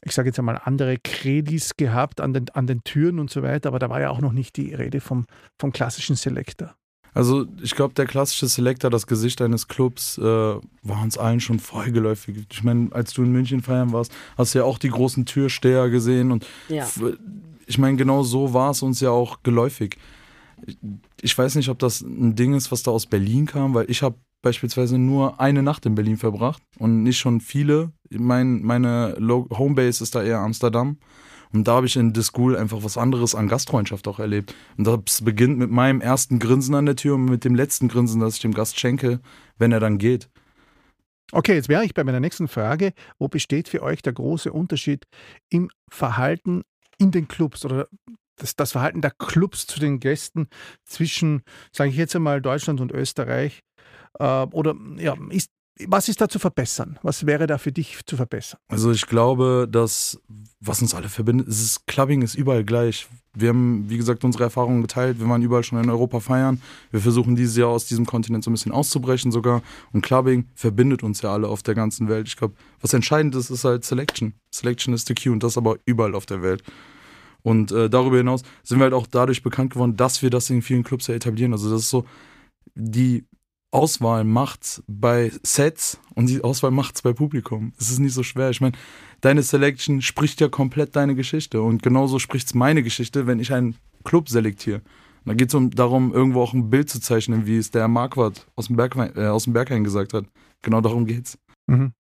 ich 0.03 0.13
sage 0.13 0.29
jetzt 0.29 0.39
einmal, 0.39 0.61
andere 0.63 0.97
Kredis 1.03 1.75
gehabt 1.75 2.21
an 2.21 2.31
den, 2.31 2.49
an 2.51 2.65
den 2.65 2.81
Türen 2.85 3.19
und 3.19 3.29
so 3.29 3.43
weiter. 3.43 3.67
Aber 3.67 3.79
da 3.79 3.89
war 3.89 3.99
ja 3.99 4.09
auch 4.09 4.21
noch 4.21 4.31
nicht 4.31 4.55
die 4.55 4.73
Rede 4.73 5.01
vom, 5.01 5.25
vom 5.59 5.73
klassischen 5.73 6.15
Selector. 6.15 6.75
Also 7.13 7.45
ich 7.61 7.75
glaube, 7.75 7.93
der 7.93 8.05
klassische 8.05 8.47
Selector, 8.47 8.89
das 8.89 9.05
Gesicht 9.05 9.41
eines 9.41 9.67
Clubs, 9.67 10.17
äh, 10.17 10.21
war 10.21 11.01
uns 11.03 11.17
allen 11.17 11.41
schon 11.41 11.59
vollgeläufig. 11.59 12.45
Ich 12.49 12.63
meine, 12.63 12.87
als 12.93 13.13
du 13.13 13.23
in 13.23 13.33
München 13.33 13.61
feiern 13.61 13.91
warst, 13.91 14.13
hast 14.37 14.55
du 14.55 14.59
ja 14.59 14.63
auch 14.63 14.77
die 14.77 14.89
großen 14.89 15.25
Türsteher 15.25 15.89
gesehen 15.89 16.31
und 16.31 16.47
ja. 16.69 16.87
ich 17.67 17.77
meine, 17.77 17.97
genau 17.97 18.23
so 18.23 18.53
war 18.53 18.71
es 18.71 18.81
uns 18.81 19.01
ja 19.01 19.09
auch 19.09 19.43
geläufig 19.43 19.97
ich 21.23 21.37
weiß 21.37 21.55
nicht, 21.55 21.69
ob 21.69 21.79
das 21.79 22.01
ein 22.01 22.35
Ding 22.35 22.53
ist, 22.53 22.71
was 22.71 22.83
da 22.83 22.91
aus 22.91 23.05
Berlin 23.05 23.45
kam, 23.45 23.73
weil 23.73 23.89
ich 23.89 24.03
habe 24.03 24.17
beispielsweise 24.41 24.97
nur 24.97 25.39
eine 25.39 25.63
Nacht 25.63 25.85
in 25.85 25.95
Berlin 25.95 26.17
verbracht 26.17 26.61
und 26.77 27.01
nicht 27.01 27.17
schon 27.17 27.39
viele. 27.39 27.93
Mein, 28.09 28.61
meine 28.61 29.15
Homebase 29.49 30.03
ist 30.03 30.15
da 30.15 30.21
eher 30.21 30.39
Amsterdam. 30.39 30.97
Und 31.53 31.67
da 31.67 31.75
habe 31.75 31.85
ich 31.85 31.95
in 31.95 32.13
The 32.13 32.23
School 32.23 32.57
einfach 32.57 32.83
was 32.83 32.97
anderes 32.97 33.35
an 33.35 33.47
Gastfreundschaft 33.47 34.07
auch 34.07 34.19
erlebt. 34.19 34.53
Und 34.77 34.85
das 34.85 35.23
beginnt 35.23 35.59
mit 35.59 35.71
meinem 35.71 36.01
ersten 36.01 36.39
Grinsen 36.39 36.75
an 36.75 36.87
der 36.87 36.95
Tür 36.95 37.15
und 37.15 37.25
mit 37.25 37.45
dem 37.45 37.55
letzten 37.55 37.87
Grinsen, 37.87 38.19
das 38.19 38.35
ich 38.35 38.41
dem 38.41 38.53
Gast 38.53 38.79
schenke, 38.79 39.21
wenn 39.57 39.71
er 39.71 39.79
dann 39.79 39.99
geht. 39.99 40.29
Okay, 41.31 41.53
jetzt 41.53 41.69
wäre 41.69 41.85
ich 41.85 41.93
bei 41.93 42.03
meiner 42.03 42.19
nächsten 42.19 42.47
Frage. 42.47 42.91
Wo 43.17 43.27
besteht 43.27 43.69
für 43.69 43.81
euch 43.81 44.01
der 44.01 44.13
große 44.13 44.51
Unterschied 44.51 45.05
im 45.49 45.69
Verhalten 45.89 46.63
in 46.97 47.11
den 47.11 47.27
Clubs 47.27 47.63
oder 47.65 47.87
das, 48.35 48.55
das 48.55 48.71
Verhalten 48.71 49.01
der 49.01 49.11
Clubs 49.11 49.67
zu 49.67 49.79
den 49.79 49.99
Gästen 49.99 50.47
zwischen, 50.83 51.43
sage 51.71 51.89
ich 51.89 51.95
jetzt 51.95 52.15
einmal, 52.15 52.41
Deutschland 52.41 52.81
und 52.81 52.91
Österreich? 52.91 53.61
Äh, 54.19 54.23
oder 54.23 54.75
ja, 54.97 55.15
ist, 55.29 55.49
was 55.87 56.07
ist 56.07 56.21
da 56.21 56.29
zu 56.29 56.37
verbessern? 56.37 56.99
Was 57.01 57.25
wäre 57.25 57.47
da 57.47 57.57
für 57.57 57.71
dich 57.71 57.99
zu 58.05 58.15
verbessern? 58.15 58.59
Also 58.67 58.91
ich 58.91 59.07
glaube, 59.07 59.67
dass 59.69 60.19
was 60.59 60.81
uns 60.81 60.93
alle 60.93 61.09
verbindet, 61.09 61.47
ist 61.47 61.85
Clubbing 61.87 62.21
ist 62.21 62.35
überall 62.35 62.63
gleich. 62.63 63.07
Wir 63.35 63.49
haben, 63.49 63.89
wie 63.89 63.97
gesagt, 63.97 64.23
unsere 64.23 64.43
Erfahrungen 64.43 64.81
geteilt. 64.81 65.19
Wir 65.19 65.27
waren 65.27 65.41
überall 65.41 65.63
schon 65.63 65.83
in 65.83 65.89
Europa 65.89 66.19
feiern. 66.19 66.61
Wir 66.91 66.99
versuchen 66.99 67.35
dieses 67.35 67.57
Jahr 67.57 67.69
aus 67.69 67.85
diesem 67.85 68.05
Kontinent 68.05 68.43
so 68.43 68.51
ein 68.51 68.53
bisschen 68.53 68.71
auszubrechen 68.71 69.31
sogar. 69.31 69.63
Und 69.91 70.03
Clubbing 70.03 70.47
verbindet 70.53 71.01
uns 71.01 71.21
ja 71.21 71.33
alle 71.33 71.47
auf 71.47 71.63
der 71.63 71.73
ganzen 71.73 72.07
Welt. 72.07 72.27
Ich 72.27 72.37
glaube, 72.37 72.53
was 72.79 72.93
entscheidend 72.93 73.33
ist, 73.35 73.49
ist 73.49 73.65
halt 73.65 73.83
Selection. 73.83 74.35
Selection 74.53 74.93
ist 74.93 75.07
the 75.07 75.15
key 75.15 75.29
und 75.29 75.41
das 75.41 75.57
aber 75.57 75.77
überall 75.85 76.13
auf 76.13 76.27
der 76.27 76.43
Welt. 76.43 76.63
Und 77.43 77.71
äh, 77.71 77.89
darüber 77.89 78.17
hinaus 78.17 78.43
sind 78.63 78.79
wir 78.79 78.85
halt 78.85 78.93
auch 78.93 79.07
dadurch 79.07 79.43
bekannt 79.43 79.73
geworden, 79.73 79.97
dass 79.97 80.21
wir 80.21 80.29
das 80.29 80.49
in 80.49 80.61
vielen 80.61 80.83
Clubs 80.83 81.07
ja 81.07 81.15
etablieren. 81.15 81.51
Also 81.51 81.69
das 81.69 81.81
ist 81.81 81.89
so, 81.89 82.05
die 82.73 83.25
Auswahl 83.71 84.23
macht's 84.23 84.83
bei 84.87 85.31
Sets 85.41 85.99
und 86.15 86.29
die 86.29 86.43
Auswahl 86.43 86.71
macht's 86.71 87.01
bei 87.01 87.11
Publikum. 87.11 87.73
Es 87.79 87.89
ist 87.89 87.99
nicht 87.99 88.13
so 88.13 88.23
schwer. 88.23 88.49
Ich 88.51 88.61
meine, 88.61 88.77
deine 89.21 89.41
Selection 89.41 90.01
spricht 90.01 90.39
ja 90.41 90.47
komplett 90.47 90.95
deine 90.95 91.15
Geschichte 91.15 91.61
und 91.61 91.81
genauso 91.81 92.19
spricht's 92.19 92.53
meine 92.53 92.83
Geschichte, 92.83 93.27
wenn 93.27 93.39
ich 93.39 93.51
einen 93.51 93.75
Club 94.03 94.29
selektiere. 94.29 94.81
Da 95.25 95.33
geht 95.33 95.49
es 95.49 95.55
um, 95.55 95.71
darum, 95.71 96.13
irgendwo 96.13 96.41
auch 96.41 96.53
ein 96.53 96.69
Bild 96.69 96.89
zu 96.89 96.99
zeichnen, 96.99 97.45
wie 97.45 97.57
es 97.57 97.71
der 97.71 97.87
Marquardt 97.87 98.45
aus 98.55 98.67
dem, 98.67 98.75
Berg, 98.75 98.95
äh, 98.95 99.79
gesagt 99.81 100.13
hat. 100.13 100.25
Genau 100.61 100.81
darum 100.81 101.05
geht's. 101.05 101.37
Mhm. 101.67 101.93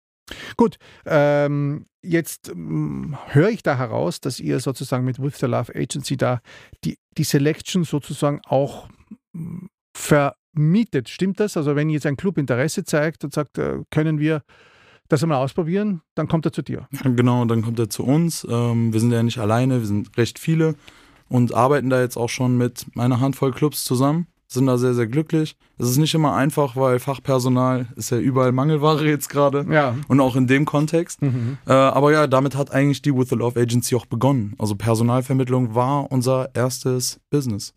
Gut, 0.58 0.78
ähm, 1.06 1.86
jetzt 2.02 2.50
ähm, 2.50 3.18
höre 3.28 3.50
ich 3.50 3.64
da 3.64 3.78
heraus, 3.78 4.20
dass 4.20 4.40
ihr 4.40 4.60
sozusagen 4.60 5.06
mit 5.06 5.22
With 5.22 5.38
the 5.40 5.46
Love 5.46 5.74
Agency 5.76 6.18
da 6.18 6.42
die, 6.84 6.98
die 7.18 7.24
Selection 7.24 7.84
sozusagen 7.84 8.42
auch 8.46 8.90
mm, 9.34 9.66
vermietet. 9.96 11.10
Stimmt 11.10 11.40
das? 11.40 11.58
Also 11.58 11.76
wenn 11.76 11.90
jetzt 11.90 12.06
ein 12.06 12.18
Club 12.18 12.38
Interesse 12.38 12.84
zeigt 12.84 13.24
und 13.24 13.34
sagt, 13.34 13.58
äh, 13.58 13.80
können 13.90 14.20
wir 14.20 14.44
das 15.08 15.24
einmal 15.24 15.44
ausprobieren, 15.44 16.02
dann 16.16 16.28
kommt 16.28 16.46
er 16.46 16.54
zu 16.54 16.62
dir. 16.62 16.88
Ja, 16.92 17.10
genau, 17.12 17.44
dann 17.46 17.62
kommt 17.62 17.80
er 17.80 17.90
zu 17.90 18.04
uns. 18.04 18.48
Ähm, 18.50 18.94
wir 18.94 19.00
sind 19.00 19.12
ja 19.12 19.24
nicht 19.24 19.40
alleine, 19.40 19.80
wir 19.80 19.88
sind 19.88 20.18
recht 20.18 20.40
viele 20.40 20.76
und 21.28 21.54
arbeiten 21.54 21.90
da 21.90 22.02
jetzt 22.02 22.18
auch 22.18 22.30
schon 22.30 22.58
mit 22.58 22.86
einer 22.96 23.20
Handvoll 23.20 23.52
Clubs 23.52 23.84
zusammen 23.84 24.28
sind 24.54 24.66
da 24.66 24.78
sehr, 24.78 24.94
sehr 24.94 25.08
glücklich. 25.08 25.56
Es 25.78 25.90
ist 25.90 25.98
nicht 25.98 26.14
immer 26.14 26.36
einfach, 26.36 26.76
weil 26.76 27.00
Fachpersonal 27.00 27.88
ist 27.96 28.12
ja 28.12 28.18
überall 28.18 28.52
Mangelware 28.52 29.08
jetzt 29.08 29.30
gerade. 29.30 29.66
Ja. 29.70 29.96
Und 30.08 30.20
auch 30.20 30.36
in 30.36 30.48
dem 30.48 30.66
Kontext. 30.66 31.22
Mhm. 31.22 31.58
Äh, 31.66 31.72
aber 31.72 32.12
ja, 32.12 32.28
damit 32.28 32.56
hat 32.56 32.72
eigentlich 32.72 33.02
die 33.02 33.16
With 33.16 33.30
the 33.30 33.36
Love 33.36 33.60
Agency 33.60 33.96
auch 33.96 34.06
begonnen. 34.06 34.56
Also 34.58 34.76
Personalvermittlung 34.76 35.74
war 35.74 36.12
unser 36.12 36.54
erstes 36.54 37.20
Business. 37.30 37.74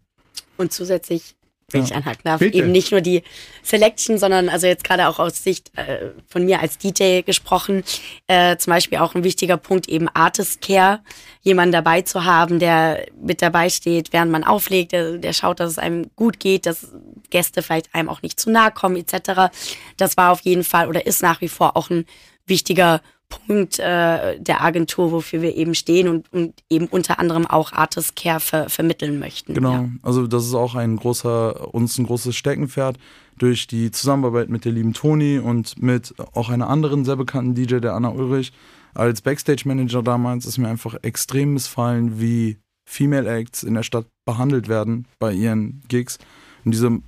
Und 0.56 0.72
zusätzlich 0.72 1.36
ja. 1.80 1.86
ich 1.86 1.94
anhaken 1.94 2.22
darf. 2.24 2.38
Bitte. 2.40 2.56
Eben 2.56 2.72
nicht 2.72 2.90
nur 2.90 3.00
die 3.00 3.22
Selection, 3.62 4.18
sondern 4.18 4.48
also 4.48 4.66
jetzt 4.66 4.84
gerade 4.84 5.08
auch 5.08 5.18
aus 5.18 5.42
Sicht 5.42 5.76
äh, 5.76 6.10
von 6.28 6.44
mir 6.44 6.60
als 6.60 6.78
DJ 6.78 7.22
gesprochen, 7.22 7.84
äh, 8.26 8.56
zum 8.56 8.72
Beispiel 8.72 8.98
auch 8.98 9.14
ein 9.14 9.24
wichtiger 9.24 9.56
Punkt 9.56 9.88
eben 9.88 10.08
Artist 10.08 10.60
Care, 10.60 11.00
jemanden 11.42 11.72
dabei 11.72 12.02
zu 12.02 12.24
haben, 12.24 12.58
der 12.58 13.06
mit 13.20 13.42
dabei 13.42 13.68
steht, 13.68 14.12
während 14.12 14.32
man 14.32 14.44
auflegt, 14.44 14.92
der, 14.92 15.18
der 15.18 15.32
schaut, 15.32 15.60
dass 15.60 15.72
es 15.72 15.78
einem 15.78 16.10
gut 16.16 16.40
geht, 16.40 16.66
dass 16.66 16.88
Gäste 17.30 17.62
vielleicht 17.62 17.94
einem 17.94 18.08
auch 18.08 18.22
nicht 18.22 18.38
zu 18.38 18.50
nahe 18.50 18.70
kommen 18.70 18.96
etc. 18.96 19.52
Das 19.96 20.16
war 20.16 20.32
auf 20.32 20.40
jeden 20.40 20.64
Fall 20.64 20.88
oder 20.88 21.06
ist 21.06 21.22
nach 21.22 21.40
wie 21.40 21.48
vor 21.48 21.76
auch 21.76 21.90
ein 21.90 22.06
wichtiger 22.46 22.98
Punkt 22.98 23.13
äh, 23.48 24.38
der 24.38 24.62
Agentur, 24.62 25.12
wofür 25.12 25.42
wir 25.42 25.54
eben 25.56 25.74
stehen 25.74 26.08
und, 26.08 26.32
und 26.32 26.54
eben 26.70 26.86
unter 26.86 27.18
anderem 27.18 27.46
auch 27.46 27.72
Artist 27.72 28.16
Care 28.16 28.40
ver 28.40 28.68
vermitteln 28.68 29.18
möchten. 29.18 29.54
Genau, 29.54 29.72
ja. 29.72 29.88
also 30.02 30.26
das 30.26 30.46
ist 30.46 30.54
auch 30.54 30.74
ein 30.74 30.96
großer, 30.96 31.74
uns 31.74 31.98
ein 31.98 32.06
großes 32.06 32.34
Steckenpferd 32.34 32.98
durch 33.38 33.66
die 33.66 33.90
Zusammenarbeit 33.90 34.48
mit 34.48 34.64
der 34.64 34.72
lieben 34.72 34.92
Toni 34.92 35.38
und 35.38 35.82
mit 35.82 36.14
auch 36.32 36.50
einer 36.50 36.68
anderen 36.68 37.04
sehr 37.04 37.16
bekannten 37.16 37.54
DJ, 37.54 37.78
der 37.78 37.94
Anna 37.94 38.10
Ulrich. 38.10 38.52
Als 38.94 39.22
Backstage-Manager 39.22 40.02
damals 40.02 40.46
ist 40.46 40.58
mir 40.58 40.68
einfach 40.68 40.94
extrem 41.02 41.54
missfallen, 41.54 42.20
wie 42.20 42.58
Female 42.86 43.28
Acts 43.28 43.62
in 43.62 43.74
der 43.74 43.82
Stadt 43.82 44.06
behandelt 44.24 44.68
werden 44.68 45.06
bei 45.18 45.32
ihren 45.32 45.82
Gigs. 45.88 46.18
Und 46.64 46.72
diese 46.72 46.98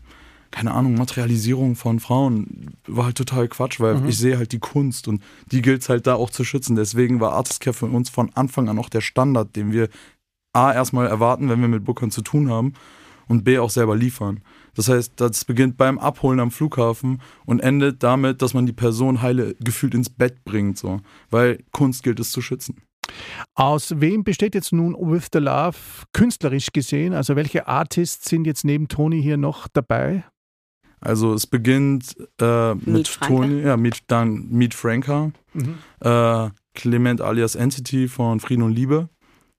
keine 0.56 0.72
Ahnung, 0.72 0.94
Materialisierung 0.94 1.76
von 1.76 2.00
Frauen 2.00 2.70
war 2.86 3.04
halt 3.04 3.18
total 3.18 3.46
Quatsch, 3.46 3.78
weil 3.78 3.96
mhm. 3.96 4.08
ich 4.08 4.16
sehe 4.16 4.38
halt 4.38 4.52
die 4.52 4.58
Kunst 4.58 5.06
und 5.06 5.22
die 5.52 5.60
gilt 5.60 5.82
es 5.82 5.90
halt 5.90 6.06
da 6.06 6.14
auch 6.14 6.30
zu 6.30 6.44
schützen. 6.44 6.76
Deswegen 6.76 7.20
war 7.20 7.32
Artist 7.32 7.60
Care 7.60 7.74
für 7.74 7.84
uns 7.84 8.08
von 8.08 8.30
Anfang 8.34 8.70
an 8.70 8.78
auch 8.78 8.88
der 8.88 9.02
Standard, 9.02 9.54
den 9.54 9.70
wir 9.70 9.90
A 10.54 10.72
erstmal 10.72 11.08
erwarten, 11.08 11.50
wenn 11.50 11.60
wir 11.60 11.68
mit 11.68 11.84
Bookern 11.84 12.10
zu 12.10 12.22
tun 12.22 12.48
haben 12.50 12.72
und 13.28 13.44
B 13.44 13.58
auch 13.58 13.68
selber 13.68 13.96
liefern. 13.96 14.40
Das 14.74 14.88
heißt, 14.88 15.12
das 15.16 15.44
beginnt 15.44 15.76
beim 15.76 15.98
Abholen 15.98 16.40
am 16.40 16.50
Flughafen 16.50 17.20
und 17.44 17.60
endet 17.60 18.02
damit, 18.02 18.40
dass 18.40 18.54
man 18.54 18.64
die 18.64 18.72
Person 18.72 19.20
heile 19.20 19.56
gefühlt 19.60 19.92
ins 19.92 20.08
Bett 20.08 20.42
bringt, 20.46 20.78
so, 20.78 21.02
weil 21.28 21.62
Kunst 21.70 22.02
gilt 22.02 22.18
es 22.18 22.32
zu 22.32 22.40
schützen. 22.40 22.76
Aus 23.54 24.00
wem 24.00 24.24
besteht 24.24 24.54
jetzt 24.54 24.72
nun 24.72 24.94
With 24.94 25.26
the 25.34 25.38
Love 25.38 25.76
künstlerisch 26.14 26.68
gesehen? 26.72 27.12
Also 27.12 27.36
welche 27.36 27.68
Artists 27.68 28.30
sind 28.30 28.46
jetzt 28.46 28.64
neben 28.64 28.88
Toni 28.88 29.22
hier 29.22 29.36
noch 29.36 29.68
dabei? 29.68 30.24
Also 31.00 31.34
es 31.34 31.46
beginnt 31.46 32.16
äh, 32.40 32.74
mit 32.74 33.20
Toni, 33.20 33.62
ja, 33.62 33.76
mit, 33.76 33.98
dann 34.08 34.48
Meet 34.50 34.74
Franka, 34.74 35.30
mhm. 35.52 35.78
äh, 36.00 36.50
Clement 36.74 37.20
alias 37.20 37.54
Entity 37.54 38.08
von 38.08 38.40
Frieden 38.40 38.62
und 38.62 38.72
Liebe. 38.72 39.08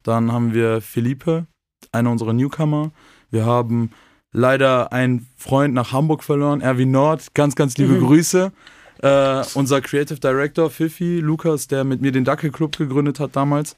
Dann 0.04 0.32
haben 0.32 0.54
wir 0.54 0.82
Felipe, 0.82 1.48
einer 1.92 2.12
unserer 2.12 2.34
Newcomer. 2.34 2.92
Wir 3.30 3.46
haben 3.46 3.92
leider 4.32 4.92
einen 4.94 5.28
Freund 5.36 5.74
nach 5.74 5.92
Hamburg 5.92 6.24
verloren, 6.24 6.62
Erwin 6.62 6.92
Nord. 6.92 7.34
Ganz, 7.34 7.56
ganz 7.56 7.78
liebe 7.78 7.94
mhm. 7.94 8.06
Grüße. 8.06 8.52
Äh, 9.02 9.44
unser 9.54 9.82
Creative 9.82 10.20
Director 10.20 10.70
Fifi, 10.70 11.20
Lukas, 11.20 11.68
der 11.68 11.84
mit 11.84 12.02
mir 12.02 12.12
den 12.12 12.24
Dackel 12.24 12.52
Club 12.52 12.78
gegründet 12.78 13.20
hat 13.20 13.36
damals. 13.36 13.76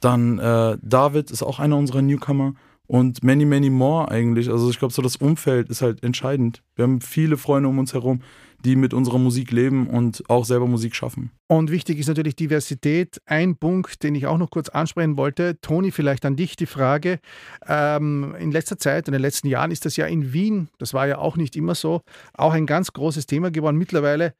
Dann 0.00 0.38
äh, 0.38 0.78
David 0.80 1.30
ist 1.30 1.42
auch 1.42 1.58
einer 1.58 1.76
unserer 1.76 2.02
Newcomer 2.02 2.54
und 2.92 3.24
many, 3.24 3.46
many 3.46 3.70
more 3.70 4.10
eigentlich. 4.10 4.50
Also 4.50 4.68
ich 4.68 4.78
glaube, 4.78 4.92
so 4.92 5.00
das 5.00 5.16
Umfeld 5.16 5.70
ist 5.70 5.80
halt 5.80 6.02
entscheidend. 6.02 6.62
Wir 6.74 6.82
haben 6.82 7.00
viele 7.00 7.38
Freunde 7.38 7.70
um 7.70 7.78
uns 7.78 7.94
herum, 7.94 8.20
die 8.66 8.76
mit 8.76 8.92
unserer 8.92 9.16
Musik 9.16 9.50
leben 9.50 9.86
und 9.86 10.22
auch 10.28 10.44
selber 10.44 10.66
Musik 10.66 10.94
schaffen. 10.94 11.30
Und 11.48 11.70
wichtig 11.70 11.98
ist 11.98 12.08
natürlich 12.08 12.36
Diversität. 12.36 13.18
Ein 13.24 13.56
Punkt, 13.56 14.02
den 14.02 14.14
ich 14.14 14.26
auch 14.26 14.36
noch 14.36 14.50
kurz 14.50 14.68
ansprechen 14.68 15.16
wollte. 15.16 15.58
Toni, 15.62 15.90
vielleicht 15.90 16.26
an 16.26 16.36
dich 16.36 16.54
die 16.54 16.66
Frage. 16.66 17.18
Ähm, 17.66 18.34
in 18.38 18.52
letzter 18.52 18.76
Zeit, 18.76 19.08
in 19.08 19.12
den 19.12 19.22
letzten 19.22 19.48
Jahren 19.48 19.70
ist 19.70 19.86
das 19.86 19.96
ja 19.96 20.04
in 20.04 20.34
Wien, 20.34 20.68
das 20.76 20.92
war 20.92 21.06
ja 21.06 21.16
auch 21.16 21.38
nicht 21.38 21.56
immer 21.56 21.74
so, 21.74 22.02
auch 22.34 22.52
ein 22.52 22.66
ganz 22.66 22.92
großes 22.92 23.24
Thema 23.24 23.50
geworden. 23.50 23.78
Mittlerweile 23.78 24.34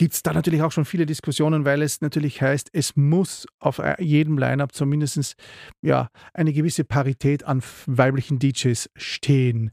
gibt 0.00 0.14
es 0.14 0.22
da 0.22 0.32
natürlich 0.32 0.62
auch 0.62 0.72
schon 0.72 0.86
viele 0.86 1.04
Diskussionen, 1.04 1.66
weil 1.66 1.82
es 1.82 2.00
natürlich 2.00 2.40
heißt, 2.40 2.70
es 2.72 2.96
muss 2.96 3.46
auf 3.58 3.80
äh, 3.80 4.02
jedem 4.02 4.38
Line-up 4.38 4.72
zumindest 4.72 5.34
ja, 5.82 6.08
eine 6.32 6.54
gewisse 6.54 6.84
Parität 6.84 7.44
an 7.44 7.62
weiblichen 7.84 8.38
DJs 8.38 8.88
stehen. 8.96 9.70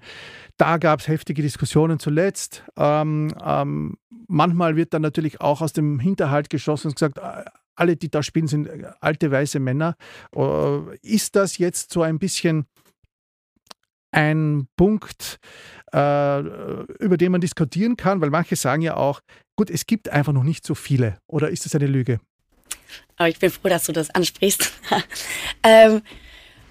Da 0.57 0.79
gab 0.79 0.99
es 0.99 1.07
heftige 1.07 1.41
Diskussionen 1.41 1.97
zuletzt. 1.97 2.65
Ähm, 2.75 3.33
ähm, 3.41 3.95
manchmal 4.27 4.75
wird 4.75 4.93
dann 4.93 5.01
natürlich 5.01 5.39
auch 5.39 5.61
aus 5.61 5.71
dem 5.71 5.97
Hinterhalt 5.97 6.49
geschossen 6.49 6.87
und 6.87 6.95
gesagt, 6.95 7.19
äh, 7.19 7.49
alle, 7.77 7.95
die 7.95 8.11
da 8.11 8.21
spielen, 8.21 8.47
sind 8.47 8.67
äh, 8.67 8.91
alte 8.99 9.31
weiße 9.31 9.61
Männer. 9.61 9.95
Ist 11.03 11.37
das 11.37 11.57
jetzt 11.57 11.93
so 11.93 12.01
ein 12.01 12.19
bisschen 12.19 12.65
ein 14.11 14.67
Punkt, 14.75 15.39
äh, 15.93 16.39
über 16.99 17.17
den 17.17 17.31
man 17.31 17.41
diskutieren 17.41 17.97
kann, 17.97 18.21
weil 18.21 18.29
manche 18.29 18.55
sagen 18.55 18.81
ja 18.81 18.95
auch, 18.97 19.21
gut, 19.55 19.69
es 19.69 19.85
gibt 19.85 20.09
einfach 20.09 20.33
noch 20.33 20.43
nicht 20.43 20.65
so 20.65 20.75
viele. 20.75 21.17
Oder 21.27 21.49
ist 21.49 21.65
das 21.65 21.75
eine 21.75 21.87
Lüge? 21.87 22.19
Aber 23.17 23.29
ich 23.29 23.39
bin 23.39 23.49
froh, 23.49 23.69
dass 23.69 23.85
du 23.85 23.91
das 23.91 24.09
ansprichst. 24.09 24.71
ähm, 25.63 26.01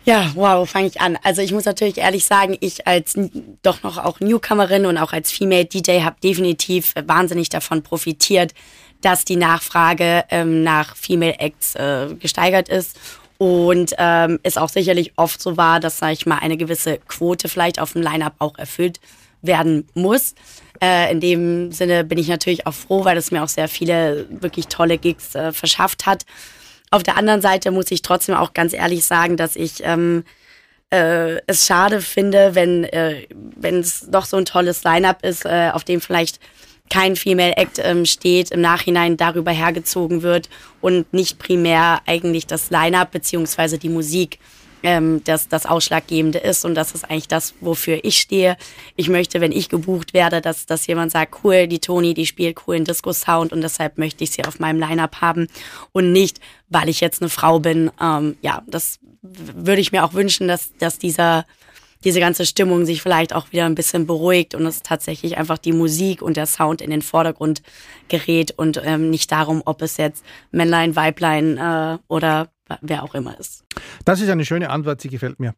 ja, 0.04 0.30
wow, 0.34 0.60
wo 0.60 0.66
fange 0.66 0.86
ich 0.86 1.00
an? 1.00 1.18
Also 1.24 1.42
ich 1.42 1.52
muss 1.52 1.64
natürlich 1.64 1.98
ehrlich 1.98 2.24
sagen, 2.24 2.56
ich 2.60 2.86
als 2.86 3.18
doch 3.62 3.82
noch 3.82 3.98
auch 3.98 4.20
Newcomerin 4.20 4.86
und 4.86 4.98
auch 4.98 5.12
als 5.12 5.32
Female 5.32 5.64
DJ 5.64 6.02
habe 6.02 6.20
definitiv 6.22 6.94
wahnsinnig 7.06 7.48
davon 7.48 7.82
profitiert, 7.82 8.54
dass 9.00 9.24
die 9.24 9.36
Nachfrage 9.36 10.24
ähm, 10.30 10.62
nach 10.62 10.96
Female 10.96 11.38
Acts 11.40 11.74
äh, 11.74 12.14
gesteigert 12.18 12.68
ist 12.68 12.98
und 13.38 13.94
ähm, 13.98 14.38
es 14.42 14.56
auch 14.56 14.68
sicherlich 14.68 15.12
oft 15.16 15.40
so 15.40 15.56
war, 15.56 15.80
dass, 15.80 15.98
sag 15.98 16.12
ich 16.12 16.26
mal, 16.26 16.38
eine 16.38 16.56
gewisse 16.56 16.98
Quote 16.98 17.48
vielleicht 17.48 17.80
auf 17.80 17.92
dem 17.92 18.02
Line-Up 18.02 18.34
auch 18.38 18.58
erfüllt 18.58 19.00
werden 19.42 19.86
muss. 19.94 20.34
Äh, 20.82 21.12
in 21.12 21.20
dem 21.20 21.72
Sinne 21.72 22.04
bin 22.04 22.18
ich 22.18 22.28
natürlich 22.28 22.66
auch 22.66 22.74
froh, 22.74 23.04
weil 23.04 23.16
es 23.16 23.30
mir 23.30 23.42
auch 23.42 23.48
sehr 23.48 23.68
viele 23.68 24.26
wirklich 24.30 24.68
tolle 24.68 24.98
Gigs 24.98 25.34
äh, 25.34 25.52
verschafft 25.52 26.06
hat. 26.06 26.24
Auf 26.90 27.02
der 27.02 27.16
anderen 27.16 27.42
Seite 27.42 27.70
muss 27.70 27.90
ich 27.90 28.02
trotzdem 28.02 28.34
auch 28.34 28.54
ganz 28.54 28.72
ehrlich 28.72 29.04
sagen, 29.04 29.36
dass 29.36 29.56
ich 29.56 29.82
ähm, 29.82 30.24
äh, 30.90 31.40
es 31.46 31.66
schade 31.66 32.00
finde, 32.00 32.54
wenn 32.54 32.84
äh, 32.84 33.26
wenn 33.30 33.80
es 33.80 34.06
doch 34.08 34.24
so 34.24 34.36
ein 34.36 34.44
tolles 34.44 34.84
Line-up 34.84 35.24
ist, 35.24 35.44
äh, 35.44 35.70
auf 35.72 35.84
dem 35.84 36.00
vielleicht 36.00 36.38
kein 36.90 37.16
Female 37.16 37.56
Act 37.56 37.80
ähm, 37.82 38.06
steht, 38.06 38.50
im 38.50 38.60
Nachhinein 38.60 39.16
darüber 39.16 39.50
hergezogen 39.50 40.22
wird 40.22 40.48
und 40.80 41.12
nicht 41.12 41.38
primär 41.38 42.00
eigentlich 42.06 42.46
das 42.46 42.70
Line-up 42.70 43.10
beziehungsweise 43.10 43.78
die 43.78 43.88
Musik 43.88 44.38
ähm, 44.82 45.22
das, 45.24 45.48
das 45.48 45.66
Ausschlaggebende 45.66 46.38
ist. 46.38 46.64
Und 46.64 46.74
das 46.74 46.92
ist 46.92 47.04
eigentlich 47.04 47.28
das, 47.28 47.54
wofür 47.60 47.98
ich 48.04 48.18
stehe. 48.18 48.56
Ich 48.94 49.08
möchte, 49.08 49.40
wenn 49.40 49.52
ich 49.52 49.68
gebucht 49.68 50.14
werde, 50.14 50.40
dass, 50.40 50.66
dass 50.66 50.86
jemand 50.86 51.12
sagt, 51.12 51.40
cool, 51.44 51.66
die 51.66 51.80
Toni, 51.80 52.14
die 52.14 52.26
spielt 52.26 52.56
coolen 52.56 52.84
Disco-Sound 52.84 53.52
und 53.52 53.62
deshalb 53.62 53.98
möchte 53.98 54.24
ich 54.24 54.30
sie 54.30 54.44
auf 54.44 54.60
meinem 54.60 54.78
Line-up 54.78 55.20
haben 55.20 55.48
und 55.92 56.12
nicht, 56.12 56.40
weil 56.68 56.88
ich 56.88 57.00
jetzt 57.00 57.20
eine 57.20 57.30
Frau 57.30 57.58
bin. 57.58 57.90
Ähm, 58.00 58.36
ja, 58.42 58.62
das 58.66 59.00
würde 59.22 59.80
ich 59.80 59.92
mir 59.92 60.04
auch 60.04 60.14
wünschen, 60.14 60.46
dass, 60.46 60.70
dass 60.78 60.98
dieser 60.98 61.46
diese 62.06 62.20
ganze 62.20 62.46
Stimmung 62.46 62.86
sich 62.86 63.02
vielleicht 63.02 63.34
auch 63.34 63.50
wieder 63.50 63.66
ein 63.66 63.74
bisschen 63.74 64.06
beruhigt 64.06 64.54
und 64.54 64.64
es 64.64 64.80
tatsächlich 64.82 65.38
einfach 65.38 65.58
die 65.58 65.72
Musik 65.72 66.22
und 66.22 66.36
der 66.36 66.46
Sound 66.46 66.80
in 66.80 66.90
den 66.90 67.02
Vordergrund 67.02 67.62
gerät 68.08 68.52
und 68.56 68.80
ähm, 68.84 69.10
nicht 69.10 69.32
darum, 69.32 69.60
ob 69.64 69.82
es 69.82 69.96
jetzt 69.96 70.24
Männlein, 70.52 70.94
Weiblein 70.94 71.58
äh, 71.58 71.98
oder 72.06 72.48
wer 72.80 73.02
auch 73.02 73.16
immer 73.16 73.36
ist. 73.40 73.65
Das 74.04 74.20
ist 74.20 74.28
eine 74.28 74.44
schöne 74.44 74.70
Antwort, 74.70 75.00
sie 75.00 75.08
gefällt 75.08 75.40
mir. 75.40 75.54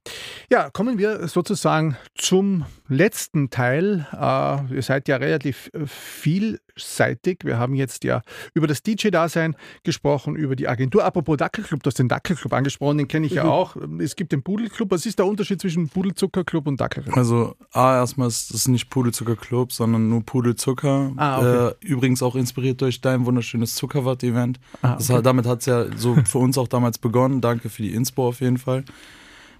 Ja, 0.50 0.70
kommen 0.70 0.98
wir 0.98 1.28
sozusagen 1.28 1.96
zum 2.14 2.64
letzten 2.88 3.50
Teil. 3.50 4.06
Äh, 4.12 4.74
ihr 4.74 4.82
seid 4.82 5.08
ja 5.08 5.16
relativ 5.16 5.70
äh, 5.74 5.86
vielseitig. 5.86 7.40
Wir 7.44 7.58
haben 7.58 7.74
jetzt 7.74 8.04
ja 8.04 8.22
über 8.54 8.66
das 8.66 8.82
DJ-Dasein 8.82 9.56
gesprochen, 9.84 10.36
über 10.36 10.56
die 10.56 10.68
Agentur. 10.68 11.04
Apropos 11.04 11.36
Dackelclub, 11.36 11.82
du 11.82 11.88
hast 11.88 11.98
den 11.98 12.08
Dackelclub 12.08 12.52
angesprochen, 12.52 12.98
den 12.98 13.08
kenne 13.08 13.26
ich 13.26 13.32
mhm. 13.32 13.38
ja 13.38 13.44
auch. 13.44 13.76
Es 14.00 14.16
gibt 14.16 14.32
den 14.32 14.42
Pudelclub. 14.42 14.90
Was 14.90 15.06
ist 15.06 15.18
der 15.18 15.26
Unterschied 15.26 15.60
zwischen 15.60 15.88
Pudelzuckerclub 15.88 16.66
und 16.66 16.80
Dackelclub? 16.80 17.16
Also, 17.16 17.54
A, 17.72 17.96
erstmal 17.96 18.28
ist 18.28 18.52
es 18.52 18.68
nicht 18.68 18.90
Pudelzuckerclub, 18.90 19.72
sondern 19.72 20.08
nur 20.08 20.24
Pudelzucker. 20.24 21.12
Ah, 21.16 21.38
okay. 21.38 21.68
äh, 21.68 21.86
übrigens 21.86 22.22
auch 22.22 22.34
inspiriert 22.34 22.80
durch 22.80 23.00
dein 23.00 23.26
wunderschönes 23.26 23.74
Zuckerwatt-Event. 23.74 24.58
Ah, 24.82 24.94
okay. 24.94 25.20
damit 25.22 25.46
hat 25.46 25.60
es 25.60 25.66
ja 25.66 25.86
so 25.96 26.16
für 26.24 26.38
uns 26.38 26.56
auch 26.56 26.68
damals 26.68 26.98
begonnen. 26.98 27.40
Danke 27.40 27.68
für 27.68 27.82
die 27.82 27.94
Inspo 28.08 28.28
auf 28.28 28.40
jeden 28.40 28.58
Fall. 28.58 28.84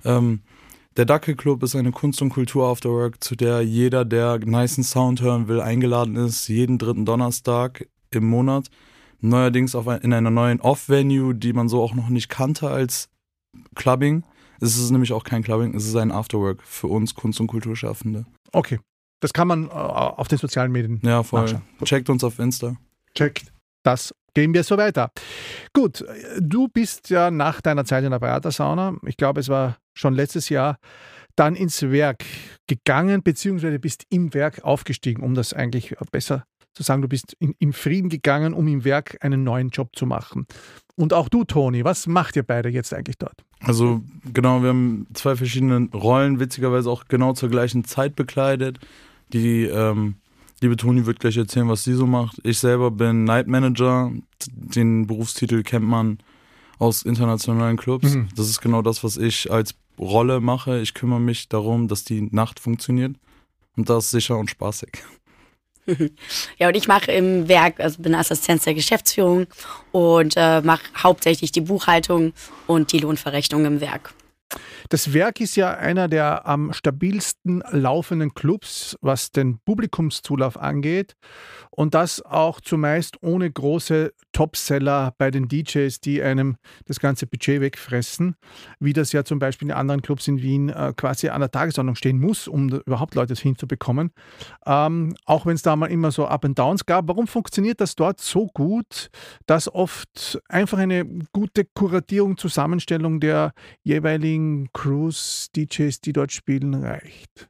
Ähm, 0.05 0.41
der 0.97 1.05
Dackelclub 1.05 1.63
ist 1.63 1.77
eine 1.77 1.93
Kunst- 1.93 2.23
und 2.23 2.31
Kultur-Afterwork, 2.31 3.23
zu 3.23 3.37
der 3.37 3.63
jeder, 3.63 4.05
der 4.05 4.39
niceen 4.39 4.83
Sound 4.83 5.21
hören 5.21 5.47
will, 5.47 5.61
eingeladen 5.61 6.17
ist, 6.17 6.49
jeden 6.49 6.79
dritten 6.79 7.05
Donnerstag 7.05 7.87
im 8.11 8.27
Monat. 8.27 8.69
Neuerdings 9.21 9.75
auf 9.75 9.87
ein, 9.87 10.01
in 10.01 10.13
einer 10.13 10.31
neuen 10.31 10.61
Off-Venue, 10.61 11.35
die 11.35 11.53
man 11.53 11.69
so 11.69 11.83
auch 11.83 11.95
noch 11.95 12.09
nicht 12.09 12.29
kannte 12.29 12.69
als 12.69 13.09
Clubbing. 13.75 14.25
Es 14.61 14.77
ist 14.77 14.91
nämlich 14.91 15.13
auch 15.13 15.25
kein 15.25 15.43
Clubbing, 15.43 15.75
es 15.75 15.87
ist 15.87 15.97
ein 15.97 16.11
Afterwork 16.11 16.63
für 16.63 16.89
uns 16.89 17.15
Kunst- 17.15 17.41
und 17.41 17.47
Kulturschaffende. 17.47 18.27
Okay. 18.53 18.81
Das 19.21 19.33
kann 19.33 19.49
man 19.49 19.67
äh, 19.67 19.71
auf 19.71 20.29
den 20.29 20.39
sozialen 20.39 20.73
Medien. 20.73 21.01
Ja, 21.03 21.23
voll. 21.23 21.43
Nachschauen. 21.43 21.63
Checkt 21.85 22.09
uns 22.11 22.25
auf 22.25 22.39
Insta. 22.39 22.77
Checkt 23.15 23.53
das 23.85 24.15
gehen 24.39 24.55
wir 24.55 24.63
so 24.63 24.77
weiter. 24.77 25.11
Gut, 25.73 26.05
du 26.39 26.69
bist 26.69 27.11
ja 27.11 27.29
nach 27.31 27.61
deiner 27.61 27.85
Zeit 27.85 28.05
in 28.05 28.13
der 28.13 28.21
Beratersauna, 28.21 28.97
ich 29.05 29.17
glaube, 29.17 29.41
es 29.41 29.49
war 29.49 29.79
schon 29.95 30.15
letztes 30.15 30.49
Jahr, 30.49 30.79
dann 31.35 31.57
ins 31.57 31.83
Werk 31.83 32.25
gegangen, 32.69 33.25
beziehungsweise 33.25 33.81
bist 33.81 34.05
im 34.11 34.33
Werk 34.35 34.63
aufgestiegen, 34.63 35.25
um 35.25 35.35
das 35.35 35.53
eigentlich 35.53 35.97
besser 36.13 36.45
zu 36.73 36.85
sagen, 36.85 37.03
du 37.03 37.09
bist 37.09 37.35
in, 37.41 37.57
in 37.59 37.73
Frieden 37.73 38.09
gegangen, 38.09 38.55
um 38.55 38.69
im 38.69 38.85
Werk 38.85 39.19
einen 39.21 39.43
neuen 39.43 39.71
Job 39.71 39.97
zu 39.97 40.07
machen. 40.07 40.47
Und 40.95 41.13
auch 41.13 41.29
du, 41.29 41.43
Toni, 41.43 41.85
was 41.85 42.07
macht 42.07 42.37
ihr 42.37 42.45
beide 42.45 42.69
jetzt 42.69 42.95
eigentlich 42.95 43.19
dort? 43.19 43.45
Also 43.61 44.03
genau, 44.33 44.63
wir 44.63 44.69
haben 44.69 45.09
zwei 45.15 45.35
verschiedene 45.35 45.89
Rollen, 45.93 46.39
witzigerweise 46.39 46.89
auch 46.89 47.07
genau 47.09 47.33
zur 47.33 47.49
gleichen 47.49 47.83
Zeit 47.83 48.15
bekleidet. 48.15 48.79
Die 49.33 49.65
ähm, 49.65 50.17
liebe 50.61 50.77
Toni 50.77 51.07
wird 51.07 51.21
gleich 51.21 51.37
erzählen, 51.37 51.69
was 51.69 51.85
sie 51.85 51.95
so 51.95 52.07
macht. 52.07 52.41
Ich 52.45 52.59
selber 52.59 52.91
bin 52.91 53.25
Night 53.25 53.47
Manager. 53.47 54.13
Den 54.47 55.07
Berufstitel 55.07 55.63
kennt 55.63 55.87
man 55.87 56.19
aus 56.79 57.03
internationalen 57.03 57.77
Clubs. 57.77 58.15
Mhm. 58.15 58.29
Das 58.37 58.49
ist 58.49 58.61
genau 58.61 58.83
das, 58.83 59.03
was 59.03 59.17
ich 59.17 59.51
als 59.51 59.75
Rolle 59.99 60.41
mache. 60.41 60.81
Ich 60.81 60.95
kümmere 60.95 61.21
mich 61.21 61.49
darum, 61.49 61.89
dass 61.89 62.05
die 62.05 62.29
Nacht 62.31 62.61
funktioniert. 62.61 63.17
Und 63.77 63.89
das 63.89 64.07
ist 64.07 64.11
sicher 64.13 64.37
und 64.39 64.51
spaßig. 64.51 64.91
Ja, 66.59 66.69
und 66.69 66.77
ich 66.77 66.87
mache 66.87 67.11
im 67.13 67.49
Werk, 67.49 67.81
also 67.81 68.03
bin 68.03 68.15
Assistenz 68.15 68.65
der 68.65 68.75
Geschäftsführung 68.75 69.47
und 69.91 70.35
äh, 70.37 70.61
mache 70.61 70.83
hauptsächlich 71.03 71.51
die 71.51 71.63
Buchhaltung 71.63 72.35
und 72.67 72.93
die 72.93 72.99
Lohnverrechnung 72.99 73.65
im 73.65 73.81
Werk. 73.81 74.13
Das 74.89 75.13
Werk 75.13 75.41
ist 75.41 75.57
ja 75.57 75.75
einer 75.75 76.09
der 76.09 76.47
am 76.47 76.73
stabilsten 76.73 77.63
laufenden 77.71 78.35
Clubs, 78.35 78.97
was 79.01 79.31
den 79.31 79.59
Publikumszulauf 79.65 80.59
angeht. 80.59 81.15
Und 81.71 81.95
das 81.95 82.23
auch 82.23 82.61
zumeist 82.61 83.23
ohne 83.23 83.51
große 83.51 84.13
Topseller 84.33 85.15
bei 85.19 85.31
den 85.31 85.49
DJs, 85.49 86.01
die 86.01 86.23
einem 86.23 86.57
das 86.87 86.99
ganze 86.99 87.27
Budget 87.27 87.61
wegfressen, 87.61 88.37
wie 88.81 88.93
das 88.93 89.13
ja 89.13 89.25
zum 89.25 89.39
Beispiel 89.39 89.69
in 89.69 89.75
anderen 89.75 90.03
Clubs 90.03 90.27
in 90.27 90.43
Wien 90.43 90.71
äh, 90.71 90.93
quasi 90.97 91.29
an 91.29 91.41
der 91.41 91.51
Tagesordnung 91.51 91.95
stehen 91.95 92.19
muss, 92.19 92.49
um 92.49 92.69
überhaupt 92.69 93.15
Leute 93.15 93.35
hinzubekommen. 93.35 94.13
Ähm, 94.67 95.15
auch 95.25 95.47
wenn 95.47 95.55
es 95.55 95.63
da 95.63 95.77
mal 95.77 95.87
immer 95.87 96.11
so 96.11 96.27
Up 96.27 96.45
and 96.45 96.59
Downs 96.59 96.87
gab. 96.87 97.09
Warum 97.09 97.27
funktioniert 97.27 97.81
das 97.81 97.95
dort 97.95 98.21
so 98.21 98.47
gut, 98.55 99.11
dass 99.47 99.73
oft 99.73 100.41
einfach 100.49 100.79
eine 100.79 101.05
gute 101.33 101.65
Kuratierung, 101.65 102.37
Zusammenstellung 102.39 103.21
der 103.21 103.53
jeweiligen 103.83 104.38
Crews, 104.73 105.49
DJs, 105.57 106.01
die 106.01 106.13
dort 106.13 106.33
spielen, 106.33 106.75
reicht? 106.75 107.49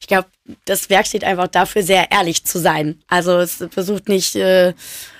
Ich 0.00 0.08
glaube, 0.08 0.28
das 0.64 0.90
Werk 0.90 1.06
steht 1.06 1.22
einfach 1.22 1.46
dafür, 1.46 1.82
sehr 1.82 2.10
ehrlich 2.10 2.44
zu 2.44 2.58
sein. 2.58 3.00
Also 3.06 3.38
es 3.38 3.64
versucht 3.70 4.08
nicht 4.08 4.34
äh, 4.34 4.74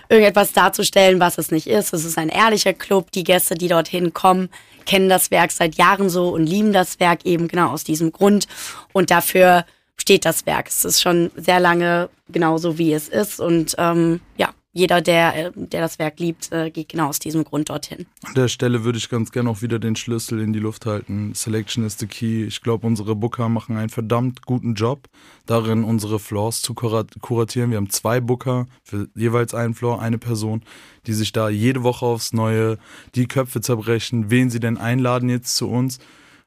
irgendetwas 0.09 0.53
darzustellen, 0.53 1.21
was 1.21 1.39
es 1.39 1.51
nicht 1.51 1.69
ist. 1.69 1.93
Es 1.93 2.05
ist 2.05 2.19
ein 2.19 2.29
ehrlicher 2.29 2.75
Club. 2.75 3.13
Die 3.13 3.25
Gäste, 3.25 3.55
die 3.55 3.69
dorthin 3.69 4.13
kommen, 4.13 4.49
kennen 4.85 5.09
das 5.09 5.31
Werk 5.31 5.53
seit 5.53 5.77
Jahren 5.77 6.11
so 6.11 6.31
und 6.31 6.47
lieben 6.47 6.73
das 6.73 6.99
Werk 6.99 7.25
eben 7.25 7.47
genau 7.49 7.71
aus 7.71 7.85
diesem 7.85 8.11
Grund. 8.11 8.49
Und 8.93 9.11
dafür 9.11 9.65
steht 9.97 10.25
das 10.25 10.47
Werk. 10.47 10.69
Es 10.69 10.85
ist 10.85 11.01
schon 11.01 11.31
sehr 11.37 11.61
lange 11.61 12.11
genauso, 12.29 12.77
wie 12.77 12.93
es 12.93 13.09
ist. 13.09 13.41
Und 13.41 13.77
ähm, 13.79 14.21
ja, 14.37 14.53
jeder, 14.75 15.03
der, 15.03 15.49
äh, 15.49 15.53
der 15.55 15.83
das 15.83 15.99
Werk 15.99 16.19
liebt, 16.19 16.51
äh, 16.51 16.71
geht 16.71 16.89
genau 16.89 17.09
aus 17.09 17.19
diesem 17.19 17.45
Grund 17.45 17.69
dorthin. 17.69 18.07
An 18.23 18.35
der 18.35 18.49
Stelle 18.49 18.85
würde 18.85 18.97
ich 18.97 19.11
ganz 19.11 19.31
gerne 19.31 19.51
auch 19.51 19.61
wieder 19.61 19.79
den 19.79 19.97
Schlüssel 19.97 20.41
in 20.41 20.55
die 20.55 20.59
Luft 20.59 20.87
halten. 20.87 21.35
Selection 21.35 21.85
is 21.85 21.99
the 21.99 22.07
key. 22.07 22.45
Ich 22.45 22.63
glaube, 22.63 22.87
unsere 22.87 23.15
Booker 23.15 23.51
machen 23.51 23.77
einen 23.77 23.91
verdammt 23.91 24.47
guten 24.47 24.75
Job, 24.75 25.09
darin 25.45 25.85
unsere 25.85 26.19
Floors 26.19 26.63
zu 26.63 26.73
kuratieren. 26.75 27.71
Wir 27.71 27.77
haben 27.77 27.91
zwei 27.91 28.21
Booker 28.21 28.67
für 28.83 29.09
jeweils 29.15 29.53
einen 29.53 29.75
Floor, 29.75 30.01
eine 30.01 30.19
Person, 30.19 30.63
die 31.07 31.13
sich 31.13 31.33
da 31.33 31.51
jede 31.51 31.83
Woche 31.83 32.07
aufs 32.07 32.33
Neue 32.33 32.79
die 33.15 33.27
Köpfe 33.27 33.61
zerbrechen, 33.61 34.31
wen 34.31 34.49
sie 34.49 34.61
denn 34.61 34.79
einladen 34.79 35.29
jetzt 35.29 35.55
zu 35.55 35.69
uns. 35.69 35.99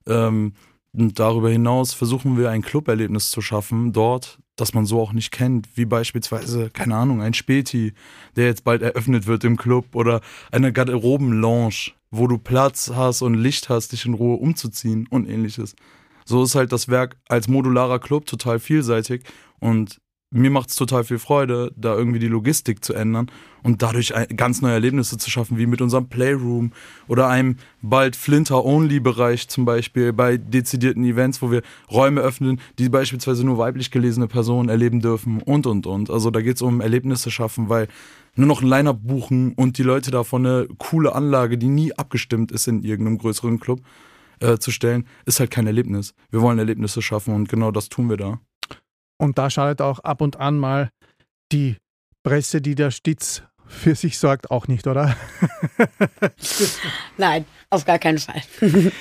Ähm, 0.07 0.53
und 0.93 1.19
darüber 1.19 1.49
hinaus 1.49 1.93
versuchen 1.93 2.37
wir 2.37 2.49
ein 2.49 2.61
Cluberlebnis 2.61 3.29
zu 3.29 3.41
schaffen, 3.41 3.91
dort 3.93 4.39
das 4.55 4.73
man 4.73 4.85
so 4.85 5.01
auch 5.01 5.13
nicht 5.13 5.31
kennt, 5.31 5.67
wie 5.75 5.85
beispielsweise, 5.85 6.69
keine 6.69 6.95
Ahnung, 6.95 7.21
ein 7.21 7.33
Späti, 7.33 7.93
der 8.35 8.45
jetzt 8.45 8.63
bald 8.63 8.81
eröffnet 8.81 9.27
wird 9.27 9.43
im 9.43 9.57
Club 9.57 9.95
oder 9.95 10.21
eine 10.51 10.71
Garderobenlounge, 10.71 11.91
wo 12.11 12.27
du 12.27 12.37
Platz 12.37 12.91
hast 12.95 13.21
und 13.21 13.33
Licht 13.33 13.69
hast, 13.69 13.91
dich 13.91 14.05
in 14.05 14.13
Ruhe 14.13 14.37
umzuziehen 14.37 15.07
und 15.09 15.27
ähnliches. 15.27 15.75
So 16.25 16.43
ist 16.43 16.55
halt 16.55 16.71
das 16.71 16.87
Werk 16.87 17.17
als 17.27 17.47
modularer 17.47 17.99
Club 17.99 18.25
total 18.25 18.59
vielseitig 18.59 19.23
und 19.59 19.99
mir 20.35 20.51
macht 20.51 20.69
es 20.69 20.75
total 20.75 21.05
viel 21.05 21.17
Freude, 21.17 21.71
da 21.77 21.95
irgendwie 21.95 22.19
die 22.19 22.27
Logistik 22.27 22.83
zu 22.83 22.93
ändern 22.93 23.31
und 23.63 23.81
dadurch 23.81 24.13
ganz 24.35 24.61
neue 24.61 24.73
Erlebnisse 24.73 25.17
zu 25.17 25.29
schaffen, 25.29 25.57
wie 25.57 25.65
mit 25.65 25.81
unserem 25.81 26.09
Playroom 26.09 26.73
oder 27.07 27.29
einem 27.29 27.55
bald 27.81 28.17
Flinter-Only-Bereich 28.17 29.47
zum 29.47 29.63
Beispiel 29.63 30.11
bei 30.11 30.35
dezidierten 30.35 31.05
Events, 31.05 31.41
wo 31.41 31.51
wir 31.51 31.61
Räume 31.89 32.19
öffnen, 32.19 32.59
die 32.79 32.89
beispielsweise 32.89 33.45
nur 33.45 33.57
weiblich 33.57 33.91
gelesene 33.91 34.27
Personen 34.27 34.67
erleben 34.67 34.99
dürfen 34.99 35.41
und 35.41 35.65
und 35.67 35.87
und. 35.87 36.09
Also 36.09 36.31
da 36.31 36.41
geht 36.41 36.57
es 36.57 36.61
um 36.61 36.81
Erlebnisse 36.81 37.31
schaffen, 37.31 37.69
weil 37.69 37.87
nur 38.35 38.47
noch 38.47 38.61
ein 38.61 38.67
Line-Up 38.67 38.99
buchen 39.01 39.53
und 39.53 39.77
die 39.77 39.83
Leute 39.83 40.11
davon 40.11 40.45
eine 40.45 40.67
coole 40.77 41.15
Anlage, 41.15 41.57
die 41.57 41.69
nie 41.69 41.93
abgestimmt 41.93 42.51
ist 42.51 42.67
in 42.67 42.83
irgendeinem 42.83 43.19
größeren 43.19 43.61
Club, 43.61 43.79
äh, 44.41 44.57
zu 44.57 44.71
stellen, 44.71 45.07
ist 45.25 45.39
halt 45.39 45.49
kein 45.49 45.65
Erlebnis. 45.65 46.13
Wir 46.29 46.41
wollen 46.41 46.59
Erlebnisse 46.59 47.01
schaffen 47.01 47.33
und 47.33 47.47
genau 47.47 47.71
das 47.71 47.87
tun 47.87 48.09
wir 48.09 48.17
da. 48.17 48.41
Und 49.17 49.37
da 49.37 49.49
schadet 49.49 49.81
auch 49.81 49.99
ab 49.99 50.21
und 50.21 50.39
an 50.39 50.59
mal 50.59 50.89
die 51.51 51.77
Presse, 52.23 52.61
die 52.61 52.75
der 52.75 52.91
Stitz 52.91 53.43
für 53.67 53.95
sich 53.95 54.17
sorgt, 54.17 54.51
auch 54.51 54.67
nicht, 54.67 54.87
oder? 54.87 55.15
Nein, 57.17 57.45
auf 57.69 57.85
gar 57.85 57.99
keinen 57.99 58.19
Fall. 58.19 58.41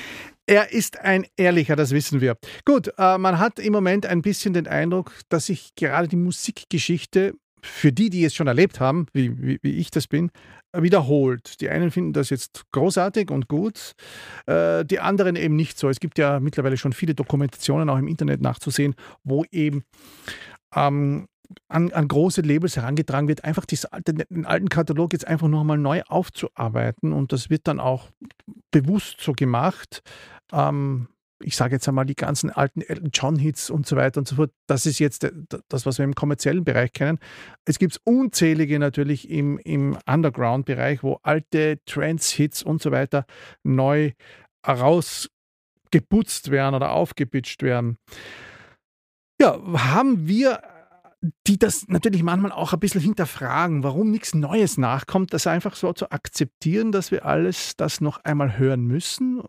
Er 0.46 0.72
ist 0.72 1.00
ein 1.00 1.26
Ehrlicher, 1.38 1.74
das 1.74 1.92
wissen 1.92 2.20
wir. 2.20 2.36
Gut, 2.66 2.92
äh, 2.98 3.16
man 3.16 3.38
hat 3.38 3.58
im 3.58 3.72
Moment 3.72 4.04
ein 4.04 4.20
bisschen 4.20 4.52
den 4.52 4.66
Eindruck, 4.66 5.22
dass 5.30 5.46
sich 5.46 5.74
gerade 5.74 6.06
die 6.06 6.16
Musikgeschichte 6.16 7.32
für 7.64 7.92
die, 7.92 8.10
die 8.10 8.24
es 8.24 8.34
schon 8.34 8.46
erlebt 8.46 8.78
haben, 8.78 9.06
wie, 9.12 9.40
wie, 9.40 9.58
wie 9.62 9.72
ich 9.72 9.90
das 9.90 10.06
bin, 10.06 10.30
wiederholt. 10.72 11.60
Die 11.60 11.70
einen 11.70 11.90
finden 11.90 12.12
das 12.12 12.30
jetzt 12.30 12.64
großartig 12.72 13.30
und 13.30 13.48
gut, 13.48 13.92
äh, 14.46 14.84
die 14.84 15.00
anderen 15.00 15.36
eben 15.36 15.56
nicht 15.56 15.78
so. 15.78 15.88
Es 15.88 16.00
gibt 16.00 16.18
ja 16.18 16.40
mittlerweile 16.40 16.76
schon 16.76 16.92
viele 16.92 17.14
Dokumentationen 17.14 17.88
auch 17.88 17.98
im 17.98 18.08
Internet 18.08 18.40
nachzusehen, 18.40 18.94
wo 19.22 19.44
eben 19.50 19.84
ähm, 20.74 21.26
an, 21.68 21.92
an, 21.92 22.08
große 22.08 22.42
Labels 22.42 22.76
herangetragen 22.76 23.28
wird, 23.28 23.44
einfach 23.44 23.64
alte, 23.90 24.14
den 24.14 24.46
alten 24.46 24.68
Katalog 24.68 25.12
jetzt 25.12 25.26
einfach 25.26 25.48
nochmal 25.48 25.78
neu 25.78 26.02
aufzuarbeiten. 26.06 27.12
Und 27.12 27.32
das 27.32 27.50
wird 27.50 27.66
dann 27.66 27.80
auch 27.80 28.10
bewusst 28.70 29.20
so 29.20 29.32
gemacht. 29.32 30.02
Ähm, 30.52 31.08
ich 31.44 31.56
sage 31.56 31.74
jetzt 31.74 31.86
einmal, 31.88 32.06
die 32.06 32.14
ganzen 32.14 32.50
alten 32.50 32.82
John-Hits 33.12 33.70
und 33.70 33.86
so 33.86 33.96
weiter 33.96 34.18
und 34.18 34.28
so 34.28 34.36
fort, 34.36 34.50
das 34.66 34.86
ist 34.86 34.98
jetzt 34.98 35.30
das, 35.68 35.86
was 35.86 35.98
wir 35.98 36.04
im 36.04 36.14
kommerziellen 36.14 36.64
Bereich 36.64 36.92
kennen. 36.92 37.18
Es 37.64 37.78
gibt 37.78 38.00
unzählige 38.04 38.78
natürlich 38.78 39.30
im, 39.30 39.58
im 39.58 39.98
Underground-Bereich, 40.06 41.02
wo 41.02 41.18
alte 41.22 41.80
Trance-Hits 41.86 42.62
und 42.62 42.80
so 42.82 42.90
weiter 42.90 43.26
neu 43.62 44.12
rausgeputzt 44.66 46.50
werden 46.50 46.74
oder 46.74 46.92
aufgepitcht 46.92 47.62
werden. 47.62 47.98
Ja, 49.40 49.60
haben 49.92 50.26
wir 50.26 50.60
die 51.46 51.58
das 51.58 51.88
natürlich 51.88 52.22
manchmal 52.22 52.52
auch 52.52 52.74
ein 52.74 52.80
bisschen 52.80 53.00
hinterfragen, 53.00 53.82
warum 53.82 54.10
nichts 54.10 54.34
Neues 54.34 54.76
nachkommt, 54.76 55.32
das 55.32 55.46
einfach 55.46 55.74
so 55.74 55.94
zu 55.94 56.10
akzeptieren, 56.10 56.92
dass 56.92 57.10
wir 57.10 57.24
alles 57.24 57.76
das 57.76 58.02
noch 58.02 58.18
einmal 58.24 58.58
hören 58.58 58.82
müssen 58.82 59.42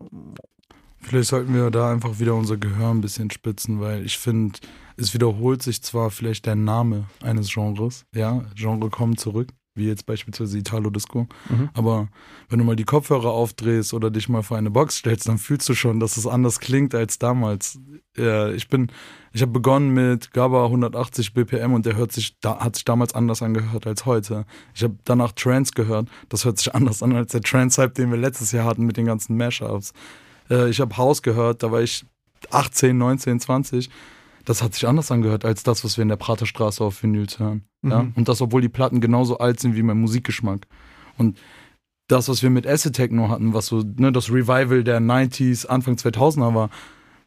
Vielleicht 1.05 1.29
sollten 1.29 1.53
wir 1.53 1.69
da 1.69 1.91
einfach 1.91 2.19
wieder 2.19 2.33
unser 2.33 2.57
Gehör 2.57 2.89
ein 2.89 3.01
bisschen 3.01 3.29
spitzen, 3.29 3.79
weil 3.79 4.03
ich 4.03 4.17
finde, 4.17 4.57
es 4.97 5.13
wiederholt 5.13 5.61
sich 5.61 5.83
zwar 5.83 6.09
vielleicht 6.09 6.47
der 6.47 6.55
Name 6.55 7.05
eines 7.21 7.53
Genres, 7.53 8.05
ja, 8.15 8.43
Genre 8.55 8.89
kommen 8.89 9.15
zurück, 9.15 9.49
wie 9.75 9.85
jetzt 9.85 10.07
beispielsweise 10.07 10.57
Italo 10.57 10.89
Disco, 10.89 11.27
mhm. 11.47 11.69
aber 11.75 12.07
wenn 12.49 12.57
du 12.57 12.65
mal 12.65 12.75
die 12.75 12.85
Kopfhörer 12.85 13.29
aufdrehst 13.29 13.93
oder 13.93 14.09
dich 14.09 14.29
mal 14.29 14.41
vor 14.41 14.57
eine 14.57 14.71
Box 14.71 14.97
stellst, 14.97 15.27
dann 15.27 15.37
fühlst 15.37 15.69
du 15.69 15.75
schon, 15.75 15.99
dass 15.99 16.17
es 16.17 16.25
anders 16.25 16.59
klingt 16.59 16.95
als 16.95 17.19
damals. 17.19 17.77
Ja, 18.17 18.49
ich 18.49 18.67
bin, 18.67 18.91
ich 19.31 19.43
habe 19.43 19.51
begonnen 19.51 19.93
mit 19.93 20.31
GABA 20.31 20.65
180 20.65 21.33
BPM 21.35 21.73
und 21.73 21.85
der 21.85 21.97
hört 21.97 22.13
sich, 22.13 22.39
da, 22.39 22.59
hat 22.59 22.77
sich 22.77 22.85
damals 22.85 23.13
anders 23.13 23.43
angehört 23.43 23.85
als 23.85 24.07
heute. 24.07 24.45
Ich 24.73 24.81
habe 24.81 24.97
danach 25.03 25.33
Trance 25.33 25.73
gehört, 25.75 26.07
das 26.29 26.45
hört 26.45 26.57
sich 26.57 26.73
anders 26.73 27.03
an 27.03 27.13
als 27.13 27.31
der 27.33 27.41
Trance-Hype, 27.41 27.93
den 27.93 28.09
wir 28.09 28.17
letztes 28.17 28.53
Jahr 28.53 28.65
hatten 28.65 28.85
mit 28.85 28.97
den 28.97 29.05
ganzen 29.05 29.37
Mashups. 29.37 29.93
Äh, 30.49 30.69
ich 30.69 30.79
habe 30.79 30.97
Haus 30.97 31.21
gehört, 31.21 31.63
da 31.63 31.71
war 31.71 31.81
ich 31.81 32.05
18, 32.51 32.97
19, 32.97 33.39
20. 33.39 33.89
Das 34.45 34.61
hat 34.61 34.73
sich 34.73 34.87
anders 34.87 35.11
angehört 35.11 35.43
als 35.45 35.63
das, 35.63 35.83
was 35.83 35.97
wir 35.97 36.03
in 36.03 36.09
der 36.09 36.17
Praterstraße 36.17 36.83
auf 36.83 37.01
Vinyls 37.01 37.39
hören. 37.39 37.63
Mhm. 37.81 37.91
Ja? 37.91 38.07
Und 38.15 38.27
das, 38.27 38.41
obwohl 38.41 38.61
die 38.61 38.69
Platten 38.69 39.01
genauso 39.01 39.39
alt 39.39 39.59
sind 39.59 39.75
wie 39.75 39.83
mein 39.83 39.99
Musikgeschmack. 39.99 40.67
Und 41.17 41.37
das, 42.07 42.29
was 42.29 42.43
wir 42.43 42.49
mit 42.49 42.67
Acid 42.67 42.93
Techno 42.93 43.29
hatten, 43.29 43.53
was 43.53 43.67
so 43.67 43.83
ne, 43.97 44.11
das 44.11 44.29
Revival 44.29 44.83
der 44.83 44.99
90s, 44.99 45.65
Anfang 45.65 45.95
2000er 45.95 46.53
war, 46.53 46.69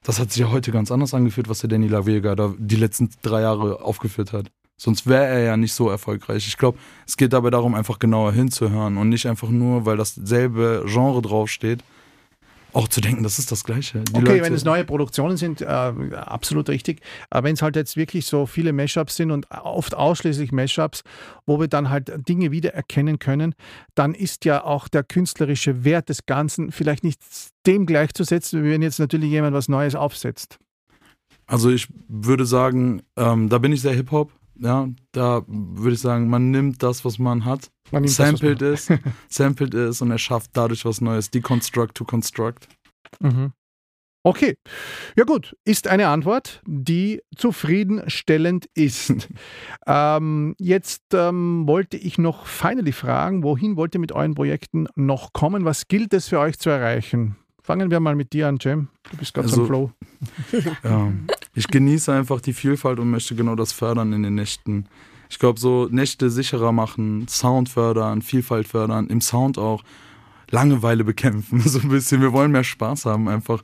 das 0.04 0.20
hat 0.20 0.30
sich 0.30 0.40
ja 0.40 0.50
heute 0.50 0.70
ganz 0.70 0.92
anders 0.92 1.14
angefühlt, 1.14 1.48
was 1.48 1.58
der 1.60 1.68
Danny 1.68 1.88
La 1.88 2.06
Vega 2.06 2.36
da 2.36 2.54
die 2.56 2.76
letzten 2.76 3.10
drei 3.22 3.40
Jahre 3.40 3.82
aufgeführt 3.82 4.32
hat. 4.32 4.50
Sonst 4.76 5.08
wäre 5.08 5.26
er 5.26 5.40
ja 5.40 5.56
nicht 5.56 5.72
so 5.72 5.90
erfolgreich. 5.90 6.46
Ich 6.46 6.56
glaube, 6.56 6.78
es 7.04 7.16
geht 7.16 7.32
dabei 7.32 7.50
darum, 7.50 7.74
einfach 7.74 7.98
genauer 7.98 8.32
hinzuhören 8.32 8.96
und 8.96 9.08
nicht 9.08 9.26
einfach 9.26 9.48
nur, 9.48 9.86
weil 9.86 9.96
dasselbe 9.96 10.84
Genre 10.86 11.20
draufsteht, 11.20 11.82
auch 12.72 12.88
zu 12.88 13.00
denken, 13.00 13.22
das 13.22 13.38
ist 13.38 13.50
das 13.50 13.64
Gleiche. 13.64 14.00
Die 14.00 14.14
okay, 14.14 14.24
Leute 14.24 14.44
wenn 14.44 14.54
es 14.54 14.64
neue 14.64 14.84
Produktionen 14.84 15.36
sind, 15.36 15.62
äh, 15.62 15.66
absolut 15.66 16.68
richtig. 16.68 17.00
Aber 17.30 17.46
wenn 17.46 17.54
es 17.54 17.62
halt 17.62 17.76
jetzt 17.76 17.96
wirklich 17.96 18.26
so 18.26 18.46
viele 18.46 18.72
Mashups 18.72 19.16
sind 19.16 19.30
und 19.30 19.50
oft 19.50 19.94
ausschließlich 19.94 20.52
Mashups, 20.52 21.02
wo 21.46 21.58
wir 21.60 21.68
dann 21.68 21.90
halt 21.90 22.12
Dinge 22.28 22.50
wiedererkennen 22.50 23.18
können, 23.18 23.54
dann 23.94 24.14
ist 24.14 24.44
ja 24.44 24.64
auch 24.64 24.88
der 24.88 25.02
künstlerische 25.02 25.84
Wert 25.84 26.08
des 26.08 26.26
Ganzen 26.26 26.70
vielleicht 26.72 27.04
nicht 27.04 27.20
dem 27.66 27.86
gleichzusetzen, 27.86 28.62
wie 28.64 28.70
wenn 28.70 28.82
jetzt 28.82 28.98
natürlich 28.98 29.30
jemand 29.30 29.54
was 29.54 29.68
Neues 29.68 29.94
aufsetzt. 29.94 30.58
Also 31.46 31.70
ich 31.70 31.88
würde 32.08 32.44
sagen, 32.44 33.02
ähm, 33.16 33.48
da 33.48 33.58
bin 33.58 33.72
ich 33.72 33.80
sehr 33.80 33.94
Hip-Hop. 33.94 34.32
Ja, 34.60 34.88
da 35.12 35.42
würde 35.46 35.94
ich 35.94 36.00
sagen, 36.00 36.28
man 36.28 36.50
nimmt 36.50 36.82
das, 36.82 37.04
was 37.04 37.18
man 37.18 37.44
hat, 37.44 37.70
man 37.92 38.06
sampled 38.08 38.60
es, 38.62 38.88
sampled 39.28 39.74
es 39.74 40.02
und 40.02 40.10
er 40.10 40.18
schafft 40.18 40.50
dadurch 40.54 40.84
was 40.84 41.00
Neues. 41.00 41.30
Deconstruct 41.30 41.94
to 41.94 42.04
construct. 42.04 42.68
Mhm. 43.20 43.52
Okay. 44.24 44.56
Ja 45.16 45.24
gut, 45.24 45.56
ist 45.64 45.86
eine 45.86 46.08
Antwort, 46.08 46.60
die 46.66 47.22
zufriedenstellend 47.36 48.68
ist. 48.74 49.28
ähm, 49.86 50.54
jetzt 50.58 51.04
ähm, 51.14 51.66
wollte 51.66 51.96
ich 51.96 52.18
noch 52.18 52.46
finally 52.46 52.92
fragen, 52.92 53.42
wohin 53.42 53.76
wollt 53.76 53.94
ihr 53.94 54.00
mit 54.00 54.12
euren 54.12 54.34
Projekten 54.34 54.88
noch 54.96 55.32
kommen? 55.32 55.64
Was 55.64 55.88
gilt 55.88 56.12
es 56.12 56.28
für 56.28 56.40
euch 56.40 56.58
zu 56.58 56.68
erreichen? 56.68 57.36
Fangen 57.62 57.90
wir 57.90 58.00
mal 58.00 58.16
mit 58.16 58.32
dir 58.32 58.48
an, 58.48 58.58
Jam. 58.60 58.88
Du 59.10 59.16
bist 59.18 59.34
gerade 59.34 59.48
also, 59.48 59.62
am 59.62 59.66
Flow. 59.66 59.92
Ja, 60.84 61.12
ich 61.58 61.66
genieße 61.66 62.12
einfach 62.12 62.40
die 62.40 62.52
Vielfalt 62.52 63.00
und 63.00 63.10
möchte 63.10 63.34
genau 63.34 63.56
das 63.56 63.72
fördern 63.72 64.12
in 64.12 64.22
den 64.22 64.36
Nächten. 64.36 64.86
Ich 65.28 65.40
glaube, 65.40 65.58
so 65.58 65.88
Nächte 65.90 66.30
sicherer 66.30 66.70
machen, 66.70 67.26
Sound 67.28 67.68
fördern, 67.68 68.22
Vielfalt 68.22 68.68
fördern, 68.68 69.08
im 69.08 69.20
Sound 69.20 69.58
auch 69.58 69.82
Langeweile 70.50 71.02
bekämpfen, 71.02 71.60
so 71.64 71.80
ein 71.80 71.88
bisschen. 71.88 72.20
Wir 72.20 72.32
wollen 72.32 72.52
mehr 72.52 72.62
Spaß 72.62 73.06
haben, 73.06 73.28
einfach. 73.28 73.62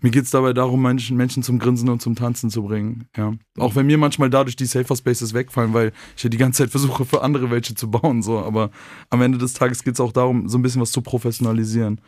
Mir 0.00 0.10
geht 0.10 0.24
es 0.24 0.30
dabei 0.30 0.52
darum, 0.52 0.82
Menschen, 0.82 1.42
zum 1.42 1.58
Grinsen 1.60 1.88
und 1.88 2.02
zum 2.02 2.16
Tanzen 2.16 2.50
zu 2.50 2.64
bringen. 2.64 3.08
Ja. 3.16 3.34
Auch 3.56 3.76
wenn 3.76 3.86
mir 3.86 3.98
manchmal 3.98 4.30
dadurch 4.30 4.56
die 4.56 4.66
Safer 4.66 4.96
Spaces 4.96 5.32
wegfallen, 5.32 5.74
weil 5.74 5.92
ich 6.16 6.22
ja 6.24 6.30
die 6.30 6.36
ganze 6.38 6.64
Zeit 6.64 6.70
versuche, 6.70 7.04
für 7.04 7.22
andere 7.22 7.50
welche 7.50 7.74
zu 7.74 7.90
bauen. 7.90 8.22
So. 8.22 8.38
Aber 8.38 8.70
am 9.10 9.22
Ende 9.22 9.38
des 9.38 9.54
Tages 9.54 9.82
geht 9.82 9.94
es 9.94 10.00
auch 10.00 10.12
darum, 10.12 10.48
so 10.48 10.58
ein 10.58 10.62
bisschen 10.62 10.80
was 10.80 10.92
zu 10.92 11.02
professionalisieren. 11.02 12.00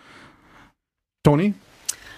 Tony? 1.25 1.55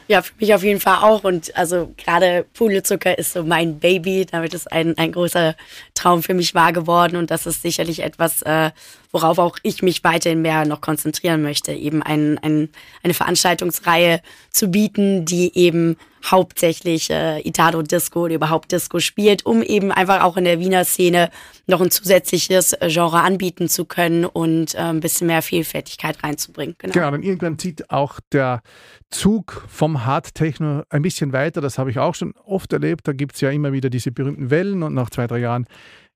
Ja, 0.08 0.22
für 0.22 0.32
mich 0.38 0.54
auf 0.54 0.62
jeden 0.62 0.80
Fall 0.80 0.98
auch. 1.02 1.24
Und 1.24 1.56
also 1.56 1.92
gerade 1.96 2.44
Pudelzucker 2.54 3.18
ist 3.18 3.32
so 3.32 3.44
mein 3.44 3.78
Baby. 3.78 4.26
Damit 4.30 4.54
ist 4.54 4.70
ein, 4.70 4.96
ein 4.98 5.12
großer 5.12 5.54
Traum 5.94 6.22
für 6.22 6.34
mich 6.34 6.54
wahr 6.54 6.72
geworden. 6.72 7.16
Und 7.16 7.30
das 7.30 7.46
ist 7.46 7.62
sicherlich 7.62 8.00
etwas, 8.00 8.42
äh, 8.42 8.70
worauf 9.12 9.38
auch 9.38 9.58
ich 9.62 9.82
mich 9.82 10.02
weiterhin 10.04 10.42
mehr 10.42 10.64
noch 10.64 10.80
konzentrieren 10.80 11.42
möchte. 11.42 11.72
Eben 11.72 12.02
ein, 12.02 12.38
ein, 12.38 12.70
eine 13.02 13.14
Veranstaltungsreihe 13.14 14.20
zu 14.50 14.68
bieten, 14.68 15.24
die 15.26 15.56
eben 15.56 15.96
hauptsächlich 16.24 17.10
äh, 17.10 17.40
Italo 17.46 17.82
Disco 17.82 18.24
oder 18.24 18.34
überhaupt 18.34 18.72
Disco 18.72 19.00
spielt, 19.00 19.44
um 19.44 19.62
eben 19.62 19.92
einfach 19.92 20.22
auch 20.22 20.36
in 20.36 20.44
der 20.44 20.60
Wiener 20.60 20.84
Szene 20.84 21.30
noch 21.66 21.80
ein 21.80 21.90
zusätzliches 21.90 22.76
Genre 22.80 23.20
anbieten 23.20 23.68
zu 23.68 23.84
können 23.84 24.24
und 24.24 24.74
äh, 24.74 24.78
ein 24.78 25.00
bisschen 25.00 25.26
mehr 25.26 25.42
Vielfältigkeit 25.42 26.22
reinzubringen. 26.22 26.76
Genau. 26.78 26.92
genau, 26.92 27.10
dann 27.10 27.22
irgendwann 27.22 27.58
zieht 27.58 27.90
auch 27.90 28.20
der 28.30 28.62
Zug 29.10 29.64
vom 29.68 30.06
Hard 30.06 30.34
Techno 30.34 30.82
ein 30.90 31.02
bisschen 31.02 31.32
weiter. 31.32 31.60
Das 31.60 31.76
habe 31.76 31.90
ich 31.90 31.98
auch 31.98 32.14
schon 32.14 32.34
oft 32.44 32.72
erlebt. 32.72 33.06
Da 33.06 33.12
gibt 33.12 33.34
es 33.34 33.40
ja 33.40 33.50
immer 33.50 33.72
wieder 33.72 33.90
diese 33.90 34.10
berühmten 34.10 34.50
Wellen 34.50 34.82
und 34.82 34.94
nach 34.94 35.10
zwei, 35.10 35.26
drei 35.26 35.38
Jahren 35.38 35.66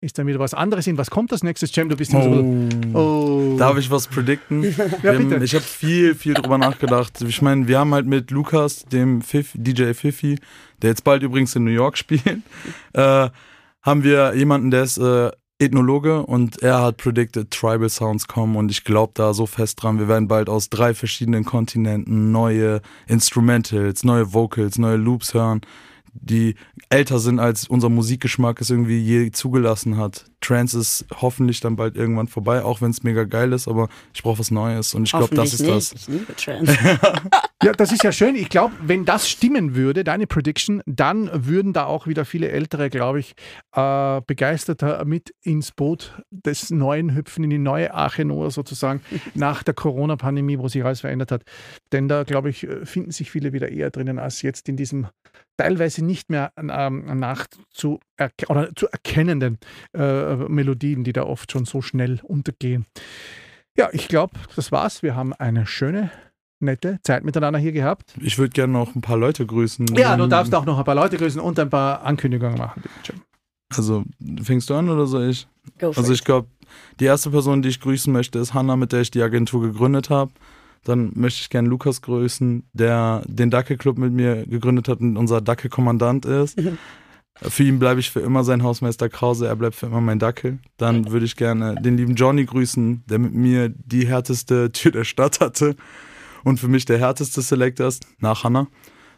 ist 0.00 0.18
dann 0.18 0.26
wieder 0.26 0.38
was 0.38 0.54
anderes 0.54 0.86
in. 0.86 0.98
Was 0.98 1.10
kommt 1.10 1.32
als 1.32 1.42
nächstes, 1.42 1.74
Jam? 1.74 1.88
Du 1.88 1.96
bist 1.96 2.14
oh. 2.14 2.22
so. 2.22 2.98
Oh. 2.98 3.56
Darf 3.58 3.78
ich 3.78 3.90
was 3.90 4.06
predikten? 4.06 4.62
ja, 5.02 5.12
bitte. 5.12 5.42
Ich 5.42 5.54
habe 5.54 5.64
viel, 5.64 6.14
viel 6.14 6.34
drüber 6.34 6.58
nachgedacht. 6.58 7.22
Ich 7.22 7.40
meine, 7.42 7.66
wir 7.66 7.78
haben 7.78 7.94
halt 7.94 8.06
mit 8.06 8.30
Lukas, 8.30 8.84
dem 8.84 9.22
Fif, 9.22 9.52
DJ 9.54 9.92
Fifi, 9.94 10.38
der 10.82 10.90
jetzt 10.90 11.04
bald 11.04 11.22
übrigens 11.22 11.56
in 11.56 11.64
New 11.64 11.70
York 11.70 11.96
spielt, 11.98 12.42
äh, 12.92 13.28
haben 13.82 14.02
wir 14.02 14.34
jemanden, 14.34 14.70
der 14.70 14.82
ist 14.82 14.98
äh, 14.98 15.30
Ethnologe 15.58 16.26
und 16.26 16.62
er 16.62 16.82
hat 16.82 16.98
predicted, 16.98 17.50
Tribal 17.50 17.88
Sounds 17.88 18.28
kommen 18.28 18.56
und 18.56 18.70
ich 18.70 18.84
glaube 18.84 19.12
da 19.14 19.32
so 19.32 19.46
fest 19.46 19.82
dran, 19.82 19.98
wir 19.98 20.06
werden 20.06 20.28
bald 20.28 20.50
aus 20.50 20.68
drei 20.68 20.92
verschiedenen 20.92 21.46
Kontinenten 21.46 22.30
neue 22.30 22.82
Instrumentals, 23.06 24.04
neue 24.04 24.34
Vocals, 24.34 24.76
neue 24.76 24.96
Loops 24.96 25.32
hören 25.32 25.62
die 26.20 26.54
älter 26.88 27.18
sind, 27.18 27.38
als 27.38 27.68
unser 27.68 27.88
Musikgeschmack 27.88 28.60
es 28.60 28.70
irgendwie 28.70 28.98
je 28.98 29.30
zugelassen 29.30 29.96
hat. 29.96 30.24
Trance 30.40 30.78
ist 30.78 31.06
hoffentlich 31.20 31.60
dann 31.60 31.76
bald 31.76 31.96
irgendwann 31.96 32.28
vorbei, 32.28 32.62
auch 32.62 32.80
wenn 32.80 32.90
es 32.90 33.02
mega 33.02 33.24
geil 33.24 33.52
ist, 33.52 33.66
aber 33.66 33.88
ich 34.14 34.22
brauche 34.22 34.38
was 34.38 34.50
Neues 34.50 34.94
und 34.94 35.04
ich 35.04 35.10
glaube, 35.10 35.34
das 35.34 35.54
ist 35.54 35.62
nicht. 35.62 35.72
das. 35.72 35.92
Ich 35.92 36.08
liebe 36.08 36.36
Trance. 36.36 36.76
ja, 37.62 37.72
das 37.72 37.92
ist 37.92 38.04
ja 38.04 38.12
schön. 38.12 38.36
Ich 38.36 38.48
glaube, 38.48 38.74
wenn 38.80 39.04
das 39.04 39.28
stimmen 39.28 39.74
würde, 39.74 40.04
deine 40.04 40.26
Prediction, 40.26 40.82
dann 40.86 41.30
würden 41.32 41.72
da 41.72 41.86
auch 41.86 42.06
wieder 42.06 42.24
viele 42.24 42.50
Ältere, 42.50 42.90
glaube 42.90 43.20
ich, 43.20 43.34
äh, 43.72 44.20
begeisterter 44.26 45.04
mit 45.04 45.34
ins 45.42 45.72
Boot 45.72 46.22
des 46.30 46.70
Neuen 46.70 47.14
hüpfen, 47.14 47.42
in 47.44 47.50
die 47.50 47.58
neue 47.58 47.92
Arche 47.92 48.24
Noah 48.24 48.50
sozusagen, 48.50 49.00
nach 49.34 49.62
der 49.62 49.74
Corona-Pandemie, 49.74 50.58
wo 50.58 50.68
sich 50.68 50.84
alles 50.84 51.00
verändert 51.00 51.32
hat. 51.32 51.42
Denn 51.92 52.08
da, 52.08 52.22
glaube 52.22 52.50
ich, 52.50 52.66
finden 52.84 53.10
sich 53.10 53.30
viele 53.30 53.52
wieder 53.52 53.70
eher 53.70 53.90
drinnen 53.90 54.18
als 54.18 54.42
jetzt 54.42 54.68
in 54.68 54.76
diesem 54.76 55.08
teilweise 55.56 56.04
nicht 56.04 56.30
mehr 56.30 56.52
ähm, 56.56 57.18
nachzu 57.18 58.00
oder 58.48 58.74
zu 58.74 58.88
erkennenden 58.88 59.58
äh, 59.94 60.36
Melodien, 60.36 61.04
die 61.04 61.12
da 61.12 61.24
oft 61.24 61.52
schon 61.52 61.64
so 61.64 61.82
schnell 61.82 62.20
untergehen. 62.22 62.86
Ja, 63.76 63.90
ich 63.92 64.08
glaube, 64.08 64.34
das 64.54 64.72
war's. 64.72 65.02
Wir 65.02 65.14
haben 65.14 65.32
eine 65.34 65.66
schöne 65.66 66.10
nette 66.60 66.98
Zeit 67.02 67.24
miteinander 67.24 67.58
hier 67.58 67.72
gehabt. 67.72 68.14
Ich 68.20 68.38
würde 68.38 68.50
gerne 68.50 68.72
noch 68.72 68.94
ein 68.94 69.02
paar 69.02 69.18
Leute 69.18 69.44
grüßen. 69.44 69.86
Ja, 69.96 70.16
du 70.16 70.26
darfst 70.26 70.54
auch 70.54 70.64
noch 70.64 70.78
ein 70.78 70.84
paar 70.84 70.94
Leute 70.94 71.18
grüßen 71.18 71.40
und 71.40 71.58
ein 71.58 71.68
paar 71.68 72.02
Ankündigungen 72.02 72.56
machen. 72.56 72.82
Also, 73.76 74.04
fängst 74.42 74.70
du 74.70 74.74
an 74.74 74.88
oder 74.88 75.06
soll 75.06 75.30
ich? 75.30 75.46
also, 75.80 76.12
ich 76.12 76.24
glaube, 76.24 76.48
die 77.00 77.04
erste 77.04 77.30
Person, 77.30 77.62
die 77.62 77.68
ich 77.68 77.80
grüßen 77.80 78.12
möchte, 78.12 78.38
ist 78.38 78.54
Hanna, 78.54 78.76
mit 78.76 78.92
der 78.92 79.00
ich 79.00 79.10
die 79.10 79.22
Agentur 79.22 79.60
gegründet 79.62 80.08
habe. 80.08 80.32
Dann 80.86 81.10
möchte 81.14 81.40
ich 81.40 81.50
gerne 81.50 81.68
Lukas 81.68 82.00
grüßen, 82.00 82.62
der 82.72 83.22
den 83.26 83.50
Dacke-Club 83.50 83.98
mit 83.98 84.12
mir 84.12 84.46
gegründet 84.46 84.86
hat 84.88 85.00
und 85.00 85.16
unser 85.16 85.40
Dacke-Kommandant 85.40 86.24
ist. 86.26 86.56
Für 87.42 87.64
ihn 87.64 87.78
bleibe 87.78 88.00
ich 88.00 88.10
für 88.10 88.20
immer 88.20 88.44
sein 88.44 88.62
Hausmeister 88.62 89.10
Krause, 89.10 89.46
er 89.46 89.56
bleibt 89.56 89.74
für 89.74 89.86
immer 89.86 90.00
mein 90.00 90.18
Dackel. 90.18 90.58
Dann 90.78 91.10
würde 91.10 91.26
ich 91.26 91.36
gerne 91.36 91.74
den 91.74 91.98
lieben 91.98 92.14
Johnny 92.14 92.46
grüßen, 92.46 93.04
der 93.10 93.18
mit 93.18 93.34
mir 93.34 93.68
die 93.68 94.06
härteste 94.06 94.72
Tür 94.72 94.92
der 94.92 95.04
Stadt 95.04 95.40
hatte 95.40 95.76
und 96.44 96.58
für 96.58 96.68
mich 96.68 96.86
der 96.86 96.98
härteste 96.98 97.42
Selector 97.42 97.88
ist, 97.88 98.06
nach 98.20 98.42
Hannah. 98.42 98.68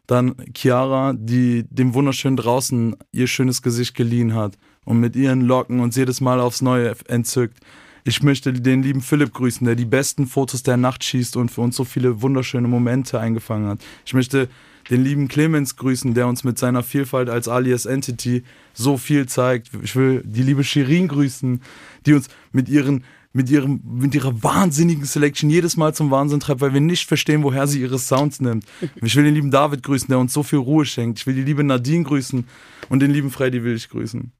Dann 0.09 0.35
Chiara, 0.53 1.13
die 1.17 1.65
dem 1.71 1.95
wunderschönen 1.95 2.37
draußen 2.37 2.97
ihr 3.13 3.29
schönes 3.29 3.63
Gesicht 3.63 3.95
geliehen 3.95 4.35
hat 4.35 4.59
und 4.85 4.99
mit 4.99 5.15
ihren 5.15 5.43
Locken 5.43 5.79
uns 5.79 5.95
jedes 5.95 6.21
Mal 6.21 6.41
aufs 6.41 6.61
Neue 6.61 6.97
entzückt. 7.07 7.61
Ich 8.09 8.23
möchte 8.23 8.55
den 8.55 8.83
lieben 8.83 9.03
Philipp 9.03 9.35
grüßen, 9.35 9.67
der 9.67 9.75
die 9.75 9.85
besten 9.85 10.27
Fotos 10.27 10.63
der 10.63 10.79
Nacht 10.79 11.05
schießt 11.05 11.37
und 11.37 11.51
für 11.51 11.61
uns 11.61 11.77
so 11.77 11.85
viele 11.85 12.23
wunderschöne 12.23 12.67
Momente 12.67 13.21
eingefangen 13.21 13.69
hat. 13.69 13.81
Ich 14.07 14.15
möchte 14.15 14.49
den 14.89 15.05
lieben 15.05 15.29
Clemens 15.29 15.77
grüßen, 15.77 16.15
der 16.15 16.27
uns 16.27 16.43
mit 16.43 16.57
seiner 16.57 16.83
Vielfalt 16.83 17.29
als 17.29 17.49
Alias 17.49 17.85
Entity 17.85 18.45
so 18.73 18.97
viel 18.97 19.27
zeigt. 19.27 19.73
Ich 19.83 19.95
will 19.95 20.23
die 20.25 20.43
liebe 20.43 20.65
Shirin 20.65 21.07
grüßen, 21.07 21.61
die 22.07 22.15
uns 22.15 22.29
mit 22.51 22.71
ihren 22.71 23.05
mit, 23.35 23.51
ihrem, 23.51 23.83
mit 23.85 24.15
ihrer 24.15 24.43
wahnsinnigen 24.43 25.05
Selection 25.05 25.51
jedes 25.51 25.77
Mal 25.77 25.95
zum 25.95 26.11
Wahnsinn 26.11 26.41
treibt, 26.41 26.63
weil 26.63 26.73
wir 26.73 26.81
nicht 26.81 27.07
verstehen, 27.07 27.43
woher 27.43 27.67
sie 27.67 27.83
ihre 27.83 27.99
Sounds 27.99 28.41
nimmt. 28.41 28.65
Ich 29.03 29.15
will 29.17 29.25
den 29.25 29.35
lieben 29.35 29.51
David 29.51 29.83
grüßen, 29.83 30.09
der 30.09 30.19
uns 30.19 30.33
so 30.33 30.43
viel 30.43 30.61
Ruhe 30.61 30.87
schenkt. 30.87 31.19
Ich 31.19 31.27
will 31.27 31.35
die 31.35 31.43
liebe 31.43 31.63
Nadine 31.63 32.05
grüßen 32.05 32.47
und 32.89 33.01
den 33.01 33.11
lieben 33.11 33.31
Freddy 33.31 33.63
will 33.63 33.77
ich 33.77 33.91
grüßen. 33.91 34.33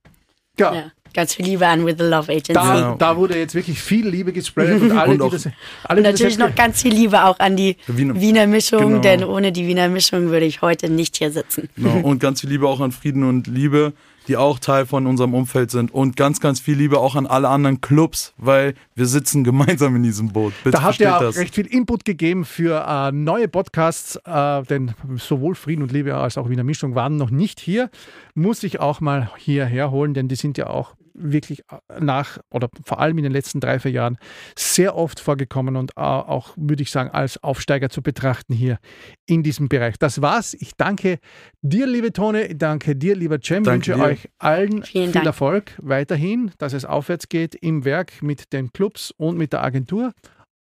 Ja. 0.59 0.75
ja. 0.75 0.93
Ganz 1.15 1.35
viel 1.35 1.47
Liebe 1.47 1.67
an 1.67 1.87
With 1.87 1.97
the 1.99 2.05
Love 2.05 2.31
Agency. 2.31 2.53
Da, 2.53 2.95
da 2.99 3.17
wurde 3.17 3.39
jetzt 3.39 3.55
wirklich 3.55 3.81
viel 3.81 4.07
Liebe 4.07 4.33
gespreadet 4.33 4.83
und 4.83 4.93
alle, 4.93 5.13
und 5.13 5.25
die 5.25 5.31
das, 5.31 5.49
alle, 5.85 6.01
und 6.01 6.05
natürlich 6.05 6.39
noch 6.39 6.55
ganz 6.55 6.83
viel 6.83 6.93
Liebe 6.93 7.25
auch 7.25 7.39
an 7.39 7.57
die 7.57 7.77
Wiener, 7.87 8.21
Wiener 8.21 8.47
Mischung, 8.47 8.89
genau. 8.89 9.01
denn 9.01 9.25
ohne 9.25 9.51
die 9.51 9.67
Wiener 9.67 9.89
Mischung 9.89 10.29
würde 10.29 10.47
ich 10.47 10.61
heute 10.61 10.91
nicht 10.91 11.17
hier 11.17 11.33
sitzen. 11.33 11.71
Genau. 11.77 12.01
Und 12.07 12.21
ganz 12.21 12.43
viel 12.43 12.51
Liebe 12.51 12.69
auch 12.69 12.81
an 12.81 12.93
Frieden 12.93 13.25
und 13.25 13.47
Liebe 13.47 13.95
die 14.29 14.37
auch 14.37 14.59
Teil 14.59 14.87
von 14.87 15.07
unserem 15.07 15.35
Umfeld 15.35 15.71
sind. 15.71 15.93
Und 15.93 16.17
ganz, 16.17 16.41
ganz 16.41 16.61
viel 16.61 16.77
Liebe 16.77 16.99
auch 16.99 17.17
an 17.17 17.27
alle 17.27 17.49
anderen 17.49 17.81
Clubs, 17.81 18.35
weil 18.37 18.75
wir 18.95 19.07
sitzen 19.07 19.43
gemeinsam 19.49 19.97
in 19.97 20.03
diesem 20.03 20.29
Boot. 20.29 20.53
Bitte 20.63 20.77
da 20.77 20.83
habt 20.83 21.01
ihr 21.01 21.17
auch 21.17 21.21
das. 21.21 21.37
recht 21.37 21.55
viel 21.55 21.67
Input 21.67 22.05
gegeben 22.05 22.45
für 22.45 22.85
äh, 22.87 23.13
neue 23.13 23.49
Podcasts, 23.49 24.17
äh, 24.25 24.63
denn 24.65 24.95
sowohl 25.17 25.55
Frieden 25.55 25.83
und 25.83 25.93
Liebe 25.93 26.15
als 26.15 26.37
auch 26.39 26.49
Wiener 26.49 26.65
Mischung 26.65 26.95
waren 26.95 27.17
noch 27.17 27.31
nicht 27.31 27.59
hier. 27.59 27.91
Muss 28.35 28.63
ich 28.63 28.81
auch 28.81 29.01
mal 29.01 29.31
hierher 29.39 29.91
holen, 29.91 30.15
denn 30.15 30.29
die 30.29 30.37
sind 30.37 30.59
ja 30.59 30.69
auch 30.69 30.95
wirklich 31.19 31.61
äh, 31.71 32.01
nach 32.01 32.39
oder 32.51 32.69
vor 32.85 33.01
allem 33.01 33.19
in 33.19 33.25
den 33.25 33.33
letzten 33.33 33.61
drei, 33.61 33.79
vier 33.79 33.91
Jahren 33.91 34.19
sehr 34.57 34.97
oft 34.97 35.21
vorgekommen 35.21 35.77
und 35.77 35.97
auch, 35.97 36.55
würde 36.57 36.83
ich 36.83 36.91
sagen, 36.91 37.11
als 37.11 37.43
Aufsteiger 37.43 37.91
zu 37.91 38.03
betrachten 38.03 38.55
hier 38.55 38.79
in 39.27 39.43
diesem 39.43 39.69
Bereich. 39.69 39.99
Das 39.99 40.23
war's. 40.23 40.55
Ich 40.55 40.73
danke 40.77 41.19
dir, 41.63 41.87
liebe 41.87 42.13
Tone, 42.13 42.47
ich 42.47 42.59
danke 42.59 42.97
dir, 42.97 43.17
lieber 43.17 43.39
Cem. 43.43 43.63
Ich 43.63 43.69
wünsche 43.69 43.95
dir. 43.95 44.03
euch 44.03 44.29
allen 44.39 44.83
Vielen 44.83 45.07
viel 45.07 45.13
Dank. 45.13 45.27
Erfolg 45.27 45.73
weiterhin, 45.83 46.53
dass 46.59 46.73
es 46.73 46.85
aufwärts 46.85 47.29
geht 47.29 47.55
im 47.55 47.85
Werk 47.85 48.23
mit 48.23 48.53
den 48.53 48.73
Clubs 48.73 49.11
und 49.11 49.37
mit 49.37 49.53
der 49.53 49.63
Agentur. 49.63 50.13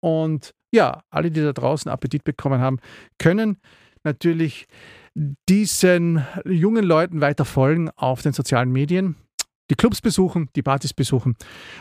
Und 0.02 0.54
ja, 0.72 1.02
alle, 1.10 1.32
die 1.32 1.42
da 1.42 1.54
draußen 1.54 1.90
Appetit 1.90 2.24
bekommen 2.24 2.60
haben, 2.60 2.80
können 3.18 3.58
natürlich 4.04 4.68
diesen 5.50 6.26
jungen 6.46 6.84
Leuten 6.84 7.22
weiter 7.22 7.46
folgen 7.46 7.90
auf 7.96 8.22
den 8.22 8.34
sozialen 8.34 8.72
Medien 8.72 9.16
die 9.70 9.76
Clubs 9.76 10.02
besuchen, 10.02 10.50
die 10.56 10.62
Partys 10.62 10.94
besuchen. 10.94 11.36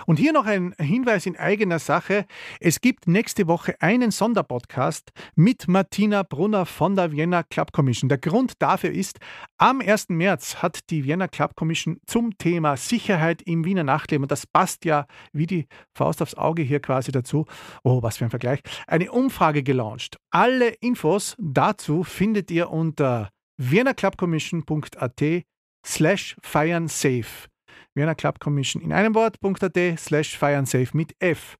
Und 0.07 0.18
hier 0.18 0.32
noch 0.32 0.47
ein 0.47 0.74
Hinweis 0.78 1.26
in 1.26 1.37
eigener 1.37 1.78
Sache. 1.78 2.26
Es 2.61 2.80
gibt 2.80 3.07
nächste 3.07 3.47
Woche 3.47 3.74
einen 3.80 4.11
Sonderpodcast 4.11 5.12
mit 5.35 5.68
Martina 5.68 6.22
Brunner 6.22 6.66
von 6.66 6.97
der 6.97 7.12
Vienna 7.12 7.43
Club 7.43 7.72
Commission. 7.72 8.09
Der 8.09 8.18
Grund 8.18 8.55
dafür 8.59 8.91
ist, 8.91 9.18
am 9.59 9.80
1. 9.80 10.09
März 10.09 10.57
hat 10.57 10.91
die 10.91 11.05
Vienna 11.05 11.28
Club 11.28 11.57
Commission 11.57 11.99
zum 12.07 12.37
Thema 12.39 12.76
Sicherheit 12.76 13.43
im 13.43 13.64
Wiener 13.64 13.85
Nachtleben, 13.85 14.24
und 14.24 14.32
das 14.32 14.47
passt 14.47 14.85
ja 14.85 15.07
wie 15.32 15.47
die 15.47 15.66
Faust 15.95 16.22
aufs 16.22 16.35
Auge 16.35 16.62
hier 16.62 16.80
quasi 16.80 17.12
dazu, 17.12 17.47
oh, 17.82 18.03
was 18.03 18.16
für 18.16 18.24
ein 18.24 18.30
Vergleich, 18.30 18.61
eine 18.87 19.12
Umfrage 19.12 19.62
gelauncht. 19.62 20.18
Alle 20.30 20.70
Infos 20.80 21.37
dazu 21.39 22.03
findet 22.03 22.51
ihr 22.51 22.70
unter 22.70 23.30
viennaclubcommission.at 23.59 25.45
slash 25.87 26.37
feiern 26.43 26.89
safe. 26.89 27.49
Vienna 27.95 28.14
Club 28.14 28.40
Commission 28.40 28.82
in 28.82 28.92
einem 28.92 29.14
Wort.at 29.14 29.99
slash 29.99 30.36
feiern 30.36 30.66
safe 30.66 30.97
mit 30.97 31.14
F. 31.20 31.57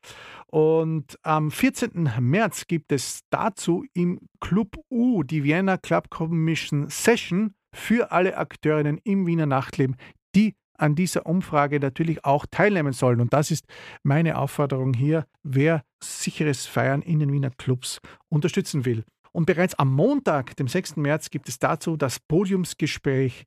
Und 0.47 1.19
am 1.23 1.51
14. 1.51 2.11
März 2.21 2.67
gibt 2.67 2.93
es 2.93 3.23
dazu 3.31 3.85
im 3.93 4.21
Club 4.41 4.77
U 4.91 5.23
die 5.23 5.45
Vienna 5.45 5.77
Club 5.77 6.11
Commission 6.11 6.89
Session 6.89 7.55
für 7.73 8.13
alle 8.13 8.37
Akteurinnen 8.37 8.99
im 9.05 9.27
Wiener 9.27 9.47
Nachtleben, 9.47 9.97
die 10.35 10.55
an 10.77 10.95
dieser 10.95 11.27
Umfrage 11.27 11.81
natürlich 11.81 12.25
auch 12.25 12.47
teilnehmen 12.51 12.93
sollen. 12.93 13.21
Und 13.21 13.33
das 13.33 13.51
ist 13.51 13.67
meine 14.03 14.39
Aufforderung 14.39 14.93
hier, 14.95 15.27
wer 15.43 15.83
sicheres 16.03 16.67
Feiern 16.67 17.03
in 17.03 17.21
den 17.21 17.33
Wiener 17.33 17.51
Clubs 17.51 18.01
unterstützen 18.29 18.85
will. 18.85 19.05
Und 19.33 19.47
bereits 19.47 19.75
am 19.75 19.93
Montag, 19.93 20.57
dem 20.57 20.69
6. 20.69 20.97
März, 20.97 21.31
gibt 21.31 21.49
es 21.49 21.59
dazu 21.59 21.97
das 21.97 22.21
Podiumsgespräch 22.21 23.45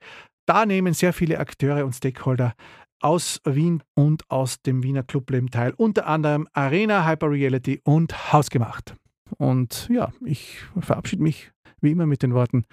da 0.48 0.66
nehmen 0.66 0.94
sehr 0.94 1.14
viele 1.14 1.40
Akteure 1.40 1.86
und 1.86 1.94
Stakeholder 1.94 2.54
aus 3.00 3.40
Wien 3.46 3.84
und 3.94 4.24
aus 4.30 4.62
dem 4.64 4.82
Wiener 4.82 5.04
Clubleben 5.04 5.52
teil, 5.52 5.74
unter 5.78 6.08
anderem 6.08 6.48
Arena, 6.54 7.08
Hyper 7.08 7.30
Reality 7.30 7.80
und 7.84 8.34
Hausgemacht. 8.34 8.96
Und 9.38 9.88
ja, 9.92 10.12
ich 10.26 10.62
verabschiede 10.80 11.22
mich 11.22 11.52
wie 11.82 11.92
immer 11.92 12.08
mit 12.08 12.24
den 12.24 12.34
Worten 12.34 12.64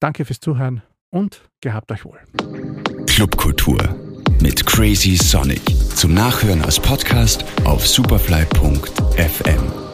Danke 0.00 0.24
fürs 0.24 0.40
Zuhören 0.40 0.82
und 1.10 1.48
gehabt 1.60 1.92
euch 1.92 2.04
wohl. 2.04 2.18
Clubkultur 3.06 3.78
mit 4.40 4.66
Crazy 4.66 5.16
Sonic. 5.16 5.62
Zum 5.94 6.14
Nachhören 6.14 6.62
als 6.62 6.80
Podcast 6.80 7.44
auf 7.64 7.86
superfly.fm. 7.86 9.87